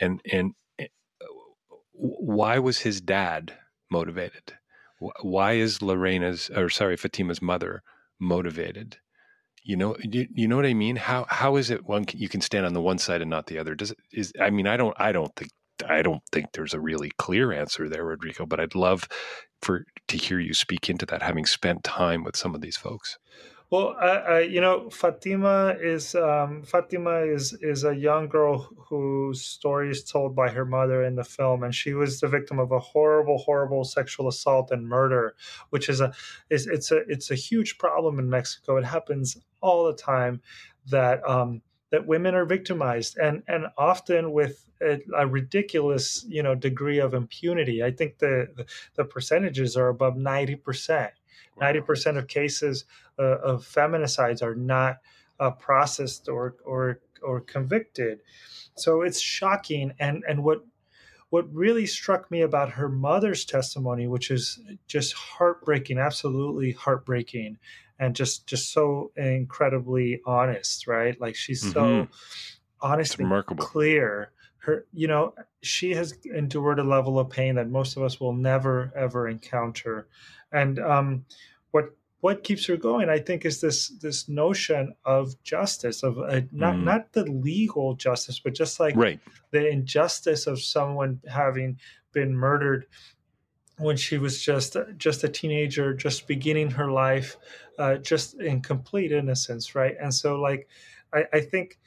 and 0.00 0.20
and 0.32 0.54
eh, 0.78 0.86
why 1.92 2.58
was 2.58 2.80
his 2.80 3.00
dad 3.00 3.54
motivated? 3.90 4.54
Why 5.22 5.52
is 5.52 5.80
Lorena's 5.80 6.50
or 6.50 6.68
sorry 6.70 6.96
Fatima's 6.96 7.40
mother 7.40 7.82
motivated? 8.18 8.98
You 9.68 9.76
know, 9.76 9.96
you, 10.02 10.26
you 10.34 10.48
know 10.48 10.56
what 10.56 10.64
I 10.64 10.72
mean? 10.72 10.96
How 10.96 11.26
how 11.28 11.56
is 11.56 11.68
it 11.68 11.84
one 11.86 12.06
you 12.14 12.26
can 12.30 12.40
stand 12.40 12.64
on 12.64 12.72
the 12.72 12.80
one 12.80 12.96
side 12.96 13.20
and 13.20 13.28
not 13.28 13.48
the 13.48 13.58
other? 13.58 13.74
Does 13.74 13.90
it 13.90 13.98
is 14.10 14.32
I 14.40 14.48
mean, 14.48 14.66
I 14.66 14.78
don't 14.78 14.96
I 14.98 15.12
don't 15.12 15.30
think 15.36 15.50
I 15.86 16.00
don't 16.00 16.22
think 16.32 16.46
there's 16.52 16.72
a 16.72 16.80
really 16.80 17.12
clear 17.18 17.52
answer 17.52 17.86
there, 17.86 18.06
Rodrigo, 18.06 18.46
but 18.46 18.60
I'd 18.60 18.74
love 18.74 19.06
for 19.60 19.84
to 20.08 20.16
hear 20.16 20.40
you 20.40 20.54
speak 20.54 20.88
into 20.88 21.04
that 21.06 21.20
having 21.20 21.44
spent 21.44 21.84
time 21.84 22.24
with 22.24 22.34
some 22.34 22.54
of 22.54 22.62
these 22.62 22.78
folks. 22.78 23.18
Well, 23.70 23.94
I, 24.00 24.06
I, 24.06 24.40
you 24.40 24.62
know, 24.62 24.88
Fatima 24.88 25.76
is 25.78 26.14
um, 26.14 26.62
Fatima 26.62 27.18
is 27.20 27.52
is 27.60 27.84
a 27.84 27.94
young 27.94 28.26
girl 28.28 28.60
whose 28.88 29.42
story 29.44 29.90
is 29.90 30.02
told 30.02 30.34
by 30.34 30.48
her 30.48 30.64
mother 30.64 31.04
in 31.04 31.16
the 31.16 31.24
film, 31.24 31.62
and 31.62 31.74
she 31.74 31.92
was 31.92 32.20
the 32.20 32.28
victim 32.28 32.58
of 32.58 32.72
a 32.72 32.78
horrible, 32.78 33.36
horrible 33.36 33.84
sexual 33.84 34.26
assault 34.26 34.70
and 34.70 34.88
murder, 34.88 35.34
which 35.68 35.90
is 35.90 36.00
a 36.00 36.14
is 36.48 36.66
it's 36.66 36.90
a 36.90 36.98
it's 37.08 37.30
a 37.30 37.34
huge 37.34 37.76
problem 37.76 38.18
in 38.18 38.30
Mexico. 38.30 38.78
It 38.78 38.86
happens 38.86 39.36
all 39.60 39.84
the 39.84 39.94
time 39.94 40.40
that 40.86 41.20
um, 41.28 41.60
that 41.90 42.06
women 42.06 42.34
are 42.34 42.46
victimized, 42.46 43.18
and 43.18 43.42
and 43.48 43.66
often 43.76 44.32
with 44.32 44.64
a, 44.80 44.98
a, 45.14 45.26
ridiculous 45.26 46.24
you 46.26 46.42
know 46.42 46.54
degree 46.54 47.00
of 47.00 47.12
impunity. 47.12 47.82
I 47.84 47.90
think 47.90 48.18
the, 48.18 48.66
the 48.94 49.04
percentages 49.04 49.76
are 49.76 49.88
above 49.88 50.16
ninety 50.16 50.56
percent. 50.56 51.12
Ninety 51.60 51.80
percent 51.80 52.16
of 52.16 52.28
cases 52.28 52.84
uh, 53.18 53.38
of 53.38 53.64
feminicides 53.64 54.42
are 54.42 54.54
not 54.54 54.98
uh, 55.40 55.50
processed 55.52 56.28
or 56.28 56.56
or 56.64 57.00
or 57.22 57.40
convicted. 57.40 58.20
So 58.76 59.02
it's 59.02 59.20
shocking. 59.20 59.92
And 59.98 60.24
and 60.28 60.44
what 60.44 60.64
what 61.30 61.52
really 61.52 61.86
struck 61.86 62.30
me 62.30 62.40
about 62.40 62.70
her 62.70 62.88
mother's 62.88 63.44
testimony, 63.44 64.06
which 64.06 64.30
is 64.30 64.60
just 64.86 65.12
heartbreaking, 65.12 65.98
absolutely 65.98 66.72
heartbreaking, 66.72 67.58
and 67.98 68.16
just 68.16 68.46
just 68.46 68.72
so 68.72 69.12
incredibly 69.16 70.20
honest, 70.24 70.86
right? 70.86 71.20
Like 71.20 71.36
she's 71.36 71.62
mm-hmm. 71.62 71.72
so 71.72 72.08
honest, 72.80 73.18
remarkable, 73.18 73.64
clear. 73.64 74.32
Her, 74.68 74.84
you 74.92 75.08
know, 75.08 75.34
she 75.62 75.94
has 75.94 76.12
endured 76.26 76.78
a 76.78 76.84
level 76.84 77.18
of 77.18 77.30
pain 77.30 77.54
that 77.54 77.70
most 77.70 77.96
of 77.96 78.02
us 78.02 78.20
will 78.20 78.34
never 78.34 78.92
ever 78.94 79.26
encounter, 79.26 80.08
and 80.52 80.78
um, 80.78 81.24
what 81.70 81.94
what 82.20 82.42
keeps 82.42 82.66
her 82.66 82.76
going 82.76 83.08
i 83.08 83.18
think 83.18 83.44
is 83.44 83.60
this 83.60 83.88
this 84.00 84.28
notion 84.28 84.94
of 85.04 85.40
justice 85.42 86.02
of 86.02 86.18
a, 86.18 86.46
not 86.52 86.74
mm. 86.74 86.84
not 86.84 87.12
the 87.12 87.24
legal 87.24 87.94
justice 87.94 88.40
but 88.40 88.54
just 88.54 88.78
like 88.78 88.94
right. 88.96 89.20
the 89.52 89.68
injustice 89.68 90.46
of 90.46 90.60
someone 90.60 91.20
having 91.28 91.78
been 92.12 92.36
murdered 92.36 92.86
when 93.78 93.96
she 93.96 94.18
was 94.18 94.42
just 94.42 94.76
just 94.96 95.24
a 95.24 95.28
teenager 95.28 95.94
just 95.94 96.26
beginning 96.26 96.70
her 96.70 96.90
life 96.90 97.36
uh, 97.78 97.94
just 97.96 98.34
in 98.40 98.60
complete 98.60 99.12
innocence 99.12 99.74
right 99.74 99.96
and 100.00 100.12
so 100.12 100.36
like 100.36 100.68
i, 101.14 101.24
I 101.32 101.40
think 101.40 101.78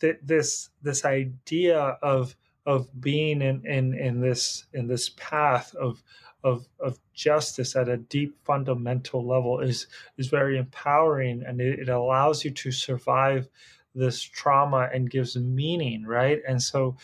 that 0.00 0.26
this 0.26 0.70
this 0.82 1.04
idea 1.04 1.78
of 2.02 2.36
of 2.66 2.88
being 3.00 3.42
in, 3.42 3.64
in 3.66 3.94
in 3.94 4.20
this 4.20 4.66
in 4.72 4.86
this 4.86 5.10
path 5.10 5.74
of 5.74 6.02
of 6.42 6.66
of 6.78 6.98
justice 7.14 7.76
at 7.76 7.88
a 7.88 7.96
deep 7.96 8.36
fundamental 8.44 9.26
level 9.26 9.60
is 9.60 9.86
is 10.18 10.28
very 10.28 10.58
empowering 10.58 11.42
and 11.46 11.60
it, 11.60 11.80
it 11.80 11.88
allows 11.88 12.44
you 12.44 12.50
to 12.50 12.70
survive 12.70 13.48
this 13.94 14.22
trauma 14.22 14.88
and 14.92 15.10
gives 15.10 15.36
meaning 15.36 16.04
right? 16.04 16.40
And 16.46 16.60
so 16.62 16.96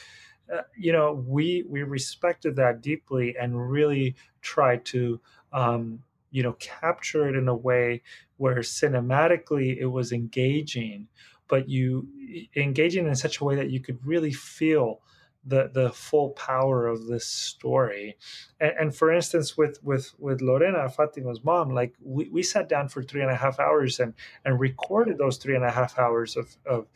uh, 0.53 0.63
you 0.77 0.93
know 0.93 1.25
we 1.27 1.65
we 1.69 1.83
respected 1.83 2.57
that 2.57 2.81
deeply 2.81 3.37
and 3.37 3.71
really 3.71 4.15
tried 4.41 4.85
to 4.87 5.21
um, 5.53 6.03
you 6.31 6.43
know 6.43 6.53
capture 6.55 7.29
it 7.29 7.37
in 7.37 7.49
a 7.49 7.55
way 7.55 8.03
where 8.37 8.57
cinematically 8.57 9.77
it 9.79 9.87
was 9.87 10.13
engaging 10.13 11.09
but 11.49 11.69
you 11.69 12.09
engaging 12.55 13.07
in 13.07 13.15
such 13.15 13.41
a 13.41 13.45
way 13.45 13.57
that 13.57 13.71
you 13.71 13.81
could 13.81 13.99
really 14.05 14.33
feel 14.33 15.01
the 15.45 15.71
the 15.73 15.91
full 15.91 16.31
power 16.31 16.87
of 16.87 17.07
this 17.07 17.27
story. 17.27 18.17
And, 18.61 18.73
and, 18.79 18.97
for 18.97 19.13
instance 19.13 19.57
with 19.57 19.79
with 19.83 20.15
with 20.19 20.41
lorena 20.41 20.89
fatima's 20.89 21.45
mom 21.45 21.71
like 21.71 21.95
we, 22.03 22.29
we 22.31 22.43
sat 22.43 22.69
down 22.69 22.89
for 22.89 23.03
three 23.03 23.23
and 23.23 23.31
a 23.31 23.37
half 23.37 23.61
hours 23.61 24.01
and 24.01 24.15
and 24.45 24.59
recorded 24.59 25.19
those 25.19 25.37
three 25.37 25.55
and 25.55 25.65
a 25.65 25.71
half 25.71 25.99
hours 25.99 26.37
of 26.37 26.57
of 26.67 26.87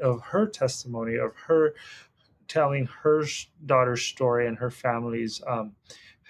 of 0.00 0.20
her 0.22 0.46
testimony 0.46 1.16
of 1.16 1.32
her 1.46 1.74
telling 2.48 2.86
her 3.02 3.24
daughter's 3.64 4.02
story 4.02 4.46
and 4.46 4.58
her 4.58 4.70
family's 4.70 5.42
um 5.46 5.72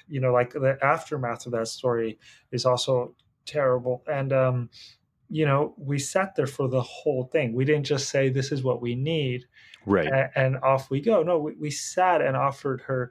you 0.08 0.20
know 0.20 0.32
like 0.32 0.52
the 0.52 0.78
aftermath 0.82 1.46
of 1.46 1.52
that 1.52 1.68
story 1.68 2.18
is 2.52 2.64
also 2.64 3.14
terrible. 3.46 4.02
And 4.06 4.32
um 4.32 4.70
you 5.28 5.44
know 5.44 5.74
we 5.76 5.98
sat 5.98 6.34
there 6.36 6.46
for 6.46 6.68
the 6.68 6.82
whole 6.82 7.24
thing. 7.24 7.52
We 7.52 7.64
didn't 7.64 7.86
just 7.86 8.08
say 8.08 8.28
this 8.28 8.52
is 8.52 8.62
what 8.62 8.80
we 8.80 8.94
need 8.94 9.46
right. 9.84 10.06
and, 10.06 10.30
and 10.34 10.56
off 10.62 10.90
we 10.90 11.00
go. 11.00 11.22
No 11.22 11.38
we, 11.38 11.54
we 11.54 11.70
sat 11.70 12.20
and 12.20 12.36
offered 12.36 12.82
her 12.82 13.10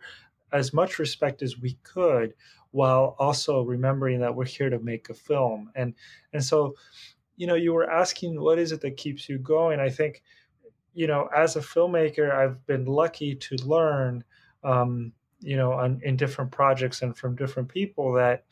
as 0.52 0.74
much 0.74 1.00
respect 1.00 1.42
as 1.42 1.60
we 1.60 1.78
could 1.84 2.34
while 2.72 3.16
also 3.20 3.62
remembering 3.62 4.20
that 4.20 4.36
we're 4.36 4.46
here 4.46 4.70
to 4.70 4.80
make 4.80 5.10
a 5.10 5.14
film. 5.14 5.72
And 5.76 5.94
and 6.34 6.44
so 6.44 6.76
you 7.36 7.48
know 7.48 7.56
you 7.56 7.74
were 7.74 7.90
asking 7.90 8.40
what 8.40 8.60
is 8.60 8.72
it 8.72 8.82
that 8.82 8.98
keeps 8.98 9.28
you 9.28 9.38
going? 9.38 9.80
I 9.80 9.90
think 9.90 10.22
you 10.96 11.06
know 11.06 11.30
as 11.36 11.56
a 11.56 11.60
filmmaker 11.60 12.34
i've 12.34 12.66
been 12.66 12.86
lucky 12.86 13.36
to 13.36 13.56
learn 13.66 14.24
um, 14.64 15.12
you 15.42 15.56
know 15.56 15.74
on, 15.74 16.00
in 16.04 16.16
different 16.16 16.50
projects 16.50 17.04
and 17.04 17.16
from 17.16 17.36
different 17.36 17.70
people 17.70 18.14
that 18.14 18.46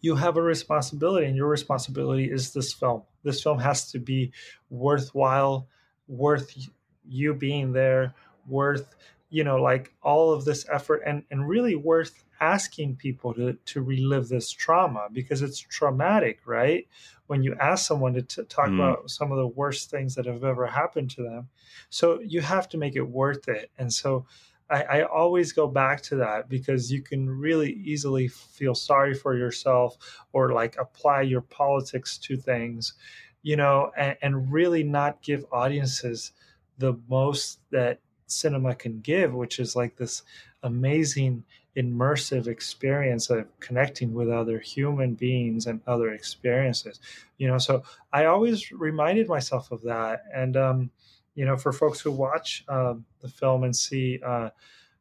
you 0.00 0.16
have 0.16 0.36
a 0.36 0.42
responsibility 0.42 1.26
and 1.26 1.36
your 1.36 1.48
responsibility 1.48 2.30
is 2.30 2.52
this 2.52 2.72
film. 2.72 3.02
This 3.22 3.42
film 3.42 3.58
has 3.58 3.90
to 3.92 3.98
be 3.98 4.32
worthwhile 4.70 5.68
worth 6.08 6.68
you 7.08 7.34
being 7.34 7.72
there 7.72 8.14
worth 8.48 8.94
you 9.28 9.42
know 9.42 9.56
like 9.56 9.92
all 10.02 10.32
of 10.32 10.44
this 10.44 10.66
effort 10.70 11.02
and 11.04 11.22
and 11.30 11.48
really 11.48 11.74
worth 11.74 12.24
asking 12.40 12.96
people 12.96 13.32
to 13.34 13.54
to 13.64 13.82
relive 13.82 14.28
this 14.28 14.50
trauma 14.50 15.08
because 15.12 15.42
it's 15.42 15.58
traumatic 15.58 16.40
right? 16.46 16.86
When 17.26 17.42
you 17.42 17.56
ask 17.60 17.86
someone 17.86 18.14
to 18.14 18.22
t- 18.22 18.44
talk 18.44 18.68
mm. 18.68 18.74
about 18.74 19.10
some 19.10 19.32
of 19.32 19.38
the 19.38 19.48
worst 19.48 19.90
things 19.90 20.14
that 20.14 20.26
have 20.26 20.44
ever 20.44 20.66
happened 20.66 21.10
to 21.12 21.22
them. 21.22 21.48
So 21.90 22.20
you 22.20 22.40
have 22.40 22.68
to 22.68 22.78
make 22.78 22.94
it 22.94 23.02
worth 23.02 23.48
it. 23.48 23.70
And 23.78 23.92
so 23.92 24.26
I, 24.68 24.82
I, 24.82 25.02
always 25.02 25.52
go 25.52 25.68
back 25.68 26.02
to 26.02 26.16
that 26.16 26.48
because 26.48 26.90
you 26.90 27.02
can 27.02 27.28
really 27.28 27.72
easily 27.72 28.28
feel 28.28 28.74
sorry 28.74 29.14
for 29.14 29.36
yourself 29.36 29.96
or 30.32 30.52
like 30.52 30.76
apply 30.78 31.22
your 31.22 31.42
politics 31.42 32.18
to 32.18 32.36
things, 32.36 32.94
you 33.42 33.56
know, 33.56 33.92
and, 33.96 34.16
and 34.22 34.52
really 34.52 34.82
not 34.82 35.22
give 35.22 35.44
audiences 35.52 36.32
the 36.78 36.98
most 37.08 37.60
that 37.70 38.00
cinema 38.26 38.74
can 38.74 39.00
give, 39.00 39.32
which 39.34 39.60
is 39.60 39.76
like 39.76 39.96
this 39.96 40.22
amazing 40.62 41.44
immersive 41.76 42.46
experience 42.46 43.28
of 43.30 43.46
connecting 43.60 44.14
with 44.14 44.30
other 44.30 44.58
human 44.58 45.14
beings 45.14 45.66
and 45.66 45.80
other 45.86 46.10
experiences 46.12 47.00
you 47.38 47.46
know? 47.46 47.58
So 47.58 47.82
i 48.12 48.24
always 48.24 48.72
reminded 48.72 49.28
myself 49.28 49.70
of 49.70 49.82
that 49.82 50.24
and 50.34 50.56
um 50.56 50.90
you 51.36 51.44
know 51.44 51.56
for 51.56 51.72
folks 51.72 52.00
who 52.00 52.10
watch 52.10 52.64
uh, 52.68 52.94
the 53.20 53.28
film 53.28 53.62
and 53.62 53.76
see 53.76 54.18
uh 54.26 54.50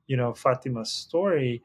you 0.06 0.16
know 0.16 0.34
fatima's 0.34 0.92
story 0.92 1.64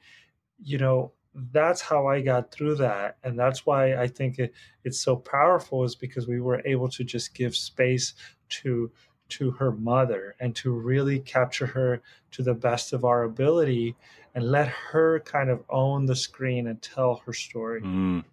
you 0.63 0.79
know 0.79 1.13
that's 1.53 1.81
how 1.81 2.07
i 2.07 2.21
got 2.21 2.51
through 2.51 2.75
that 2.75 3.17
and 3.23 3.39
that's 3.39 3.67
why 3.67 3.95
i 3.97 4.07
think 4.07 4.39
it, 4.39 4.55
it's 4.85 4.99
so 4.99 5.15
powerful 5.15 5.85
is 5.85 5.95
because 5.95 6.27
we 6.27 6.41
were 6.41 6.63
able 6.65 6.89
to 6.89 7.05
just 7.05 7.35
give 7.35 7.55
space 7.55 8.15
to 8.49 8.91
to 9.29 9.53
her 9.53 9.73
mother 9.73 10.35
and 10.41 10.55
to 10.57 10.73
really 10.73 11.21
capture 11.21 11.67
her 11.67 12.03
to 12.33 12.43
the 12.43 12.55
best 12.55 12.93
of 12.93 13.05
our 13.05 13.25
ability 13.25 13.95
and 14.35 14.51
let 14.51 14.69
her 14.69 15.21
kind 15.21 15.49
of 15.49 15.63
own 15.71 16.07
the 16.07 16.15
screen 16.15 16.67
and 16.67 16.81
tell 16.83 17.23
her 17.27 17.33
story. 17.33 17.81
Mm. 17.81 18.25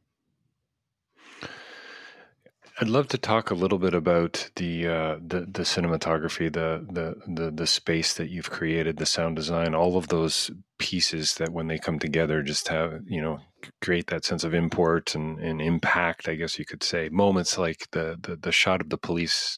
I'd 2.80 2.90
love 2.90 3.08
to 3.10 3.18
talk 3.18 3.50
a 3.50 3.56
little 3.56 3.80
bit 3.80 3.96
about 3.96 4.52
the 4.56 4.88
uh, 4.88 5.16
the, 5.20 5.42
the 5.42 5.64
cinematography, 5.64 6.54
the, 6.54 6.86
the 6.92 7.16
the 7.28 7.50
the 7.50 7.68
space 7.68 8.14
that 8.14 8.30
you've 8.30 8.52
created, 8.52 8.98
the 8.98 9.06
sound 9.06 9.36
design, 9.36 9.74
all 9.74 9.98
of 9.98 10.10
those 10.10 10.52
pieces 10.78 11.36
that 11.36 11.50
when 11.50 11.68
they 11.68 11.80
come 11.80 11.98
together, 11.98 12.44
just 12.44 12.68
have 12.68 13.02
you 13.08 13.20
know 13.20 13.40
create 13.82 14.08
that 14.08 14.26
sense 14.26 14.44
of 14.44 14.54
import 14.54 15.16
and, 15.16 15.40
and 15.40 15.60
impact. 15.60 16.30
I 16.30 16.36
guess 16.36 16.60
you 16.60 16.66
could 16.66 16.84
say 16.84 17.10
moments 17.10 17.58
like 17.58 17.88
the 17.92 18.16
the, 18.22 18.36
the 18.36 18.52
shot 18.52 18.82
of 18.82 18.90
the 18.90 18.98
police 18.98 19.58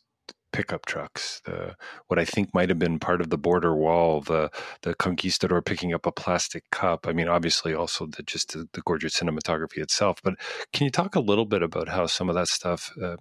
pickup 0.51 0.85
trucks, 0.85 1.41
the 1.45 1.75
what 2.07 2.19
I 2.19 2.25
think 2.25 2.53
might 2.53 2.69
have 2.69 2.79
been 2.79 2.99
part 2.99 3.21
of 3.21 3.29
the 3.29 3.37
border 3.37 3.75
wall, 3.75 4.21
the 4.21 4.49
the 4.81 4.95
conquistador 4.95 5.61
picking 5.61 5.93
up 5.93 6.05
a 6.05 6.11
plastic 6.11 6.69
cup. 6.71 7.07
I 7.07 7.13
mean, 7.13 7.27
obviously, 7.27 7.73
also 7.73 8.05
the 8.05 8.23
just 8.23 8.53
the, 8.53 8.67
the 8.73 8.81
gorgeous 8.81 9.19
cinematography 9.19 9.77
itself. 9.77 10.19
But 10.23 10.35
can 10.73 10.85
you 10.85 10.91
talk 10.91 11.15
a 11.15 11.19
little 11.19 11.45
bit 11.45 11.63
about 11.63 11.89
how 11.89 12.05
some 12.07 12.29
of 12.29 12.35
that 12.35 12.47
stuff 12.47 12.91
uh, 13.01 13.17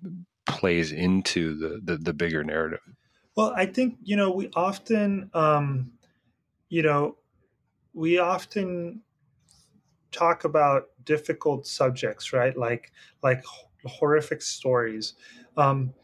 plays 0.47 0.93
into 0.93 1.57
the, 1.57 1.81
the, 1.83 1.99
the 1.99 2.15
bigger 2.15 2.43
narrative? 2.43 2.81
Well, 3.37 3.53
I 3.57 3.67
think 3.67 3.99
you 4.03 4.17
know 4.17 4.31
we 4.31 4.51
often, 4.55 5.31
um, 5.35 5.93
you 6.69 6.83
know, 6.83 7.17
we 7.95 8.19
often 8.19 9.03
talk 10.11 10.45
about 10.45 10.89
difficult 11.05 11.67
subjects, 11.67 12.33
right? 12.33 12.57
Like 12.57 12.93
like 13.23 13.45
horrific 13.85 14.43
stories. 14.43 15.15
Um, 15.57 15.95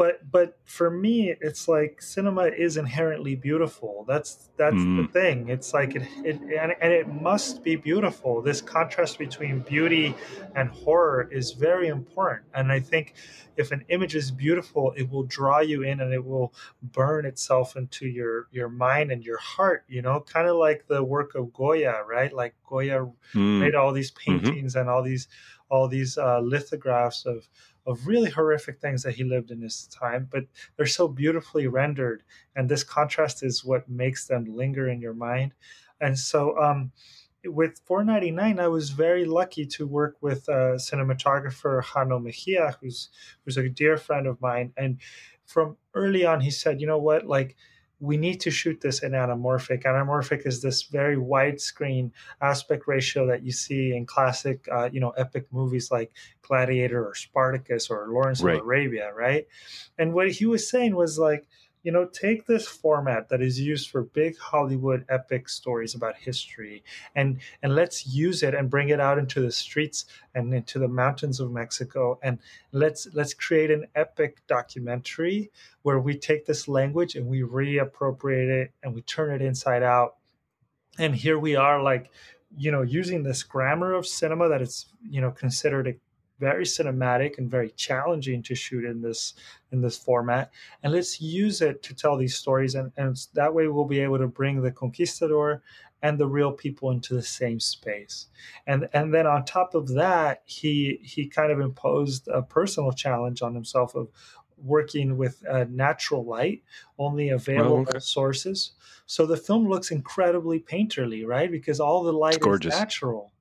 but 0.00 0.18
but 0.32 0.56
for 0.64 0.90
me 0.90 1.34
it's 1.42 1.68
like 1.68 2.00
cinema 2.00 2.44
is 2.44 2.78
inherently 2.78 3.34
beautiful 3.34 4.06
that's 4.08 4.48
that's 4.56 4.74
mm. 4.74 4.96
the 4.96 5.12
thing 5.12 5.50
it's 5.50 5.74
like 5.74 5.94
it, 5.94 6.04
it 6.24 6.40
and, 6.58 6.72
and 6.80 6.90
it 6.90 7.06
must 7.06 7.62
be 7.62 7.76
beautiful 7.76 8.40
this 8.40 8.62
contrast 8.62 9.18
between 9.18 9.60
beauty 9.60 10.14
and 10.56 10.70
horror 10.70 11.28
is 11.30 11.52
very 11.52 11.88
important 11.88 12.46
and 12.54 12.72
i 12.72 12.80
think 12.80 13.12
if 13.58 13.72
an 13.72 13.84
image 13.90 14.14
is 14.14 14.30
beautiful 14.30 14.94
it 14.96 15.10
will 15.10 15.24
draw 15.24 15.60
you 15.60 15.82
in 15.82 16.00
and 16.00 16.14
it 16.14 16.24
will 16.24 16.54
burn 16.82 17.26
itself 17.26 17.76
into 17.76 18.06
your 18.06 18.48
your 18.52 18.70
mind 18.70 19.12
and 19.12 19.22
your 19.22 19.38
heart 19.38 19.84
you 19.86 20.00
know 20.00 20.18
kind 20.20 20.48
of 20.48 20.56
like 20.56 20.86
the 20.88 21.04
work 21.04 21.34
of 21.34 21.52
goya 21.52 22.02
right 22.08 22.32
like 22.32 22.54
goya 22.66 23.06
mm. 23.34 23.60
made 23.60 23.74
all 23.74 23.92
these 23.92 24.10
mm-hmm. 24.10 24.38
paintings 24.38 24.72
mm-hmm. 24.72 24.80
and 24.80 24.88
all 24.88 25.02
these 25.02 25.28
all 25.70 25.86
these 25.86 26.18
uh, 26.18 26.40
lithographs 26.40 27.24
of 27.24 27.48
of 27.86 28.06
really 28.06 28.30
horrific 28.30 28.80
things 28.80 29.02
that 29.02 29.14
he 29.14 29.24
lived 29.24 29.50
in 29.50 29.60
his 29.60 29.86
time, 29.86 30.28
but 30.30 30.44
they're 30.76 30.86
so 30.86 31.08
beautifully 31.08 31.66
rendered. 31.66 32.22
And 32.54 32.68
this 32.68 32.84
contrast 32.84 33.42
is 33.42 33.64
what 33.64 33.88
makes 33.88 34.26
them 34.26 34.44
linger 34.44 34.88
in 34.88 35.00
your 35.00 35.14
mind. 35.14 35.54
And 36.00 36.18
so, 36.18 36.58
um, 36.58 36.92
with 37.44 37.80
499, 37.86 38.60
I 38.60 38.68
was 38.68 38.90
very 38.90 39.24
lucky 39.24 39.64
to 39.66 39.86
work 39.86 40.16
with 40.20 40.48
a 40.48 40.76
cinematographer 40.76 41.82
Jano 41.82 42.22
Mejia, 42.22 42.76
who's 42.80 43.08
who's 43.44 43.56
a 43.56 43.68
dear 43.68 43.96
friend 43.96 44.26
of 44.26 44.40
mine. 44.40 44.72
And 44.76 44.98
from 45.46 45.76
early 45.94 46.24
on, 46.24 46.40
he 46.40 46.50
said, 46.50 46.80
"You 46.80 46.86
know 46.86 46.98
what? 46.98 47.26
Like, 47.26 47.56
we 48.00 48.16
need 48.16 48.40
to 48.40 48.50
shoot 48.50 48.80
this 48.80 49.02
in 49.02 49.12
anamorphic. 49.12 49.84
Anamorphic 49.84 50.46
is 50.46 50.62
this 50.62 50.84
very 50.84 51.16
widescreen 51.16 52.10
aspect 52.40 52.88
ratio 52.88 53.26
that 53.26 53.42
you 53.44 53.52
see 53.52 53.94
in 53.94 54.06
classic, 54.06 54.66
uh, 54.72 54.88
you 54.90 55.00
know, 55.00 55.10
epic 55.10 55.46
movies 55.52 55.90
like 55.90 56.10
Gladiator 56.42 57.06
or 57.06 57.14
Spartacus 57.14 57.90
or 57.90 58.08
Lawrence 58.08 58.40
right. 58.40 58.56
of 58.56 58.62
Arabia, 58.62 59.12
right? 59.14 59.46
And 59.98 60.14
what 60.14 60.30
he 60.30 60.46
was 60.46 60.68
saying 60.68 60.96
was 60.96 61.18
like, 61.18 61.46
you 61.82 61.92
know, 61.92 62.04
take 62.04 62.46
this 62.46 62.66
format 62.68 63.28
that 63.30 63.40
is 63.40 63.58
used 63.58 63.90
for 63.90 64.02
big 64.02 64.36
Hollywood 64.38 65.04
epic 65.08 65.48
stories 65.48 65.94
about 65.94 66.16
history 66.16 66.82
and 67.14 67.40
and 67.62 67.74
let's 67.74 68.06
use 68.06 68.42
it 68.42 68.54
and 68.54 68.68
bring 68.70 68.90
it 68.90 69.00
out 69.00 69.18
into 69.18 69.40
the 69.40 69.52
streets 69.52 70.04
and 70.34 70.52
into 70.52 70.78
the 70.78 70.88
mountains 70.88 71.40
of 71.40 71.50
Mexico 71.50 72.18
and 72.22 72.38
let's 72.72 73.08
let's 73.14 73.34
create 73.34 73.70
an 73.70 73.86
epic 73.94 74.42
documentary 74.46 75.50
where 75.82 75.98
we 75.98 76.16
take 76.16 76.46
this 76.46 76.68
language 76.68 77.14
and 77.14 77.26
we 77.26 77.42
reappropriate 77.42 78.48
it 78.48 78.72
and 78.82 78.94
we 78.94 79.02
turn 79.02 79.34
it 79.34 79.42
inside 79.42 79.82
out. 79.82 80.16
And 80.98 81.14
here 81.14 81.38
we 81.38 81.56
are 81.56 81.82
like 81.82 82.10
you 82.56 82.70
know 82.70 82.82
using 82.82 83.22
this 83.22 83.42
grammar 83.42 83.94
of 83.94 84.06
cinema 84.06 84.48
that 84.48 84.60
it's 84.60 84.92
you 85.08 85.20
know 85.20 85.30
considered 85.30 85.86
a 85.86 85.94
very 86.40 86.64
cinematic 86.64 87.38
and 87.38 87.50
very 87.50 87.70
challenging 87.70 88.42
to 88.42 88.54
shoot 88.54 88.84
in 88.84 89.02
this 89.02 89.34
in 89.70 89.82
this 89.82 89.96
format. 89.96 90.50
And 90.82 90.92
let's 90.92 91.20
use 91.20 91.60
it 91.60 91.82
to 91.84 91.94
tell 91.94 92.16
these 92.16 92.34
stories 92.34 92.74
and, 92.74 92.90
and 92.96 93.16
that 93.34 93.54
way 93.54 93.68
we'll 93.68 93.84
be 93.84 94.00
able 94.00 94.18
to 94.18 94.26
bring 94.26 94.60
the 94.60 94.72
conquistador 94.72 95.62
and 96.02 96.18
the 96.18 96.26
real 96.26 96.50
people 96.50 96.90
into 96.90 97.14
the 97.14 97.22
same 97.22 97.60
space. 97.60 98.26
And 98.66 98.88
and 98.94 99.14
then 99.14 99.26
on 99.26 99.44
top 99.44 99.74
of 99.74 99.88
that 99.94 100.42
he 100.46 100.98
he 101.02 101.28
kind 101.28 101.52
of 101.52 101.60
imposed 101.60 102.26
a 102.28 102.42
personal 102.42 102.92
challenge 102.92 103.42
on 103.42 103.54
himself 103.54 103.94
of 103.94 104.08
working 104.56 105.16
with 105.16 105.42
uh, 105.48 105.64
natural 105.70 106.24
light 106.24 106.62
only 106.98 107.30
available 107.30 107.78
oh, 107.78 107.90
okay. 107.90 107.98
sources. 107.98 108.72
So 109.06 109.26
the 109.26 109.36
film 109.36 109.68
looks 109.68 109.90
incredibly 109.90 110.58
painterly 110.58 111.26
right? 111.26 111.50
Because 111.50 111.80
all 111.80 112.02
the 112.02 112.12
light 112.12 112.38
is 112.42 112.64
natural. 112.64 113.32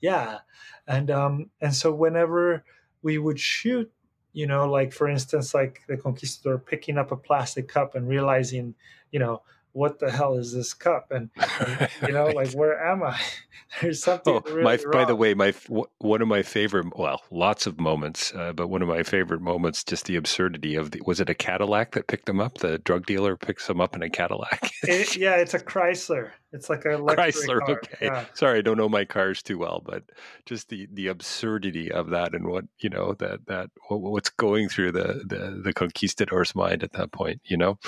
Yeah 0.00 0.38
and 0.86 1.10
um 1.10 1.50
and 1.60 1.74
so 1.74 1.92
whenever 1.92 2.64
we 3.02 3.18
would 3.18 3.38
shoot 3.38 3.90
you 4.32 4.46
know 4.46 4.68
like 4.68 4.92
for 4.92 5.08
instance 5.08 5.54
like 5.54 5.80
the 5.88 5.96
conquistador 5.96 6.58
picking 6.58 6.98
up 6.98 7.12
a 7.12 7.16
plastic 7.16 7.68
cup 7.68 7.94
and 7.94 8.08
realizing 8.08 8.74
you 9.12 9.18
know 9.18 9.42
what 9.74 9.98
the 9.98 10.10
hell 10.10 10.34
is 10.34 10.52
this 10.52 10.72
cup? 10.72 11.10
And, 11.10 11.30
and 11.60 11.88
you 12.06 12.12
know 12.12 12.26
like 12.26 12.50
where 12.54 12.82
am 12.82 13.02
i? 13.02 13.20
There's 13.82 14.02
something 14.02 14.34
oh, 14.34 14.42
really 14.46 14.62
my, 14.62 14.76
wrong. 14.76 14.92
by 14.92 15.04
the 15.04 15.16
way 15.16 15.34
my 15.34 15.52
one 15.98 16.22
of 16.22 16.28
my 16.28 16.42
favorite 16.42 16.96
well 16.96 17.22
lots 17.32 17.66
of 17.66 17.80
moments 17.80 18.32
uh, 18.34 18.52
but 18.52 18.68
one 18.68 18.82
of 18.82 18.88
my 18.88 19.02
favorite 19.02 19.40
moments 19.40 19.82
just 19.82 20.04
the 20.06 20.14
absurdity 20.14 20.76
of 20.76 20.92
the 20.92 21.02
was 21.04 21.20
it 21.20 21.28
a 21.28 21.34
cadillac 21.34 21.92
that 21.92 22.06
picked 22.06 22.26
them 22.26 22.40
up? 22.40 22.58
The 22.58 22.78
drug 22.78 23.04
dealer 23.04 23.36
picks 23.36 23.66
them 23.66 23.80
up 23.80 23.94
in 23.94 24.02
a 24.02 24.08
cadillac? 24.08 24.70
It, 24.86 25.16
yeah 25.16 25.36
it's 25.36 25.54
a 25.54 25.58
chrysler. 25.58 26.30
It's 26.52 26.68
like 26.68 26.84
a 26.84 26.98
chrysler 26.98 27.58
car. 27.60 27.70
okay. 27.70 27.96
Yeah. 28.02 28.26
sorry 28.34 28.58
i 28.58 28.62
don't 28.62 28.76
know 28.76 28.88
my 28.88 29.04
cars 29.04 29.42
too 29.42 29.58
well 29.58 29.82
but 29.84 30.04
just 30.46 30.68
the 30.68 30.86
the 30.92 31.08
absurdity 31.08 31.90
of 31.90 32.10
that 32.10 32.34
and 32.34 32.46
what 32.46 32.64
you 32.78 32.90
know 32.90 33.14
that 33.14 33.46
that 33.46 33.70
what's 33.88 34.30
going 34.30 34.68
through 34.68 34.92
the 34.92 35.22
the, 35.26 35.62
the 35.64 35.72
conquistador's 35.72 36.54
mind 36.54 36.84
at 36.84 36.92
that 36.92 37.10
point 37.10 37.40
you 37.44 37.56
know 37.56 37.78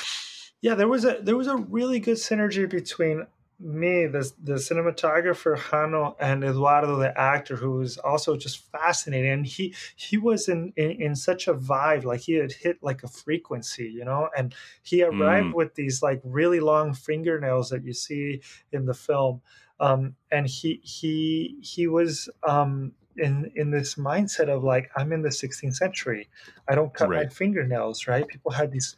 yeah, 0.67 0.75
there 0.75 0.89
was 0.89 1.05
a 1.05 1.19
there 1.23 1.37
was 1.37 1.47
a 1.47 1.57
really 1.57 2.01
good 2.01 2.17
synergy 2.17 2.69
between 2.69 3.25
me, 3.61 4.07
the 4.07 4.29
the 4.43 4.55
cinematographer 4.55 5.57
Jano, 5.57 6.17
and 6.19 6.43
Eduardo, 6.43 6.97
the 6.97 7.17
actor, 7.17 7.55
who 7.55 7.71
was 7.79 7.99
also 7.99 8.37
just 8.37 8.69
fascinating. 8.73 9.31
And 9.31 9.47
he 9.47 9.73
he 9.95 10.19
was 10.19 10.49
in, 10.49 10.73
in, 10.77 10.91
in 11.01 11.15
such 11.15 11.47
a 11.47 11.55
vibe, 11.55 12.03
like 12.03 12.23
he 12.23 12.33
had 12.33 12.51
hit 12.51 12.79
like 12.83 13.05
a 13.05 13.09
frequency, 13.09 13.85
you 13.85 14.05
know. 14.05 14.29
And 14.37 14.57
he 14.83 15.05
arrived 15.05 15.53
mm. 15.53 15.55
with 15.55 15.77
these 15.77 16.03
like 16.03 16.21
really 16.25 16.59
long 16.59 16.95
fingernails 16.95 17.71
that 17.71 17.85
you 17.85 17.93
see 17.93 18.41
in 18.73 18.87
the 18.87 18.95
film. 18.95 19.43
Um, 19.79 20.17
and 20.33 20.49
he 20.49 20.81
he 20.83 21.59
he 21.63 21.87
was 21.87 22.29
um, 22.43 22.91
in 23.17 23.53
in 23.55 23.71
this 23.71 23.95
mindset 23.95 24.49
of 24.49 24.65
like 24.65 24.91
I'm 24.97 25.13
in 25.13 25.23
the 25.23 25.29
16th 25.29 25.77
century. 25.77 26.29
I 26.69 26.75
don't 26.75 26.93
cut 26.93 27.09
right. 27.09 27.27
my 27.27 27.29
fingernails, 27.29 28.09
right? 28.09 28.27
People 28.27 28.51
had 28.51 28.73
these 28.73 28.97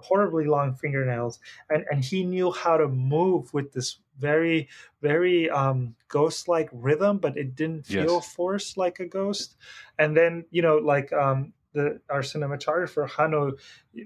horribly 0.00 0.44
long 0.44 0.74
fingernails 0.74 1.38
and 1.70 1.84
and 1.90 2.04
he 2.04 2.24
knew 2.24 2.52
how 2.52 2.76
to 2.76 2.88
move 2.88 3.52
with 3.54 3.72
this 3.72 3.98
very 4.18 4.68
very 5.02 5.48
um 5.50 5.94
ghost 6.08 6.48
like 6.48 6.68
rhythm 6.72 7.18
but 7.18 7.36
it 7.36 7.54
didn't 7.54 7.84
feel 7.84 8.14
yes. 8.14 8.34
forced 8.34 8.76
like 8.76 9.00
a 9.00 9.06
ghost 9.06 9.56
and 9.98 10.16
then 10.16 10.44
you 10.50 10.62
know 10.62 10.76
like 10.76 11.12
um 11.12 11.52
the 11.72 12.00
our 12.08 12.22
cinematographer 12.22 13.08
Jano 13.08 13.52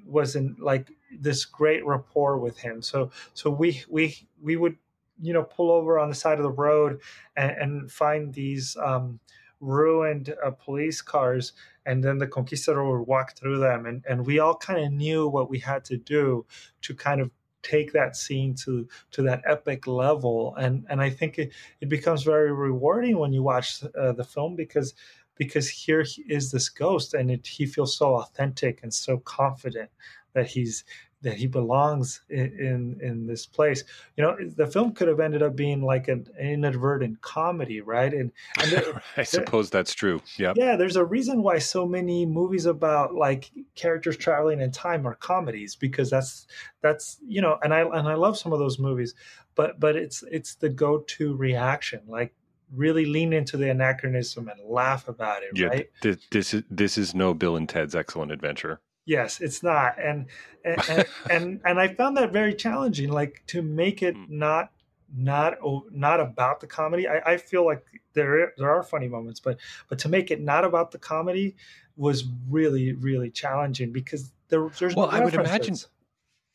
was 0.04 0.36
in 0.36 0.56
like 0.58 0.90
this 1.18 1.44
great 1.44 1.84
rapport 1.86 2.38
with 2.38 2.58
him 2.58 2.82
so 2.82 3.10
so 3.34 3.50
we 3.50 3.82
we 3.88 4.16
we 4.42 4.56
would 4.56 4.76
you 5.20 5.32
know 5.32 5.44
pull 5.44 5.70
over 5.70 5.98
on 5.98 6.08
the 6.08 6.14
side 6.14 6.38
of 6.38 6.44
the 6.44 6.50
road 6.50 7.00
and, 7.36 7.50
and 7.50 7.92
find 7.92 8.34
these 8.34 8.76
um 8.82 9.20
ruined 9.60 10.34
uh, 10.44 10.50
police 10.50 11.02
cars 11.02 11.52
and 11.86 12.02
then 12.02 12.18
the 12.18 12.26
conquistador 12.26 12.98
would 12.98 13.06
walk 13.06 13.36
through 13.36 13.58
them 13.58 13.86
and, 13.86 14.04
and 14.08 14.26
we 14.26 14.38
all 14.38 14.56
kind 14.56 14.84
of 14.84 14.92
knew 14.92 15.28
what 15.28 15.50
we 15.50 15.58
had 15.58 15.84
to 15.84 15.96
do 15.96 16.44
to 16.82 16.94
kind 16.94 17.20
of 17.20 17.30
take 17.62 17.92
that 17.92 18.16
scene 18.16 18.54
to 18.54 18.88
to 19.10 19.22
that 19.22 19.42
epic 19.46 19.86
level 19.86 20.54
and 20.56 20.86
and 20.88 21.00
i 21.00 21.10
think 21.10 21.38
it, 21.38 21.52
it 21.80 21.90
becomes 21.90 22.22
very 22.22 22.52
rewarding 22.52 23.18
when 23.18 23.32
you 23.34 23.42
watch 23.42 23.84
uh, 23.98 24.12
the 24.12 24.24
film 24.24 24.56
because 24.56 24.94
because 25.36 25.68
here 25.68 26.04
is 26.28 26.50
this 26.50 26.68
ghost 26.68 27.14
and 27.14 27.30
it, 27.30 27.46
he 27.46 27.64
feels 27.66 27.96
so 27.96 28.16
authentic 28.16 28.80
and 28.82 28.92
so 28.92 29.18
confident 29.18 29.90
that 30.34 30.46
he's 30.46 30.84
that 31.22 31.34
he 31.34 31.46
belongs 31.46 32.22
in, 32.30 32.46
in, 32.58 32.98
in 33.02 33.26
this 33.26 33.44
place. 33.44 33.84
You 34.16 34.24
know, 34.24 34.36
the 34.56 34.66
film 34.66 34.92
could 34.92 35.08
have 35.08 35.20
ended 35.20 35.42
up 35.42 35.54
being 35.54 35.82
like 35.82 36.08
an 36.08 36.26
inadvertent 36.40 37.20
comedy, 37.20 37.82
right? 37.82 38.12
And, 38.12 38.32
and 38.58 38.72
there, 38.72 39.02
I 39.16 39.24
suppose 39.24 39.68
there, 39.68 39.80
that's 39.80 39.94
true. 39.94 40.22
Yeah, 40.38 40.54
yeah. 40.56 40.76
There's 40.76 40.96
a 40.96 41.04
reason 41.04 41.42
why 41.42 41.58
so 41.58 41.86
many 41.86 42.24
movies 42.24 42.66
about 42.66 43.14
like 43.14 43.50
characters 43.74 44.16
traveling 44.16 44.60
in 44.60 44.72
time 44.72 45.06
are 45.06 45.14
comedies 45.14 45.76
because 45.76 46.08
that's 46.08 46.46
that's 46.80 47.18
you 47.26 47.42
know, 47.42 47.58
and 47.62 47.74
I 47.74 47.82
and 47.82 48.08
I 48.08 48.14
love 48.14 48.38
some 48.38 48.52
of 48.52 48.58
those 48.58 48.78
movies, 48.78 49.14
but 49.54 49.78
but 49.78 49.96
it's 49.96 50.24
it's 50.30 50.54
the 50.54 50.70
go-to 50.70 51.36
reaction, 51.36 52.00
like 52.08 52.34
really 52.74 53.04
lean 53.04 53.32
into 53.32 53.56
the 53.56 53.68
anachronism 53.68 54.48
and 54.48 54.60
laugh 54.64 55.08
about 55.08 55.42
it, 55.42 55.50
yeah, 55.54 55.66
right? 55.66 55.90
Th- 56.00 56.18
this 56.30 56.54
is 56.54 56.62
this 56.70 56.96
is 56.96 57.14
no 57.14 57.34
Bill 57.34 57.56
and 57.56 57.68
Ted's 57.68 57.94
Excellent 57.94 58.32
Adventure. 58.32 58.80
Yes, 59.10 59.40
it's 59.40 59.64
not, 59.64 60.00
and 60.00 60.26
and 60.64 61.06
and, 61.30 61.60
and 61.64 61.80
I 61.80 61.88
found 61.88 62.16
that 62.16 62.32
very 62.32 62.54
challenging. 62.54 63.10
Like 63.10 63.42
to 63.48 63.60
make 63.60 64.04
it 64.04 64.14
mm. 64.14 64.30
not 64.30 64.70
not 65.12 65.54
not 65.90 66.20
about 66.20 66.60
the 66.60 66.68
comedy. 66.68 67.08
I, 67.08 67.32
I 67.32 67.36
feel 67.36 67.66
like 67.66 67.84
there 68.12 68.52
there 68.56 68.70
are 68.70 68.84
funny 68.84 69.08
moments, 69.08 69.40
but 69.40 69.58
but 69.88 69.98
to 69.98 70.08
make 70.08 70.30
it 70.30 70.40
not 70.40 70.64
about 70.64 70.92
the 70.92 70.98
comedy 70.98 71.56
was 71.96 72.22
really 72.48 72.92
really 72.92 73.30
challenging 73.30 73.90
because 73.90 74.30
there, 74.48 74.68
there's 74.78 74.94
well, 74.94 75.10
no 75.10 75.18
I 75.18 75.24
would 75.24 75.34
imagine 75.34 75.74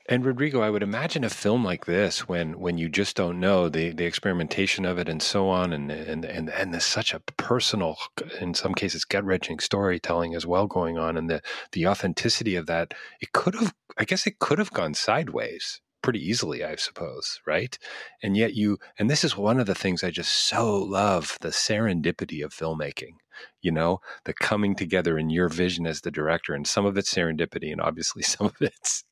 and 0.07 0.23
Rodrigo, 0.23 0.61
I 0.61 0.69
would 0.69 0.83
imagine 0.83 1.23
a 1.23 1.29
film 1.29 1.63
like 1.63 1.85
this, 1.85 2.27
when 2.27 2.59
when 2.59 2.77
you 2.77 2.89
just 2.89 3.15
don't 3.15 3.39
know 3.39 3.69
the, 3.69 3.91
the 3.91 4.05
experimentation 4.05 4.85
of 4.85 4.99
it 4.99 5.09
and 5.09 5.21
so 5.21 5.49
on, 5.49 5.73
and 5.73 5.91
and 5.91 6.23
and 6.25 6.49
and 6.49 6.73
there's 6.73 6.85
such 6.85 7.13
a 7.13 7.19
personal, 7.21 7.97
in 8.39 8.53
some 8.53 8.75
cases, 8.75 9.03
gut 9.03 9.23
wrenching 9.23 9.59
storytelling 9.59 10.35
as 10.35 10.45
well 10.45 10.67
going 10.67 10.97
on, 10.99 11.17
and 11.17 11.29
the 11.29 11.41
the 11.71 11.87
authenticity 11.87 12.55
of 12.55 12.67
that, 12.67 12.93
it 13.19 13.31
could 13.31 13.55
have, 13.55 13.73
I 13.97 14.05
guess, 14.05 14.27
it 14.27 14.37
could 14.37 14.59
have 14.59 14.71
gone 14.71 14.93
sideways 14.93 15.81
pretty 16.03 16.19
easily, 16.19 16.63
I 16.63 16.75
suppose, 16.75 17.41
right? 17.47 17.75
And 18.21 18.37
yet 18.37 18.53
you, 18.53 18.77
and 18.99 19.09
this 19.09 19.23
is 19.23 19.35
one 19.35 19.59
of 19.59 19.65
the 19.65 19.73
things 19.73 20.03
I 20.03 20.11
just 20.11 20.31
so 20.31 20.77
love 20.77 21.39
the 21.41 21.49
serendipity 21.49 22.45
of 22.45 22.53
filmmaking. 22.53 23.13
You 23.59 23.71
know, 23.71 24.01
the 24.25 24.35
coming 24.35 24.75
together 24.75 25.17
in 25.17 25.31
your 25.31 25.49
vision 25.49 25.87
as 25.87 26.01
the 26.01 26.11
director, 26.11 26.53
and 26.53 26.67
some 26.67 26.85
of 26.85 26.95
it's 26.95 27.11
serendipity, 27.11 27.71
and 27.71 27.81
obviously 27.81 28.21
some 28.35 28.45
of 28.45 28.55
it's 28.61 29.03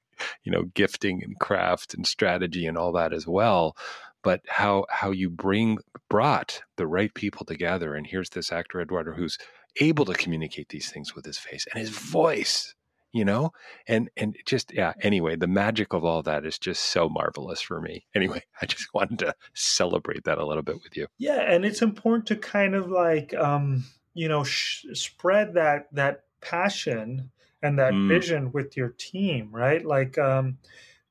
you 0.43 0.51
know 0.51 0.63
gifting 0.73 1.23
and 1.23 1.39
craft 1.39 1.93
and 1.93 2.07
strategy 2.07 2.65
and 2.65 2.77
all 2.77 2.91
that 2.91 3.13
as 3.13 3.27
well 3.27 3.75
but 4.23 4.41
how 4.47 4.85
how 4.89 5.11
you 5.11 5.29
bring 5.29 5.77
brought 6.09 6.61
the 6.77 6.87
right 6.87 7.13
people 7.13 7.45
together 7.45 7.95
and 7.95 8.07
here's 8.07 8.29
this 8.29 8.51
actor 8.51 8.79
eduardo 8.81 9.13
who's 9.13 9.37
able 9.79 10.05
to 10.05 10.13
communicate 10.13 10.69
these 10.69 10.91
things 10.91 11.15
with 11.15 11.25
his 11.25 11.37
face 11.37 11.65
and 11.73 11.79
his 11.79 11.89
voice 11.89 12.75
you 13.13 13.23
know? 13.23 13.51
And 13.87 14.09
and 14.17 14.35
just 14.45 14.73
yeah 14.73 14.93
anyway 15.01 15.35
the 15.35 15.47
magic 15.47 15.93
of 15.93 16.03
all 16.03 16.23
that 16.23 16.45
is 16.45 16.59
just 16.59 16.83
so 16.85 17.07
marvelous 17.07 17.61
for 17.61 17.79
me. 17.79 18.05
Anyway 18.15 18.41
i 18.61 18.65
just 18.65 18.93
wanted 18.93 19.19
to 19.19 19.35
celebrate 19.53 20.23
that 20.25 20.37
a 20.37 20.45
little 20.45 20.63
bit 20.63 20.81
with 20.83 20.97
you. 20.97 21.07
Yeah 21.17 21.41
and 21.41 21.63
it's 21.63 21.81
important 21.81 22.25
to 22.27 22.35
kind 22.35 22.75
of 22.75 22.89
like 22.89 23.33
um 23.35 23.85
you 24.13 24.27
know 24.27 24.43
sh- 24.43 24.85
spread 24.93 25.53
that 25.53 25.87
that 25.93 26.23
passion 26.41 27.31
and 27.63 27.79
that 27.79 27.93
mm. 27.93 28.07
vision 28.07 28.51
with 28.51 28.77
your 28.77 28.89
team 28.89 29.49
right? 29.51 29.83
Like 29.83 30.17
um 30.17 30.57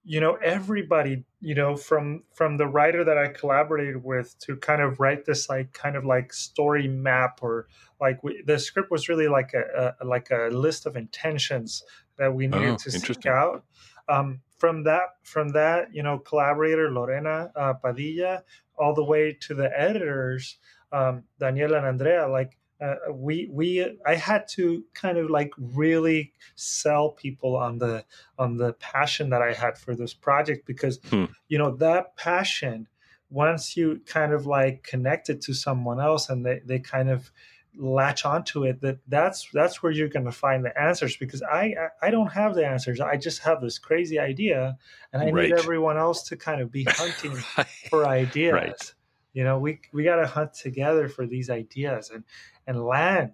you 0.04 0.20
know 0.20 0.34
everybody 0.34 1.24
you 1.40 1.54
know 1.54 1.76
from 1.76 2.22
from 2.34 2.56
the 2.56 2.66
writer 2.66 3.04
that 3.04 3.16
i 3.16 3.28
collaborated 3.28 4.02
with 4.02 4.36
to 4.40 4.56
kind 4.56 4.82
of 4.82 4.98
write 4.98 5.24
this 5.24 5.48
like 5.48 5.72
kind 5.72 5.96
of 5.96 6.04
like 6.04 6.32
story 6.32 6.88
map 6.88 7.38
or 7.40 7.68
like 8.00 8.22
we, 8.24 8.42
the 8.46 8.58
script 8.58 8.90
was 8.90 9.08
really 9.08 9.28
like 9.28 9.52
a, 9.54 9.94
a, 10.00 10.04
like 10.04 10.30
a 10.30 10.48
list 10.52 10.86
of 10.86 10.96
intentions 10.96 11.84
that 12.18 12.34
we 12.34 12.48
needed 12.48 12.70
oh, 12.70 12.76
to 12.76 12.90
seek 12.90 13.26
out. 13.26 13.64
Um, 14.08 14.40
from 14.58 14.82
that 14.84 15.16
from 15.22 15.50
that 15.50 15.94
you 15.94 16.02
know 16.02 16.18
collaborator 16.18 16.90
lorena 16.90 17.52
uh, 17.54 17.72
padilla 17.74 18.42
all 18.76 18.94
the 18.94 19.04
way 19.04 19.36
to 19.40 19.54
the 19.54 19.70
editors 19.78 20.58
um, 20.92 21.22
daniela 21.40 21.78
and 21.78 21.86
andrea 21.86 22.26
like 22.26 22.56
uh, 22.82 23.12
we 23.12 23.48
we 23.50 23.96
I 24.04 24.16
had 24.16 24.48
to 24.48 24.84
kind 24.92 25.16
of 25.16 25.30
like 25.30 25.52
really 25.56 26.32
sell 26.56 27.10
people 27.10 27.56
on 27.56 27.78
the 27.78 28.04
on 28.38 28.56
the 28.56 28.72
passion 28.74 29.30
that 29.30 29.40
I 29.40 29.52
had 29.52 29.78
for 29.78 29.94
this 29.94 30.14
project 30.14 30.66
because 30.66 30.98
hmm. 31.08 31.26
you 31.48 31.58
know 31.58 31.76
that 31.76 32.16
passion 32.16 32.88
once 33.30 33.76
you 33.76 34.00
kind 34.06 34.32
of 34.32 34.46
like 34.46 34.82
connect 34.82 35.30
it 35.30 35.40
to 35.40 35.54
someone 35.54 36.00
else 36.00 36.28
and 36.28 36.44
they, 36.44 36.60
they 36.64 36.78
kind 36.78 37.08
of 37.08 37.30
latch 37.74 38.26
onto 38.26 38.64
it 38.64 38.82
that 38.82 38.98
that's 39.08 39.48
that's 39.54 39.82
where 39.82 39.90
you're 39.90 40.08
going 40.08 40.26
to 40.26 40.32
find 40.32 40.62
the 40.62 40.78
answers 40.78 41.16
because 41.16 41.42
I, 41.42 41.74
I 42.02 42.10
don't 42.10 42.30
have 42.30 42.54
the 42.54 42.66
answers 42.66 43.00
i 43.00 43.16
just 43.16 43.38
have 43.44 43.62
this 43.62 43.78
crazy 43.78 44.18
idea 44.18 44.76
and 45.10 45.22
i 45.22 45.30
right. 45.30 45.48
need 45.48 45.58
everyone 45.58 45.96
else 45.96 46.24
to 46.24 46.36
kind 46.36 46.60
of 46.60 46.70
be 46.70 46.84
hunting 46.88 47.32
right. 47.56 47.66
for 47.88 48.06
ideas 48.06 48.52
right. 48.52 48.94
You 49.32 49.44
know 49.44 49.58
we 49.58 49.80
we 49.92 50.04
got 50.04 50.16
to 50.16 50.26
hunt 50.26 50.54
together 50.54 51.08
for 51.08 51.26
these 51.26 51.50
ideas 51.50 52.10
and 52.10 52.24
and 52.66 52.84
land 52.84 53.32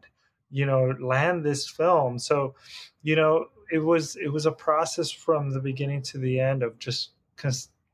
you 0.51 0.67
know 0.67 0.95
land 1.01 1.45
this 1.45 1.69
film. 1.69 2.19
So 2.19 2.55
you 3.03 3.17
know 3.17 3.47
it 3.71 3.79
was 3.79 4.17
it 4.17 4.29
was 4.29 4.47
a 4.47 4.53
process 4.53 5.11
from 5.11 5.51
the 5.51 5.61
beginning 5.61 6.03
to 6.03 6.19
the 6.19 6.41
end 6.41 6.63
of 6.63 6.79
just 6.79 7.11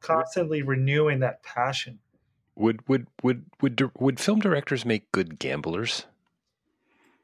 constantly 0.01 0.63
renewing 0.63 1.21
that 1.21 1.43
passion. 1.43 1.99
Would 2.57 2.87
would 2.89 3.07
would 3.23 3.45
would 3.61 3.91
would 3.99 4.21
film 4.21 4.41
directors 4.41 4.85
make 4.85 5.11
good 5.13 5.39
gamblers? 5.39 6.07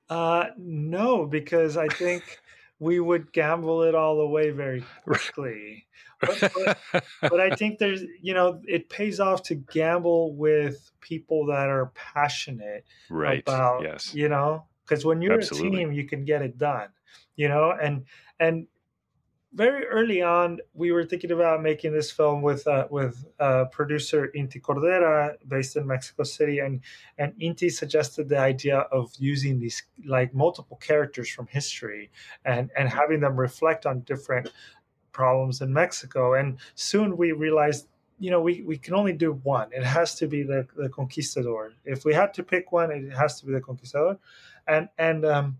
Uh 0.09 0.47
no 0.57 1.25
because 1.25 1.77
i 1.77 1.87
think 1.87 2.41
we 2.81 2.99
would 2.99 3.33
gamble 3.33 3.85
it 3.85 3.95
all 3.95 4.21
away 4.21 4.51
very 4.51 4.83
quickly 5.05 5.87
but, 6.21 6.53
but, 6.93 7.05
but, 7.23 7.41
I 7.41 7.55
think 7.55 7.79
there's, 7.79 8.03
you 8.21 8.35
know, 8.35 8.61
it 8.67 8.89
pays 8.89 9.21
off 9.21 9.43
to 9.45 9.55
gamble 9.55 10.35
with 10.35 10.91
people 11.01 11.47
that 11.47 11.69
are 11.69 11.93
passionate 11.95 12.85
right. 13.09 13.43
about, 13.43 13.83
yes. 13.83 14.15
you 14.15 14.29
know, 14.29 14.67
because 14.85 15.05
when 15.05 15.23
you're 15.23 15.39
Absolutely. 15.39 15.69
a 15.69 15.81
team, 15.81 15.93
you 15.93 16.05
can 16.05 16.25
get 16.25 16.43
it 16.43 16.59
done, 16.59 16.89
you 17.37 17.49
know, 17.49 17.73
and 17.73 18.05
and 18.39 18.67
very 19.53 19.85
early 19.87 20.23
on, 20.23 20.61
we 20.75 20.93
were 20.93 21.05
thinking 21.05 21.33
about 21.33 21.63
making 21.63 21.93
this 21.93 22.11
film 22.11 22.41
with 22.41 22.67
uh, 22.67 22.87
with 22.91 23.25
uh, 23.41 23.65
producer 23.67 24.31
Inti 24.37 24.61
Cordera, 24.61 25.35
based 25.49 25.77
in 25.77 25.87
Mexico 25.87 26.23
City, 26.23 26.61
and 26.61 26.81
and 27.19 27.33
Inti 27.41 27.71
suggested 27.71 28.29
the 28.29 28.39
idea 28.39 28.79
of 28.79 29.13
using 29.19 29.59
these 29.59 29.83
like 30.07 30.33
multiple 30.35 30.77
characters 30.77 31.29
from 31.29 31.49
history 31.49 32.11
and 32.45 32.71
and 32.77 32.89
having 32.89 33.21
them 33.21 33.37
reflect 33.37 33.87
on 33.87 34.01
different 34.01 34.49
problems 35.13 35.61
in 35.61 35.73
Mexico. 35.73 36.35
And 36.35 36.59
soon 36.77 37.17
we 37.17 37.33
realized, 37.33 37.89
you 38.21 38.31
know, 38.31 38.41
we, 38.41 38.63
we 38.63 38.79
can 38.79 38.95
only 38.95 39.13
do 39.13 39.33
one. 39.33 39.69
It 39.73 39.83
has 39.83 40.15
to 40.17 40.29
be 40.29 40.45
the, 40.45 40.69
the 40.77 40.89
conquistador. 40.89 41.73
If 41.85 42.05
we 42.05 42.15
had 42.15 42.33
to 42.35 42.45
pick 42.45 42.71
one, 42.71 42.93
it 42.93 43.13
has 43.13 43.41
to 43.41 43.47
be 43.47 43.53
the 43.53 43.61
conquistador. 43.61 44.19
And 44.69 44.89
and 44.97 45.25
um, 45.25 45.57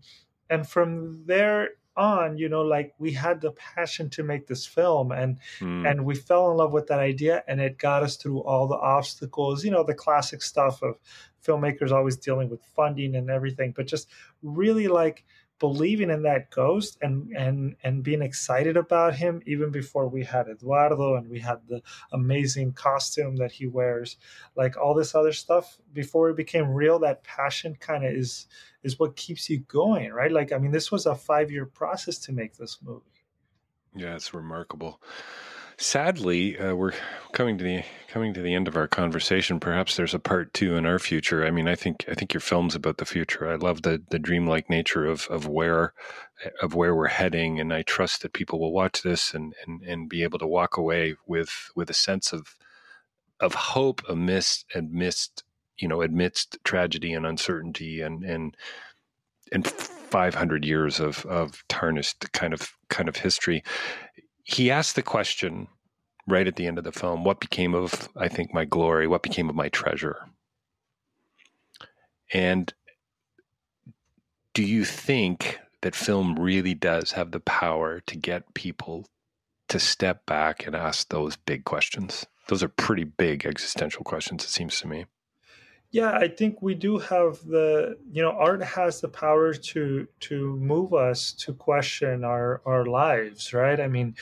and 0.49 0.67
from 0.67 1.25
there 1.25 1.71
on 2.01 2.37
you 2.37 2.49
know 2.49 2.63
like 2.63 2.93
we 2.97 3.11
had 3.11 3.39
the 3.39 3.51
passion 3.51 4.09
to 4.09 4.23
make 4.23 4.47
this 4.47 4.65
film 4.65 5.11
and 5.11 5.37
mm. 5.59 5.89
and 5.89 6.03
we 6.03 6.15
fell 6.15 6.49
in 6.49 6.57
love 6.57 6.71
with 6.71 6.87
that 6.87 6.99
idea 6.99 7.43
and 7.47 7.61
it 7.61 7.77
got 7.77 8.01
us 8.01 8.15
through 8.17 8.41
all 8.41 8.67
the 8.67 8.75
obstacles 8.75 9.63
you 9.63 9.69
know 9.69 9.83
the 9.83 9.93
classic 9.93 10.41
stuff 10.41 10.81
of 10.81 10.95
filmmakers 11.45 11.91
always 11.91 12.17
dealing 12.17 12.49
with 12.49 12.63
funding 12.75 13.15
and 13.15 13.29
everything 13.29 13.71
but 13.75 13.85
just 13.85 14.09
really 14.41 14.87
like 14.87 15.23
believing 15.61 16.09
in 16.09 16.23
that 16.23 16.49
ghost 16.49 16.97
and 17.03 17.31
and 17.37 17.75
and 17.83 18.03
being 18.03 18.23
excited 18.23 18.75
about 18.75 19.13
him 19.13 19.43
even 19.45 19.69
before 19.69 20.07
we 20.09 20.23
had 20.23 20.47
Eduardo 20.49 21.15
and 21.15 21.29
we 21.29 21.39
had 21.39 21.59
the 21.67 21.83
amazing 22.11 22.73
costume 22.73 23.35
that 23.35 23.51
he 23.51 23.67
wears 23.67 24.17
like 24.55 24.75
all 24.75 24.95
this 24.95 25.13
other 25.13 25.31
stuff 25.31 25.77
before 25.93 26.31
it 26.31 26.35
became 26.35 26.71
real 26.71 26.97
that 26.97 27.23
passion 27.23 27.75
kind 27.79 28.03
of 28.03 28.11
is 28.11 28.47
is 28.81 28.97
what 28.97 29.15
keeps 29.15 29.51
you 29.51 29.59
going 29.59 30.11
right? 30.11 30.31
Like 30.31 30.51
i 30.51 30.57
mean 30.57 30.71
this 30.71 30.91
was 30.91 31.05
a 31.05 31.13
5 31.13 31.51
year 31.51 31.67
process 31.67 32.17
to 32.25 32.31
make 32.33 32.57
this 32.57 32.79
movie. 32.81 33.05
Yeah 33.95 34.15
it's 34.15 34.33
remarkable 34.33 34.99
Sadly, 35.81 36.59
uh, 36.59 36.75
we're 36.75 36.93
coming 37.31 37.57
to 37.57 37.63
the 37.63 37.83
coming 38.07 38.35
to 38.35 38.41
the 38.43 38.53
end 38.53 38.67
of 38.67 38.77
our 38.77 38.87
conversation. 38.87 39.59
Perhaps 39.59 39.95
there's 39.95 40.13
a 40.13 40.19
part 40.19 40.53
two 40.53 40.75
in 40.75 40.85
our 40.85 40.99
future. 40.99 41.43
I 41.43 41.49
mean, 41.49 41.67
I 41.67 41.73
think 41.73 42.05
I 42.07 42.13
think 42.13 42.35
your 42.35 42.41
film's 42.41 42.75
about 42.75 42.97
the 42.97 43.05
future. 43.05 43.49
I 43.49 43.55
love 43.55 43.81
the 43.81 43.99
the 44.11 44.19
dreamlike 44.19 44.69
nature 44.69 45.07
of 45.07 45.25
of 45.31 45.47
where 45.47 45.95
of 46.61 46.75
where 46.75 46.93
we're 46.93 47.07
heading, 47.07 47.59
and 47.59 47.73
I 47.73 47.81
trust 47.81 48.21
that 48.21 48.33
people 48.33 48.59
will 48.59 48.71
watch 48.71 49.01
this 49.01 49.33
and 49.33 49.55
and 49.65 49.81
and 49.81 50.07
be 50.07 50.21
able 50.21 50.37
to 50.37 50.45
walk 50.45 50.77
away 50.77 51.15
with 51.25 51.71
with 51.75 51.89
a 51.89 51.95
sense 51.95 52.31
of 52.31 52.55
of 53.39 53.55
hope 53.55 54.03
amidst 54.07 54.67
amidst 54.75 55.43
you 55.79 55.87
know 55.87 56.03
amidst 56.03 56.59
tragedy 56.63 57.11
and 57.11 57.25
uncertainty 57.25 58.01
and 58.01 58.23
and 58.23 58.55
and 59.51 59.67
500 59.67 60.65
years 60.65 60.99
of 60.99 61.25
of 61.25 61.63
tarnished 61.69 62.31
kind 62.33 62.53
of 62.53 62.73
kind 62.89 63.09
of 63.09 63.15
history 63.15 63.63
he 64.51 64.71
asked 64.71 64.95
the 64.95 65.01
question 65.01 65.67
right 66.27 66.47
at 66.47 66.55
the 66.55 66.67
end 66.67 66.77
of 66.77 66.83
the 66.83 66.91
film 66.91 67.23
what 67.23 67.39
became 67.39 67.73
of 67.73 68.09
i 68.15 68.27
think 68.27 68.53
my 68.53 68.65
glory? 68.65 69.07
What 69.07 69.23
became 69.23 69.49
of 69.49 69.55
my 69.55 69.69
treasure? 69.69 70.27
And 72.33 72.73
do 74.53 74.63
you 74.63 74.85
think 74.85 75.59
that 75.81 75.95
film 75.95 76.35
really 76.39 76.73
does 76.73 77.13
have 77.13 77.31
the 77.31 77.39
power 77.39 78.01
to 78.01 78.17
get 78.17 78.53
people 78.53 79.07
to 79.69 79.79
step 79.79 80.25
back 80.25 80.65
and 80.65 80.75
ask 80.75 81.09
those 81.09 81.35
big 81.35 81.63
questions? 81.65 82.25
Those 82.47 82.63
are 82.63 82.67
pretty 82.67 83.03
big 83.05 83.45
existential 83.45 84.03
questions 84.03 84.43
it 84.43 84.49
seems 84.49 84.79
to 84.81 84.87
me 84.87 85.05
yeah 85.91 86.11
i 86.11 86.27
think 86.27 86.61
we 86.61 86.73
do 86.73 86.97
have 86.97 87.43
the 87.45 87.97
you 88.11 88.21
know 88.21 88.31
art 88.31 88.63
has 88.63 89.01
the 89.01 89.07
power 89.07 89.53
to 89.53 90.07
to 90.19 90.55
move 90.57 90.93
us 90.93 91.33
to 91.33 91.53
question 91.53 92.23
our 92.23 92.61
our 92.65 92.85
lives 92.85 93.53
right? 93.53 93.79
I 93.79 93.87
mean 93.87 94.15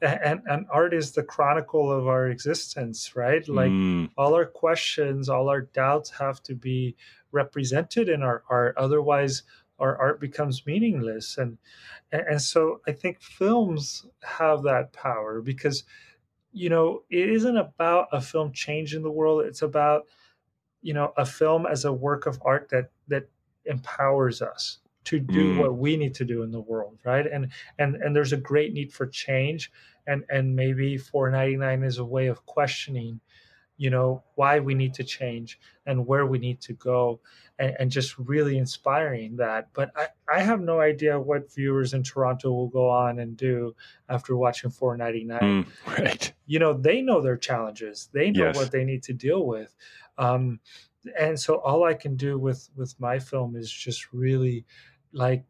and 0.00 0.40
and 0.46 0.66
art 0.70 0.94
is 0.94 1.12
the 1.12 1.22
chronicle 1.22 1.90
of 1.90 2.06
our 2.06 2.28
existence 2.28 3.16
right? 3.16 3.46
Like 3.48 3.70
mm. 3.70 4.10
all 4.16 4.34
our 4.34 4.46
questions 4.46 5.28
all 5.28 5.48
our 5.48 5.62
doubts 5.62 6.10
have 6.10 6.42
to 6.44 6.54
be 6.54 6.96
represented 7.32 8.08
in 8.08 8.22
our 8.22 8.42
art 8.48 8.76
otherwise 8.76 9.42
our 9.78 9.96
art 9.98 10.20
becomes 10.20 10.64
meaningless. 10.64 11.36
And 11.38 11.58
and 12.12 12.40
so 12.40 12.80
i 12.86 12.92
think 12.92 13.20
films 13.20 14.06
have 14.22 14.62
that 14.62 14.92
power 14.92 15.40
because 15.40 15.84
you 16.52 16.68
know 16.68 17.02
it 17.10 17.28
isn't 17.28 17.56
about 17.56 18.08
a 18.12 18.20
film 18.20 18.52
changing 18.52 19.02
the 19.02 19.10
world. 19.10 19.44
It's 19.44 19.62
about 19.62 20.06
you 20.86 20.94
know 20.94 21.12
a 21.16 21.26
film 21.26 21.66
as 21.66 21.84
a 21.84 21.92
work 21.92 22.26
of 22.26 22.40
art 22.44 22.68
that 22.70 22.90
that 23.08 23.28
empowers 23.64 24.40
us 24.40 24.78
to 25.02 25.18
do 25.18 25.54
mm. 25.54 25.58
what 25.58 25.76
we 25.76 25.96
need 25.96 26.14
to 26.14 26.24
do 26.24 26.44
in 26.44 26.52
the 26.52 26.60
world 26.60 26.96
right? 27.04 27.26
And 27.26 27.50
and 27.80 27.96
and 27.96 28.14
there's 28.14 28.32
a 28.32 28.36
great 28.36 28.72
need 28.72 28.92
for 28.92 29.06
change 29.06 29.72
and 30.06 30.24
and 30.30 30.54
maybe 30.54 30.96
499 30.96 31.82
is 31.82 31.98
a 31.98 32.04
way 32.04 32.28
of 32.28 32.46
questioning 32.46 33.20
you 33.78 33.90
know 33.90 34.22
why 34.36 34.60
we 34.60 34.74
need 34.74 34.94
to 34.94 35.04
change 35.04 35.58
and 35.86 36.06
where 36.06 36.24
we 36.24 36.38
need 36.38 36.60
to 36.62 36.72
go 36.72 37.20
and, 37.58 37.76
and, 37.78 37.90
just 37.90 38.18
really 38.18 38.58
inspiring 38.58 39.36
that. 39.36 39.68
But 39.72 39.90
I, 39.96 40.08
I 40.30 40.40
have 40.40 40.60
no 40.60 40.80
idea 40.80 41.18
what 41.18 41.52
viewers 41.54 41.94
in 41.94 42.02
toronto 42.02 42.52
will 42.52 42.68
go 42.68 42.88
on 42.88 43.18
and 43.18 43.36
do 43.36 43.74
after 44.08 44.36
watching 44.36 44.70
499 44.70 45.64
mm, 45.64 45.66
right. 45.98 46.32
You 46.46 46.58
know 46.58 46.72
they 46.72 47.02
know 47.02 47.20
their 47.20 47.36
challenges. 47.36 48.08
They 48.12 48.30
know 48.30 48.46
yes. 48.46 48.56
what 48.56 48.70
they 48.70 48.84
need 48.84 49.02
to 49.04 49.12
deal 49.12 49.46
with 49.46 49.74
um, 50.18 50.60
and 51.18 51.38
so 51.38 51.56
all 51.56 51.84
i 51.84 51.94
can 51.94 52.16
do 52.16 52.38
with 52.38 52.68
with 52.76 52.98
my 53.00 53.18
film 53.18 53.56
is 53.56 53.70
just 53.70 54.12
really 54.12 54.64
like 55.12 55.44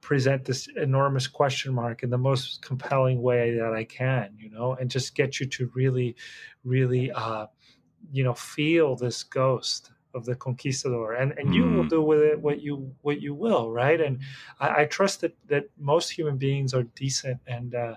present 0.00 0.44
this 0.44 0.68
enormous 0.76 1.26
question 1.26 1.74
mark 1.74 2.02
in 2.02 2.10
the 2.10 2.18
most 2.18 2.60
compelling 2.62 3.22
way 3.22 3.56
that 3.56 3.72
i 3.72 3.84
can 3.84 4.30
you 4.38 4.50
know 4.50 4.74
and 4.74 4.90
just 4.90 5.14
get 5.14 5.40
you 5.40 5.46
to 5.46 5.70
really 5.74 6.14
really 6.62 7.10
uh 7.12 7.46
you 8.12 8.22
know 8.22 8.34
feel 8.34 8.96
this 8.96 9.22
ghost 9.22 9.92
of 10.14 10.24
the 10.24 10.34
conquistador 10.34 11.14
and 11.14 11.32
and 11.38 11.48
mm. 11.48 11.54
you 11.54 11.62
will 11.62 11.84
mm. 11.84 11.90
do 11.90 12.02
with 12.02 12.20
it 12.20 12.40
what 12.40 12.60
you 12.60 12.92
what 13.00 13.20
you 13.20 13.34
will 13.34 13.70
right 13.70 14.00
and 14.00 14.20
i, 14.60 14.82
I 14.82 14.84
trust 14.84 15.22
that 15.22 15.36
that 15.48 15.64
most 15.78 16.10
human 16.10 16.36
beings 16.36 16.74
are 16.74 16.84
decent 16.84 17.40
and 17.46 17.74
uh 17.74 17.94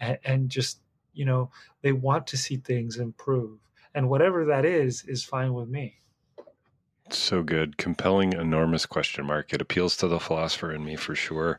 and, 0.00 0.18
and 0.24 0.48
just 0.48 0.80
you 1.12 1.24
know 1.24 1.50
they 1.82 1.92
want 1.92 2.26
to 2.28 2.36
see 2.36 2.56
things 2.56 2.98
improve 2.98 3.58
and 3.94 4.08
whatever 4.08 4.46
that 4.46 4.64
is 4.64 5.04
is 5.06 5.24
fine 5.24 5.54
with 5.54 5.68
me 5.68 5.96
so 7.16 7.42
good 7.42 7.76
compelling 7.76 8.32
enormous 8.32 8.86
question 8.86 9.26
mark 9.26 9.52
it 9.52 9.60
appeals 9.60 9.96
to 9.96 10.08
the 10.08 10.20
philosopher 10.20 10.72
in 10.72 10.84
me 10.84 10.96
for 10.96 11.14
sure 11.14 11.58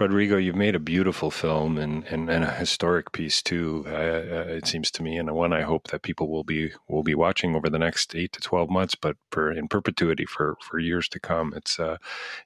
Rodrigo, 0.00 0.36
you've 0.36 0.54
made 0.54 0.76
a 0.76 0.80
beautiful 0.80 1.30
film 1.30 1.76
and, 1.76 2.04
and, 2.04 2.30
and 2.30 2.44
a 2.44 2.52
historic 2.52 3.10
piece 3.10 3.42
too. 3.42 3.84
Uh, 3.86 4.54
it 4.54 4.66
seems 4.66 4.90
to 4.92 5.02
me, 5.02 5.16
and 5.16 5.30
one 5.32 5.52
I 5.52 5.62
hope 5.62 5.88
that 5.88 6.02
people 6.02 6.28
will 6.28 6.44
be 6.44 6.72
will 6.88 7.02
be 7.02 7.14
watching 7.14 7.56
over 7.56 7.68
the 7.68 7.78
next 7.78 8.14
eight 8.14 8.32
to 8.32 8.40
twelve 8.40 8.70
months, 8.70 8.94
but 8.94 9.16
for 9.30 9.50
in 9.50 9.66
perpetuity 9.66 10.24
for, 10.24 10.56
for 10.62 10.78
years 10.78 11.08
to 11.08 11.20
come. 11.20 11.52
It's 11.56 11.78
a 11.78 11.98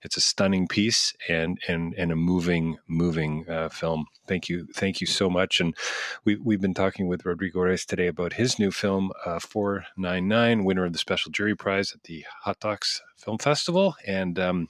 it's 0.03 0.17
a 0.17 0.21
stunning 0.21 0.67
piece 0.67 1.15
and 1.29 1.59
and 1.69 1.95
and 1.95 2.11
a 2.11 2.17
moving 2.17 2.79
moving 2.89 3.49
uh, 3.49 3.69
film. 3.69 4.07
Thank 4.27 4.49
you, 4.49 4.67
thank 4.75 5.01
you 5.01 5.07
so 5.07 5.29
much. 5.29 5.61
And 5.61 5.75
we 6.25 6.37
we've 6.37 6.61
been 6.61 6.75
talking 6.75 7.07
with 7.07 7.27
Rodrigo 7.27 7.61
Reyes 7.61 7.85
today 7.85 8.07
about 8.07 8.35
his 8.35 8.59
new 8.59 8.71
film, 8.71 9.13
uh, 9.27 9.39
Four 9.41 9.85
Nine 9.97 10.27
Nine, 10.27 10.65
winner 10.65 10.87
of 10.87 10.93
the 10.95 10.99
Special 10.99 11.31
Jury 11.31 11.55
Prize 11.55 11.93
at 11.93 12.05
the 12.05 12.25
Hot 12.43 12.59
Docs 12.61 13.03
Film 13.17 13.39
Festival, 13.39 13.97
and. 14.07 14.39
Um, 14.39 14.69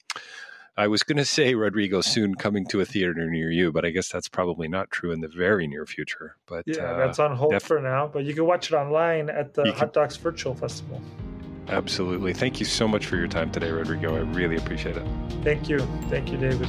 I 0.74 0.86
was 0.86 1.02
going 1.02 1.18
to 1.18 1.24
say, 1.26 1.54
Rodrigo, 1.54 2.00
soon 2.00 2.34
coming 2.34 2.66
to 2.68 2.80
a 2.80 2.86
theater 2.86 3.30
near 3.30 3.50
you, 3.50 3.72
but 3.72 3.84
I 3.84 3.90
guess 3.90 4.08
that's 4.08 4.26
probably 4.28 4.68
not 4.68 4.90
true 4.90 5.12
in 5.12 5.20
the 5.20 5.28
very 5.28 5.66
near 5.66 5.84
future. 5.84 6.36
But 6.46 6.64
yeah, 6.66 6.92
uh, 6.92 6.96
that's 6.96 7.18
on 7.18 7.36
hold 7.36 7.52
def- 7.52 7.62
for 7.62 7.78
now. 7.78 8.06
But 8.06 8.24
you 8.24 8.32
can 8.32 8.46
watch 8.46 8.72
it 8.72 8.74
online 8.74 9.28
at 9.28 9.52
the 9.52 9.70
Hot 9.72 9.92
Docs 9.92 10.16
Virtual 10.16 10.54
Festival. 10.54 11.02
Absolutely. 11.68 12.32
Thank 12.32 12.58
you 12.58 12.66
so 12.66 12.88
much 12.88 13.06
for 13.06 13.16
your 13.16 13.28
time 13.28 13.50
today, 13.50 13.70
Rodrigo. 13.70 14.16
I 14.16 14.20
really 14.20 14.56
appreciate 14.56 14.96
it. 14.96 15.06
Thank 15.42 15.68
you. 15.68 15.78
Thank 16.08 16.30
you, 16.32 16.38
David. 16.38 16.68